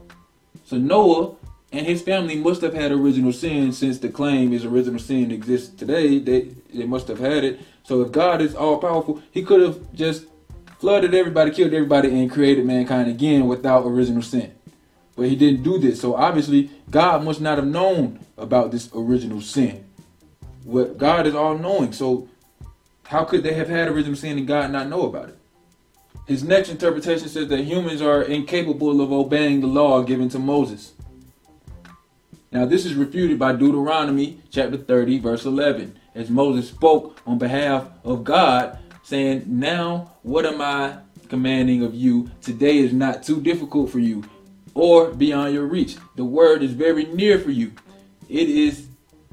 So 0.66 0.76
Noah 0.76 1.36
and 1.72 1.86
his 1.86 2.02
family 2.02 2.36
must 2.36 2.62
have 2.62 2.74
had 2.74 2.92
original 2.92 3.32
sin 3.32 3.72
since 3.72 4.00
the 4.00 4.10
claim 4.10 4.52
is 4.52 4.66
original 4.66 5.00
sin 5.00 5.32
exists 5.32 5.74
today. 5.74 6.20
They 6.20 6.50
they 6.74 6.86
must 6.86 7.08
have 7.08 7.20
had 7.20 7.46
it. 7.46 7.62
So 7.84 8.02
if 8.02 8.12
God 8.12 8.42
is 8.42 8.54
all 8.54 8.78
powerful, 8.78 9.24
he 9.32 9.44
could 9.44 9.62
have 9.62 9.94
just 9.94 10.26
flooded 10.80 11.16
everybody, 11.16 11.52
killed 11.52 11.74
everybody, 11.74 12.10
and 12.10 12.30
created 12.30 12.66
mankind 12.66 13.10
again 13.10 13.48
without 13.48 13.86
original 13.86 14.22
sin. 14.22 14.54
But 15.16 15.30
he 15.30 15.38
didn't 15.38 15.64
do 15.64 15.78
this. 15.78 16.02
So 16.02 16.16
obviously, 16.16 16.70
God 16.92 17.24
must 17.24 17.40
not 17.40 17.60
have 17.60 17.66
known 17.66 18.20
about 18.38 18.72
this 18.72 18.90
original 18.94 19.40
sin. 19.40 19.85
What 20.66 20.98
God 20.98 21.26
is 21.26 21.34
all 21.34 21.58
knowing. 21.58 21.94
So 21.94 22.28
how 23.06 23.24
could 23.24 23.44
they 23.44 23.54
have 23.54 23.70
had 23.70 23.88
original 23.88 24.16
sin 24.16 24.38
and 24.38 24.48
God 24.48 24.72
not 24.72 24.90
know 24.90 25.06
about 25.06 25.30
it? 25.30 25.38
His 26.26 26.44
next 26.44 26.70
interpretation 26.70 27.30
says 27.30 27.48
that 27.50 27.62
humans 27.62 28.02
are 28.02 28.24
incapable 28.24 29.00
of 29.00 29.12
obeying 29.12 29.62
the 29.62 29.68
law 29.68 30.02
given 30.02 30.28
to 30.30 30.40
Moses. 30.40 30.94
Now, 32.52 32.66
this 32.66 32.86
is 32.86 32.96
refuted 32.96 33.38
by 33.38 33.54
Deuteronomy 33.54 34.40
chapter 34.50 34.78
30, 34.78 35.20
verse 35.20 35.46
11, 35.46 36.00
as 36.16 36.30
Moses 36.30 36.70
spoke 36.70 37.22
on 37.28 37.38
behalf 37.38 37.88
of 38.04 38.24
God, 38.24 38.80
saying, 39.04 39.44
Now, 39.46 40.14
what 40.24 40.46
am 40.46 40.62
I 40.62 40.98
commanding 41.28 41.84
of 41.84 41.94
you? 41.94 42.32
Today 42.42 42.78
is 42.78 42.94
not 42.94 43.24
too 43.24 43.40
difficult 43.42 43.92
for 43.92 44.00
you 44.00 44.24
or 44.74 45.12
beyond 45.12 45.54
your 45.54 45.66
reach. 45.66 45.98
The 46.16 46.26
word 46.26 46.64
is 46.64 46.74
very 46.74 47.06
near 47.06 47.40
for 47.40 47.52
you, 47.52 47.74
it 48.30 48.50
is 48.50 48.85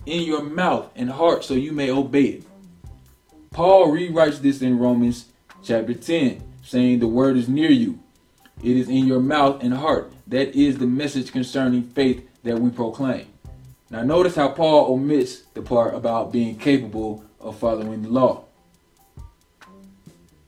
in 0.07 0.23
your 0.23 0.43
mouth 0.43 0.91
and 0.97 1.11
heart, 1.11 1.45
so 1.45 1.55
you 1.55 1.73
may 1.73 1.91
obey 1.91 2.25
it. 2.25 2.45
Paul 3.51 3.89
rewrites 3.89 4.41
this 4.41 4.63
in 4.63 4.79
Romans 4.79 5.27
chapter 5.63 5.95
10 5.95 6.43
saying 6.63 7.01
the 7.01 7.07
word 7.07 7.37
is 7.37 7.49
near 7.49 7.71
you. 7.71 7.99
It 8.63 8.77
is 8.77 8.89
in 8.89 9.07
your 9.07 9.21
mouth 9.21 9.63
and 9.63 9.75
heart. 9.75 10.13
That 10.27 10.55
is 10.55 10.79
the 10.79 10.87
message 10.87 11.33
concerning 11.33 11.83
faith 11.83 12.27
that 12.45 12.59
we 12.59 12.71
proclaim. 12.71 13.27
Now, 13.91 14.03
notice 14.03 14.37
how 14.37 14.49
Paul 14.49 14.93
omits 14.93 15.43
the 15.55 15.61
part 15.61 15.95
about 15.95 16.33
being 16.33 16.57
capable 16.57 17.25
of 17.41 17.59
following 17.59 18.03
the 18.03 18.09
law. 18.09 18.45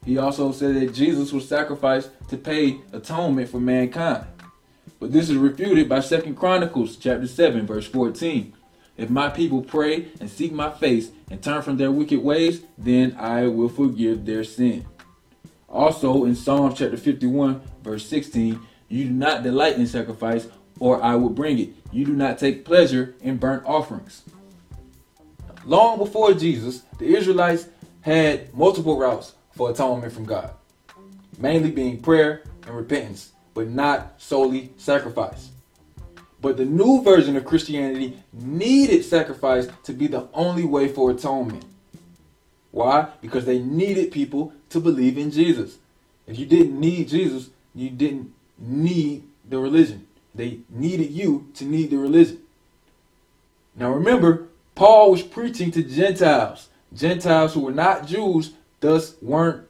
He 0.04 0.16
also 0.16 0.52
said 0.52 0.76
that 0.76 0.94
Jesus 0.94 1.32
was 1.32 1.48
sacrificed 1.48 2.10
to 2.28 2.36
pay 2.36 2.80
atonement 2.92 3.50
for 3.50 3.60
mankind. 3.60 4.26
But 5.00 5.12
this 5.12 5.28
is 5.28 5.36
refuted 5.36 5.88
by 5.88 6.00
2 6.00 6.34
Chronicles 6.34 6.96
chapter 6.96 7.26
7 7.26 7.66
verse 7.66 7.86
14. 7.86 8.54
If 8.96 9.10
my 9.10 9.28
people 9.28 9.62
pray 9.62 10.08
and 10.20 10.30
seek 10.30 10.52
my 10.52 10.70
face 10.70 11.10
and 11.30 11.42
turn 11.42 11.62
from 11.62 11.76
their 11.76 11.90
wicked 11.90 12.20
ways, 12.22 12.62
then 12.78 13.16
I 13.18 13.48
will 13.48 13.68
forgive 13.68 14.24
their 14.24 14.44
sin. 14.44 14.86
Also 15.68 16.24
in 16.24 16.36
Psalm 16.36 16.72
chapter 16.74 16.96
51 16.96 17.60
verse 17.82 18.06
16, 18.06 18.60
you 18.88 19.04
do 19.06 19.10
not 19.10 19.42
delight 19.42 19.76
in 19.76 19.86
sacrifice 19.86 20.46
or 20.78 21.02
I 21.02 21.16
will 21.16 21.30
bring 21.30 21.58
it. 21.58 21.70
You 21.90 22.04
do 22.04 22.12
not 22.12 22.38
take 22.38 22.64
pleasure 22.64 23.14
in 23.20 23.38
burnt 23.38 23.64
offerings. 23.66 24.22
Long 25.64 25.98
before 25.98 26.34
Jesus, 26.34 26.82
the 26.98 27.16
Israelites 27.16 27.68
had 28.02 28.54
multiple 28.54 28.98
routes 28.98 29.34
for 29.52 29.70
atonement 29.70 30.12
from 30.12 30.24
God, 30.24 30.50
mainly 31.38 31.70
being 31.70 32.00
prayer 32.02 32.44
and 32.66 32.76
repentance, 32.76 33.32
but 33.54 33.68
not 33.68 34.20
solely 34.20 34.72
sacrifice. 34.76 35.50
But 36.44 36.58
the 36.58 36.66
new 36.66 37.02
version 37.02 37.38
of 37.38 37.46
Christianity 37.46 38.18
needed 38.30 39.02
sacrifice 39.02 39.66
to 39.84 39.94
be 39.94 40.08
the 40.08 40.28
only 40.34 40.66
way 40.66 40.88
for 40.88 41.10
atonement. 41.10 41.64
Why? 42.70 43.08
Because 43.22 43.46
they 43.46 43.58
needed 43.58 44.12
people 44.12 44.52
to 44.68 44.78
believe 44.78 45.16
in 45.16 45.30
Jesus. 45.30 45.78
If 46.26 46.38
you 46.38 46.44
didn't 46.44 46.78
need 46.78 47.08
Jesus, 47.08 47.48
you 47.74 47.88
didn't 47.88 48.34
need 48.58 49.22
the 49.48 49.58
religion. 49.58 50.06
They 50.34 50.58
needed 50.68 51.12
you 51.12 51.48
to 51.54 51.64
need 51.64 51.88
the 51.88 51.96
religion. 51.96 52.40
Now 53.74 53.90
remember, 53.92 54.48
Paul 54.74 55.12
was 55.12 55.22
preaching 55.22 55.70
to 55.70 55.82
Gentiles, 55.82 56.68
Gentiles 56.92 57.54
who 57.54 57.60
were 57.60 57.72
not 57.72 58.06
Jews, 58.06 58.52
thus 58.80 59.14
weren't 59.22 59.66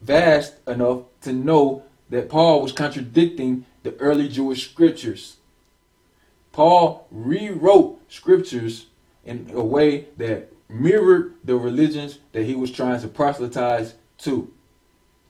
vast 0.00 0.54
enough 0.68 1.00
to 1.22 1.32
know 1.32 1.82
that 2.10 2.28
Paul 2.28 2.62
was 2.62 2.70
contradicting 2.70 3.66
the 3.82 3.96
early 3.96 4.28
Jewish 4.28 4.70
scriptures. 4.70 5.38
Paul 6.52 7.06
rewrote 7.10 8.00
scriptures 8.12 8.86
in 9.24 9.50
a 9.54 9.64
way 9.64 10.06
that 10.18 10.52
mirrored 10.68 11.34
the 11.44 11.56
religions 11.56 12.18
that 12.32 12.44
he 12.44 12.54
was 12.54 12.70
trying 12.70 13.00
to 13.00 13.08
proselytize 13.08 13.94
to. 14.18 14.52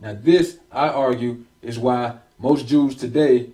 Now, 0.00 0.16
this, 0.20 0.58
I 0.70 0.88
argue, 0.88 1.44
is 1.62 1.78
why 1.78 2.18
most 2.38 2.66
Jews 2.66 2.96
today 2.96 3.50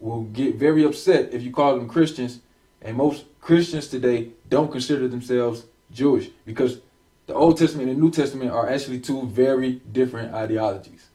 will 0.00 0.22
get 0.22 0.54
very 0.54 0.84
upset 0.84 1.34
if 1.34 1.42
you 1.42 1.50
call 1.50 1.76
them 1.76 1.88
Christians, 1.88 2.40
and 2.80 2.96
most 2.96 3.24
Christians 3.40 3.88
today 3.88 4.30
don't 4.48 4.70
consider 4.70 5.08
themselves 5.08 5.64
Jewish 5.92 6.28
because 6.46 6.80
the 7.26 7.34
Old 7.34 7.58
Testament 7.58 7.88
and 7.88 7.98
the 7.98 8.02
New 8.02 8.10
Testament 8.10 8.50
are 8.50 8.70
actually 8.70 9.00
two 9.00 9.26
very 9.26 9.80
different 9.92 10.32
ideologies. 10.32 11.08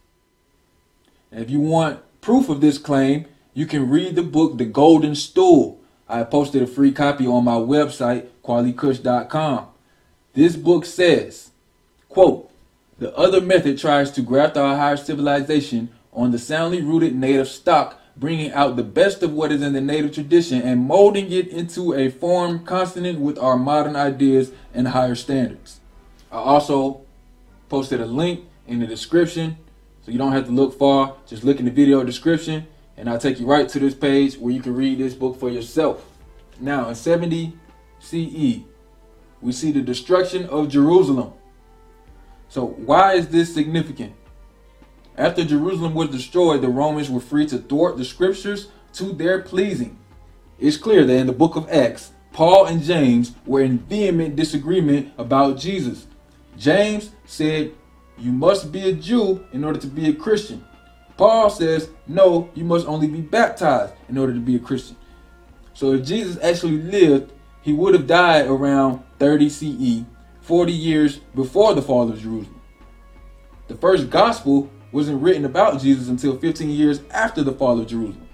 And 1.31 1.41
if 1.41 1.49
you 1.49 1.59
want 1.59 1.99
proof 2.21 2.49
of 2.49 2.61
this 2.61 2.77
claim, 2.77 3.25
you 3.53 3.65
can 3.65 3.89
read 3.89 4.15
the 4.15 4.23
book 4.23 4.57
The 4.57 4.65
Golden 4.65 5.15
Stool. 5.15 5.79
I 6.09 6.23
posted 6.23 6.61
a 6.61 6.67
free 6.67 6.91
copy 6.91 7.27
on 7.27 7.43
my 7.43 7.55
website, 7.55 8.27
qualitykush.com. 8.43 9.67
This 10.33 10.55
book 10.55 10.85
says, 10.85 11.51
quote, 12.09 12.49
the 12.97 13.15
other 13.15 13.41
method 13.41 13.77
tries 13.77 14.11
to 14.11 14.21
graft 14.21 14.57
our 14.57 14.75
higher 14.75 14.97
civilization 14.97 15.89
on 16.11 16.31
the 16.31 16.39
soundly 16.39 16.81
rooted 16.81 17.15
native 17.15 17.47
stock, 17.47 17.99
bringing 18.15 18.51
out 18.51 18.75
the 18.75 18.83
best 18.83 19.23
of 19.23 19.33
what 19.33 19.51
is 19.51 19.61
in 19.61 19.73
the 19.73 19.81
native 19.81 20.13
tradition 20.13 20.61
and 20.61 20.85
molding 20.85 21.31
it 21.31 21.47
into 21.47 21.93
a 21.93 22.09
form 22.09 22.65
consonant 22.65 23.19
with 23.19 23.37
our 23.37 23.57
modern 23.57 23.95
ideas 23.95 24.51
and 24.73 24.89
higher 24.89 25.15
standards. 25.15 25.79
I 26.31 26.37
also 26.37 27.01
posted 27.69 28.01
a 28.01 28.05
link 28.05 28.45
in 28.67 28.79
the 28.79 28.87
description 28.87 29.57
so 30.05 30.11
you 30.11 30.17
don't 30.17 30.33
have 30.33 30.45
to 30.45 30.51
look 30.51 30.77
far. 30.77 31.15
Just 31.27 31.43
look 31.43 31.59
in 31.59 31.65
the 31.65 31.71
video 31.71 32.03
description 32.03 32.67
and 32.97 33.09
I'll 33.09 33.19
take 33.19 33.39
you 33.39 33.45
right 33.45 33.67
to 33.69 33.79
this 33.79 33.95
page 33.95 34.37
where 34.37 34.53
you 34.53 34.61
can 34.61 34.75
read 34.75 34.99
this 34.99 35.13
book 35.13 35.39
for 35.39 35.49
yourself. 35.49 36.05
Now, 36.59 36.89
in 36.89 36.95
70 36.95 37.57
CE, 37.99 38.61
we 39.41 39.51
see 39.51 39.71
the 39.71 39.81
destruction 39.81 40.45
of 40.45 40.69
Jerusalem. 40.69 41.33
So, 42.49 42.65
why 42.65 43.13
is 43.13 43.29
this 43.29 43.53
significant? 43.53 44.13
After 45.17 45.43
Jerusalem 45.43 45.93
was 45.93 46.09
destroyed, 46.09 46.61
the 46.61 46.69
Romans 46.69 47.09
were 47.09 47.19
free 47.19 47.45
to 47.47 47.57
thwart 47.57 47.97
the 47.97 48.05
scriptures 48.05 48.69
to 48.93 49.11
their 49.11 49.41
pleasing. 49.41 49.97
It's 50.59 50.77
clear 50.77 51.03
that 51.03 51.17
in 51.17 51.27
the 51.27 51.33
book 51.33 51.55
of 51.55 51.69
Acts, 51.69 52.11
Paul 52.31 52.65
and 52.65 52.81
James 52.81 53.33
were 53.45 53.61
in 53.61 53.79
vehement 53.79 54.35
disagreement 54.35 55.13
about 55.17 55.57
Jesus. 55.57 56.07
James 56.57 57.11
said, 57.25 57.73
You 58.17 58.31
must 58.31 58.71
be 58.71 58.89
a 58.89 58.93
Jew 58.93 59.45
in 59.51 59.63
order 59.63 59.79
to 59.79 59.87
be 59.87 60.09
a 60.09 60.13
Christian. 60.13 60.65
Paul 61.17 61.49
says, 61.49 61.89
No, 62.07 62.49
you 62.53 62.63
must 62.63 62.87
only 62.87 63.07
be 63.07 63.21
baptized 63.21 63.93
in 64.09 64.17
order 64.17 64.33
to 64.33 64.39
be 64.39 64.55
a 64.55 64.59
Christian. 64.59 64.97
So 65.73 65.93
if 65.93 66.05
Jesus 66.05 66.37
actually 66.41 66.81
lived, 66.81 67.31
he 67.61 67.73
would 67.73 67.93
have 67.93 68.07
died 68.07 68.47
around 68.47 69.03
30 69.19 69.49
CE, 69.49 70.05
40 70.41 70.71
years 70.71 71.17
before 71.35 71.73
the 71.73 71.81
fall 71.81 72.09
of 72.09 72.21
Jerusalem. 72.21 72.61
The 73.67 73.75
first 73.75 74.09
gospel 74.09 74.69
wasn't 74.91 75.21
written 75.21 75.45
about 75.45 75.81
Jesus 75.81 76.09
until 76.09 76.37
15 76.37 76.69
years 76.69 77.01
after 77.09 77.41
the 77.43 77.53
fall 77.53 77.79
of 77.79 77.87
Jerusalem. 77.87 78.27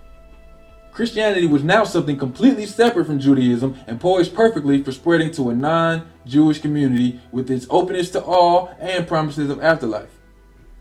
Christianity 0.92 1.48
was 1.48 1.64
now 1.64 1.86
something 1.86 2.18
completely 2.18 2.66
separate 2.66 3.06
from 3.06 3.20
Judaism 3.20 3.78
and 3.88 4.02
poised 4.02 4.36
perfectly 4.36 4.84
for 4.84 4.92
spreading 4.92 5.32
to 5.32 5.50
a 5.50 5.56
non 5.56 6.10
Jewish 6.26 6.60
community 6.60 7.22
with 7.32 7.50
its 7.50 7.68
openness 7.70 8.10
to 8.12 8.24
all 8.24 8.76
and 8.80 9.08
promises 9.08 9.50
of 9.50 9.64
afterlife. 9.64 10.19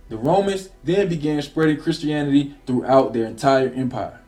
The 0.09 0.17
Romans 0.17 0.71
then 0.85 1.09
began 1.09 1.43
spreading 1.43 1.79
Christianity 1.79 2.55
throughout 2.67 3.13
their 3.13 3.27
entire 3.27 3.69
empire. 3.69 4.21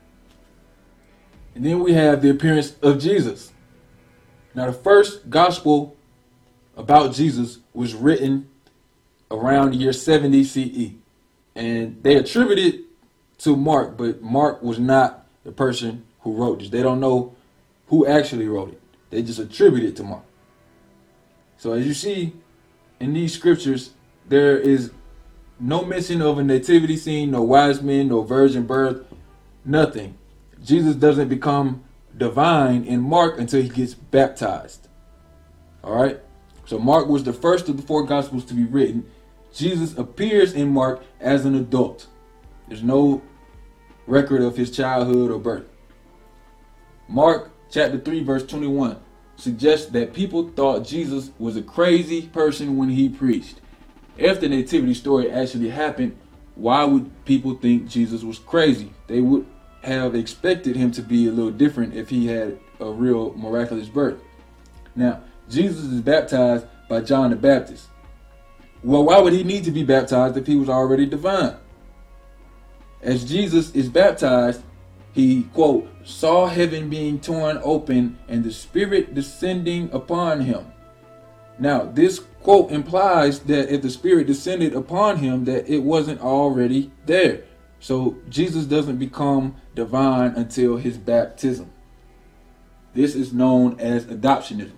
And 1.54 1.64
then 1.64 1.80
we 1.80 1.94
have 1.94 2.22
the 2.22 2.30
appearance 2.30 2.74
of 2.82 3.00
Jesus. 3.00 3.52
Now, 4.54 4.66
the 4.66 4.72
first 4.72 5.30
gospel 5.30 5.96
about 6.76 7.14
Jesus 7.14 7.58
was 7.72 7.94
written 7.94 8.48
around 9.30 9.72
the 9.72 9.76
year 9.76 9.92
70 9.92 10.44
CE. 10.44 10.92
And 11.54 12.02
they 12.02 12.16
attributed 12.16 12.84
to 13.38 13.56
Mark, 13.56 13.96
but 13.96 14.22
Mark 14.22 14.62
was 14.62 14.78
not 14.78 15.26
the 15.44 15.52
person 15.52 16.04
who 16.20 16.34
wrote 16.34 16.60
this. 16.60 16.68
They 16.68 16.82
don't 16.82 17.00
know 17.00 17.34
who 17.86 18.06
actually 18.06 18.46
wrote 18.48 18.72
it. 18.72 18.80
They 19.10 19.22
just 19.22 19.38
attribute 19.38 19.84
it 19.84 19.96
to 19.96 20.02
Mark. 20.02 20.24
So 21.56 21.72
as 21.72 21.86
you 21.86 21.94
see 21.94 22.34
in 23.00 23.12
these 23.12 23.34
scriptures, 23.34 23.90
there 24.28 24.58
is 24.58 24.92
no 25.60 25.84
mention 25.84 26.22
of 26.22 26.38
a 26.38 26.42
nativity 26.42 26.96
scene, 26.96 27.30
no 27.30 27.42
wise 27.42 27.82
men, 27.82 28.08
no 28.08 28.22
virgin 28.22 28.66
birth, 28.66 29.04
nothing. 29.64 30.16
Jesus 30.64 30.94
doesn't 30.96 31.28
become 31.28 31.84
divine 32.16 32.84
in 32.84 33.00
Mark 33.00 33.38
until 33.38 33.62
he 33.62 33.68
gets 33.68 33.94
baptized. 33.94 34.88
All 35.84 35.94
right? 35.94 36.20
So 36.66 36.78
Mark 36.78 37.08
was 37.08 37.24
the 37.24 37.32
first 37.32 37.68
of 37.68 37.76
the 37.76 37.82
four 37.82 38.04
gospels 38.04 38.44
to 38.46 38.54
be 38.54 38.64
written. 38.64 39.06
Jesus 39.52 39.96
appears 39.96 40.52
in 40.52 40.68
Mark 40.68 41.02
as 41.20 41.44
an 41.44 41.54
adult. 41.54 42.06
There's 42.68 42.82
no 42.82 43.22
record 44.06 44.42
of 44.42 44.56
his 44.56 44.70
childhood 44.70 45.30
or 45.30 45.38
birth. 45.38 45.66
Mark 47.08 47.50
chapter 47.70 47.98
3 47.98 48.22
verse 48.22 48.46
21 48.46 48.98
suggests 49.36 49.90
that 49.90 50.12
people 50.12 50.48
thought 50.50 50.84
Jesus 50.84 51.30
was 51.38 51.56
a 51.56 51.62
crazy 51.62 52.22
person 52.22 52.76
when 52.76 52.90
he 52.90 53.08
preached. 53.08 53.60
If 54.20 54.38
the 54.38 54.50
nativity 54.50 54.92
story 54.92 55.30
actually 55.30 55.70
happened, 55.70 56.14
why 56.54 56.84
would 56.84 57.24
people 57.24 57.54
think 57.54 57.88
Jesus 57.88 58.22
was 58.22 58.38
crazy? 58.38 58.92
They 59.06 59.22
would 59.22 59.46
have 59.82 60.14
expected 60.14 60.76
him 60.76 60.90
to 60.92 61.02
be 61.02 61.26
a 61.26 61.30
little 61.30 61.50
different 61.50 61.94
if 61.94 62.10
he 62.10 62.26
had 62.26 62.60
a 62.80 62.90
real 62.90 63.32
miraculous 63.32 63.88
birth. 63.88 64.20
Now, 64.94 65.22
Jesus 65.48 65.86
is 65.86 66.02
baptized 66.02 66.66
by 66.86 67.00
John 67.00 67.30
the 67.30 67.36
Baptist. 67.36 67.88
Well, 68.84 69.04
why 69.04 69.18
would 69.20 69.32
he 69.32 69.42
need 69.42 69.64
to 69.64 69.70
be 69.70 69.84
baptized 69.84 70.36
if 70.36 70.46
he 70.46 70.56
was 70.56 70.68
already 70.68 71.06
divine? 71.06 71.56
As 73.00 73.24
Jesus 73.24 73.70
is 73.70 73.88
baptized, 73.88 74.62
he, 75.12 75.44
quote, 75.54 75.88
saw 76.04 76.46
heaven 76.46 76.90
being 76.90 77.20
torn 77.20 77.58
open 77.62 78.18
and 78.28 78.44
the 78.44 78.52
Spirit 78.52 79.14
descending 79.14 79.88
upon 79.92 80.42
him. 80.42 80.66
Now, 81.60 81.84
this 81.84 82.20
quote 82.42 82.70
implies 82.72 83.40
that 83.40 83.72
if 83.72 83.82
the 83.82 83.90
Spirit 83.90 84.26
descended 84.26 84.74
upon 84.74 85.18
him, 85.18 85.44
that 85.44 85.68
it 85.68 85.80
wasn't 85.82 86.20
already 86.22 86.90
there. 87.06 87.44
So 87.80 88.16
Jesus 88.28 88.64
doesn't 88.64 88.96
become 88.96 89.56
divine 89.74 90.32
until 90.36 90.78
his 90.78 90.96
baptism. 90.96 91.70
This 92.94 93.14
is 93.14 93.32
known 93.32 93.78
as 93.78 94.06
adoptionism. 94.06 94.72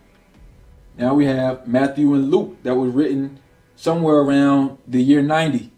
Now 0.99 1.15
we 1.15 1.25
have 1.27 1.67
Matthew 1.67 2.13
and 2.15 2.31
Luke 2.31 2.57
that 2.65 2.75
was 2.75 2.93
written 2.93 3.39
somewhere 3.77 4.17
around 4.17 4.79
the 4.87 5.03
year 5.03 5.23
90. 5.23 5.71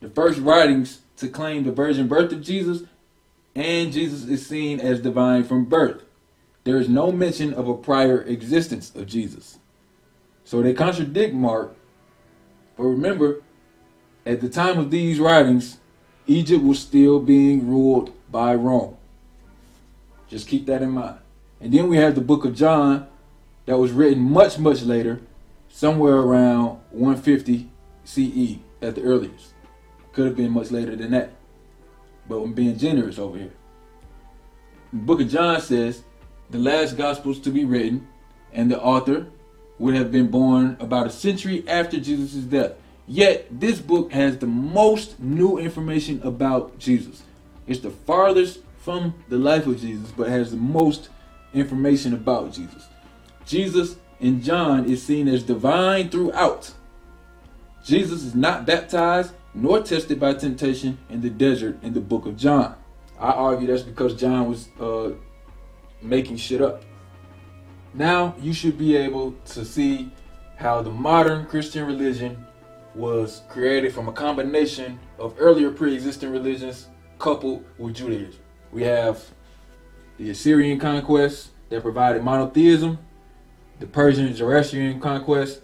the 0.00 0.08
first 0.08 0.38
writings 0.40 1.00
to 1.16 1.28
claim 1.28 1.64
the 1.64 1.72
virgin 1.72 2.08
birth 2.08 2.32
of 2.32 2.42
Jesus, 2.42 2.82
and 3.54 3.92
Jesus 3.92 4.24
is 4.26 4.46
seen 4.46 4.80
as 4.80 5.00
divine 5.00 5.44
from 5.44 5.66
birth. 5.66 6.04
There 6.70 6.78
is 6.78 6.88
no 6.88 7.10
mention 7.10 7.52
of 7.52 7.66
a 7.66 7.74
prior 7.74 8.22
existence 8.22 8.94
of 8.94 9.08
Jesus. 9.08 9.58
So 10.44 10.62
they 10.62 10.72
contradict 10.72 11.34
Mark. 11.34 11.74
But 12.76 12.84
remember, 12.84 13.42
at 14.24 14.40
the 14.40 14.48
time 14.48 14.78
of 14.78 14.92
these 14.92 15.18
writings, 15.18 15.78
Egypt 16.28 16.62
was 16.62 16.78
still 16.78 17.18
being 17.18 17.66
ruled 17.66 18.12
by 18.30 18.54
Rome. 18.54 18.96
Just 20.28 20.46
keep 20.46 20.66
that 20.66 20.80
in 20.80 20.92
mind. 20.92 21.18
And 21.60 21.74
then 21.74 21.88
we 21.88 21.96
have 21.96 22.14
the 22.14 22.20
book 22.20 22.44
of 22.44 22.54
John 22.54 23.08
that 23.66 23.76
was 23.76 23.90
written 23.90 24.22
much, 24.22 24.56
much 24.56 24.82
later, 24.82 25.20
somewhere 25.70 26.18
around 26.18 26.78
150 26.90 27.68
CE 28.04 28.60
at 28.80 28.94
the 28.94 29.02
earliest. 29.02 29.54
Could 30.12 30.26
have 30.26 30.36
been 30.36 30.52
much 30.52 30.70
later 30.70 30.94
than 30.94 31.10
that. 31.10 31.32
But 32.28 32.36
I'm 32.36 32.52
being 32.52 32.78
generous 32.78 33.18
over 33.18 33.38
here. 33.38 33.54
The 34.92 34.98
book 35.00 35.20
of 35.20 35.28
John 35.28 35.60
says 35.60 36.04
the 36.50 36.58
last 36.58 36.96
gospels 36.96 37.38
to 37.40 37.50
be 37.50 37.64
written, 37.64 38.06
and 38.52 38.70
the 38.70 38.80
author 38.80 39.26
would 39.78 39.94
have 39.94 40.12
been 40.12 40.28
born 40.28 40.76
about 40.80 41.06
a 41.06 41.10
century 41.10 41.66
after 41.66 41.98
Jesus' 41.98 42.44
death. 42.44 42.72
Yet, 43.06 43.46
this 43.50 43.80
book 43.80 44.12
has 44.12 44.38
the 44.38 44.46
most 44.46 45.18
new 45.18 45.58
information 45.58 46.20
about 46.22 46.78
Jesus. 46.78 47.22
It's 47.66 47.80
the 47.80 47.90
farthest 47.90 48.60
from 48.78 49.14
the 49.28 49.38
life 49.38 49.66
of 49.66 49.80
Jesus, 49.80 50.10
but 50.16 50.28
has 50.28 50.50
the 50.50 50.56
most 50.56 51.08
information 51.54 52.14
about 52.14 52.52
Jesus. 52.52 52.88
Jesus 53.46 53.96
in 54.20 54.42
John 54.42 54.84
is 54.84 55.02
seen 55.02 55.28
as 55.28 55.42
divine 55.42 56.08
throughout. 56.08 56.72
Jesus 57.84 58.22
is 58.22 58.34
not 58.34 58.66
baptized 58.66 59.32
nor 59.54 59.82
tested 59.82 60.20
by 60.20 60.34
temptation 60.34 60.98
in 61.08 61.20
the 61.20 61.30
desert 61.30 61.82
in 61.82 61.94
the 61.94 62.00
book 62.00 62.26
of 62.26 62.36
John. 62.36 62.76
I 63.18 63.32
argue 63.32 63.66
that's 63.66 63.82
because 63.82 64.14
John 64.14 64.48
was 64.48 64.68
uh, 64.80 65.12
making 66.02 66.36
shit 66.36 66.60
up. 66.62 66.82
Now 67.94 68.34
you 68.40 68.52
should 68.52 68.78
be 68.78 68.96
able 68.96 69.32
to 69.46 69.64
see 69.64 70.10
how 70.56 70.82
the 70.82 70.90
modern 70.90 71.46
Christian 71.46 71.86
religion 71.86 72.46
was 72.94 73.42
created 73.48 73.92
from 73.92 74.08
a 74.08 74.12
combination 74.12 74.98
of 75.18 75.34
earlier 75.38 75.70
pre-existing 75.70 76.30
religions 76.30 76.88
coupled 77.18 77.64
with 77.78 77.94
Judaism. 77.94 78.40
We 78.72 78.82
have 78.84 79.22
the 80.18 80.30
Assyrian 80.30 80.78
conquest 80.78 81.50
that 81.68 81.82
provided 81.82 82.22
monotheism, 82.22 82.98
the 83.78 83.86
Persian 83.86 84.34
Zoroastrian 84.34 85.00
conquest 85.00 85.62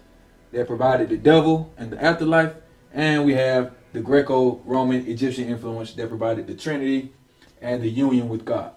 that 0.53 0.66
provided 0.66 1.09
the 1.09 1.16
devil 1.16 1.72
and 1.76 1.91
the 1.91 2.03
afterlife, 2.03 2.55
and 2.93 3.24
we 3.24 3.34
have 3.34 3.72
the 3.93 4.01
Greco-Roman 4.01 5.07
Egyptian 5.07 5.49
influence 5.49 5.93
that 5.95 6.09
provided 6.09 6.47
the 6.47 6.55
Trinity 6.55 7.12
and 7.61 7.82
the 7.82 7.91
union 7.91 8.28
with 8.28 8.45
God. 8.45 8.72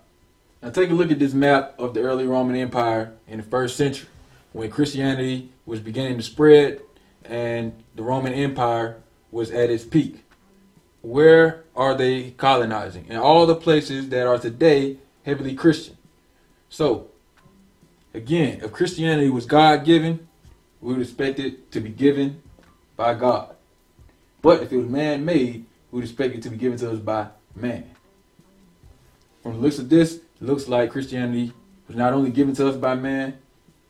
Now 0.62 0.70
take 0.70 0.90
a 0.90 0.94
look 0.94 1.12
at 1.12 1.20
this 1.20 1.34
map 1.34 1.76
of 1.80 1.94
the 1.94 2.02
early 2.02 2.28
Roman 2.28 2.56
Empire 2.56 3.14
in 3.28 3.38
the 3.38 3.44
first 3.44 3.78
century 3.78 4.10
when 4.52 4.70
Christianity 4.70 5.52
was 5.66 5.80
beginning 5.80 6.18
to 6.18 6.24
spread 6.24 6.82
and 7.24 7.84
the 7.96 8.04
Roman 8.04 8.34
Empire 8.34 9.02
was 9.32 9.52
at 9.52 9.70
its 9.70 9.86
peak. 9.86 10.26
Where 11.02 11.64
are 11.76 11.96
they 11.96 12.32
colonizing? 12.32 13.06
In 13.08 13.16
all 13.16 13.46
the 13.46 13.56
places 13.56 14.10
that 14.10 14.28
are 14.28 14.38
today 14.38 14.98
heavily 15.24 15.56
Christian. 15.56 15.98
So, 16.68 17.08
again, 18.14 18.60
if 18.62 18.74
Christianity 18.74 19.30
was 19.30 19.46
God 19.46 19.86
given, 19.86 20.28
we 20.82 20.94
would 20.94 21.02
expect 21.02 21.40
it 21.40 21.72
to 21.72 21.80
be 21.80 21.90
given 21.90 22.42
by 22.98 23.14
God. 23.14 23.56
But 24.42 24.64
if 24.64 24.74
it 24.74 24.78
was 24.78 24.88
man 24.88 25.24
made, 25.24 25.66
we 25.92 25.98
would 25.98 26.04
expect 26.04 26.36
it 26.36 26.44
to 26.44 26.50
be 26.50 26.58
given 26.58 26.78
to 26.80 26.92
us 26.92 27.00
by 27.00 27.28
man. 27.56 27.90
From 29.42 29.54
the 29.54 29.60
looks 29.60 29.80
of 29.80 29.90
this, 29.90 30.20
looks 30.42 30.68
like 30.68 30.92
Christianity 30.92 31.54
was 31.88 31.98
not 31.98 32.14
only 32.14 32.32
given 32.32 32.56
to 32.56 32.68
us 32.68 32.78
by 32.78 32.96
man, 32.96 33.38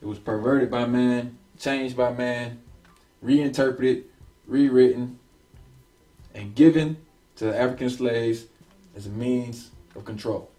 it 0.02 0.06
was 0.06 0.20
perverted 0.20 0.72
by 0.72 0.86
man, 0.86 1.38
changed 1.60 1.97
by 1.97 2.14
man, 2.14 2.60
reinterpreted, 3.22 4.06
rewritten, 4.47 5.20
and 6.34 6.56
given 6.56 6.97
to 7.36 7.45
the 7.45 7.60
African 7.60 7.89
slaves 7.89 8.45
as 8.95 9.08
a 9.08 9.10
means 9.10 9.72
of 9.95 10.06
control. 10.06 10.50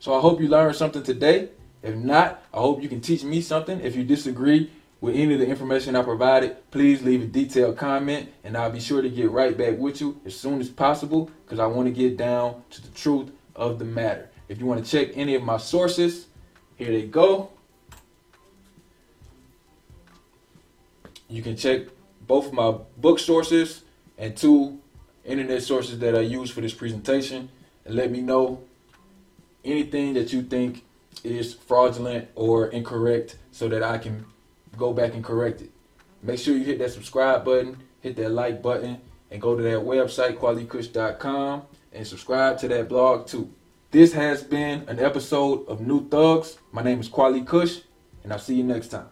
So 0.00 0.16
I 0.16 0.20
hope 0.20 0.40
you 0.40 0.48
learned 0.48 0.76
something 0.76 1.02
today. 1.02 1.50
If 1.82 1.94
not, 1.94 2.42
I 2.52 2.58
hope 2.58 2.82
you 2.82 2.88
can 2.88 3.00
teach 3.00 3.22
me 3.22 3.40
something. 3.40 3.80
If 3.80 3.96
you 3.96 4.04
disagree 4.04 4.70
with 5.00 5.14
any 5.14 5.34
of 5.34 5.40
the 5.40 5.46
information 5.46 5.94
I 5.94 6.02
provided, 6.02 6.70
please 6.70 7.02
leave 7.02 7.22
a 7.22 7.26
detailed 7.26 7.76
comment 7.76 8.30
and 8.42 8.56
I'll 8.56 8.70
be 8.70 8.80
sure 8.80 9.00
to 9.00 9.08
get 9.08 9.30
right 9.30 9.56
back 9.56 9.78
with 9.78 10.00
you 10.00 10.20
as 10.24 10.38
soon 10.38 10.60
as 10.60 10.68
possible 10.68 11.30
because 11.44 11.60
I 11.60 11.66
want 11.66 11.86
to 11.86 11.92
get 11.92 12.16
down 12.16 12.62
to 12.70 12.82
the 12.82 12.88
truth 12.88 13.30
of 13.54 13.78
the 13.78 13.84
matter. 13.84 14.30
If 14.48 14.58
you 14.58 14.66
want 14.66 14.84
to 14.84 14.90
check 14.90 15.10
any 15.14 15.34
of 15.34 15.42
my 15.42 15.58
sources, 15.58 16.26
here 16.76 16.90
they 16.90 17.02
go. 17.02 17.50
You 21.28 21.42
can 21.42 21.56
check 21.56 21.82
both 22.26 22.52
my 22.52 22.72
book 22.96 23.18
sources 23.18 23.84
and 24.16 24.36
two 24.36 24.78
internet 25.24 25.62
sources 25.62 25.98
that 25.98 26.14
I 26.14 26.20
use 26.20 26.50
for 26.50 26.62
this 26.62 26.72
presentation 26.72 27.50
and 27.84 27.94
let 27.94 28.10
me 28.10 28.22
know 28.22 28.62
anything 29.64 30.14
that 30.14 30.32
you 30.32 30.42
think 30.42 30.84
is 31.22 31.52
fraudulent 31.52 32.28
or 32.34 32.68
incorrect 32.68 33.36
so 33.52 33.68
that 33.68 33.82
I 33.82 33.98
can 33.98 34.24
go 34.76 34.92
back 34.92 35.14
and 35.14 35.22
correct 35.22 35.60
it. 35.60 35.70
Make 36.22 36.38
sure 36.38 36.56
you 36.56 36.64
hit 36.64 36.78
that 36.78 36.92
subscribe 36.92 37.44
button, 37.44 37.76
hit 38.00 38.16
that 38.16 38.30
like 38.30 38.62
button, 38.62 39.00
and 39.30 39.42
go 39.42 39.56
to 39.56 39.62
that 39.62 39.78
website, 39.78 40.38
qualitykush.com, 40.38 41.62
and 41.92 42.06
subscribe 42.06 42.58
to 42.58 42.68
that 42.68 42.88
blog 42.88 43.26
too. 43.26 43.52
This 43.90 44.12
has 44.12 44.42
been 44.42 44.86
an 44.86 45.00
episode 45.00 45.66
of 45.66 45.80
New 45.80 46.10
Thugs. 46.10 46.58
My 46.72 46.82
name 46.82 47.00
is 47.00 47.08
Quali 47.08 47.40
Kush, 47.42 47.78
and 48.22 48.30
I'll 48.34 48.38
see 48.38 48.54
you 48.56 48.62
next 48.62 48.88
time. 48.88 49.06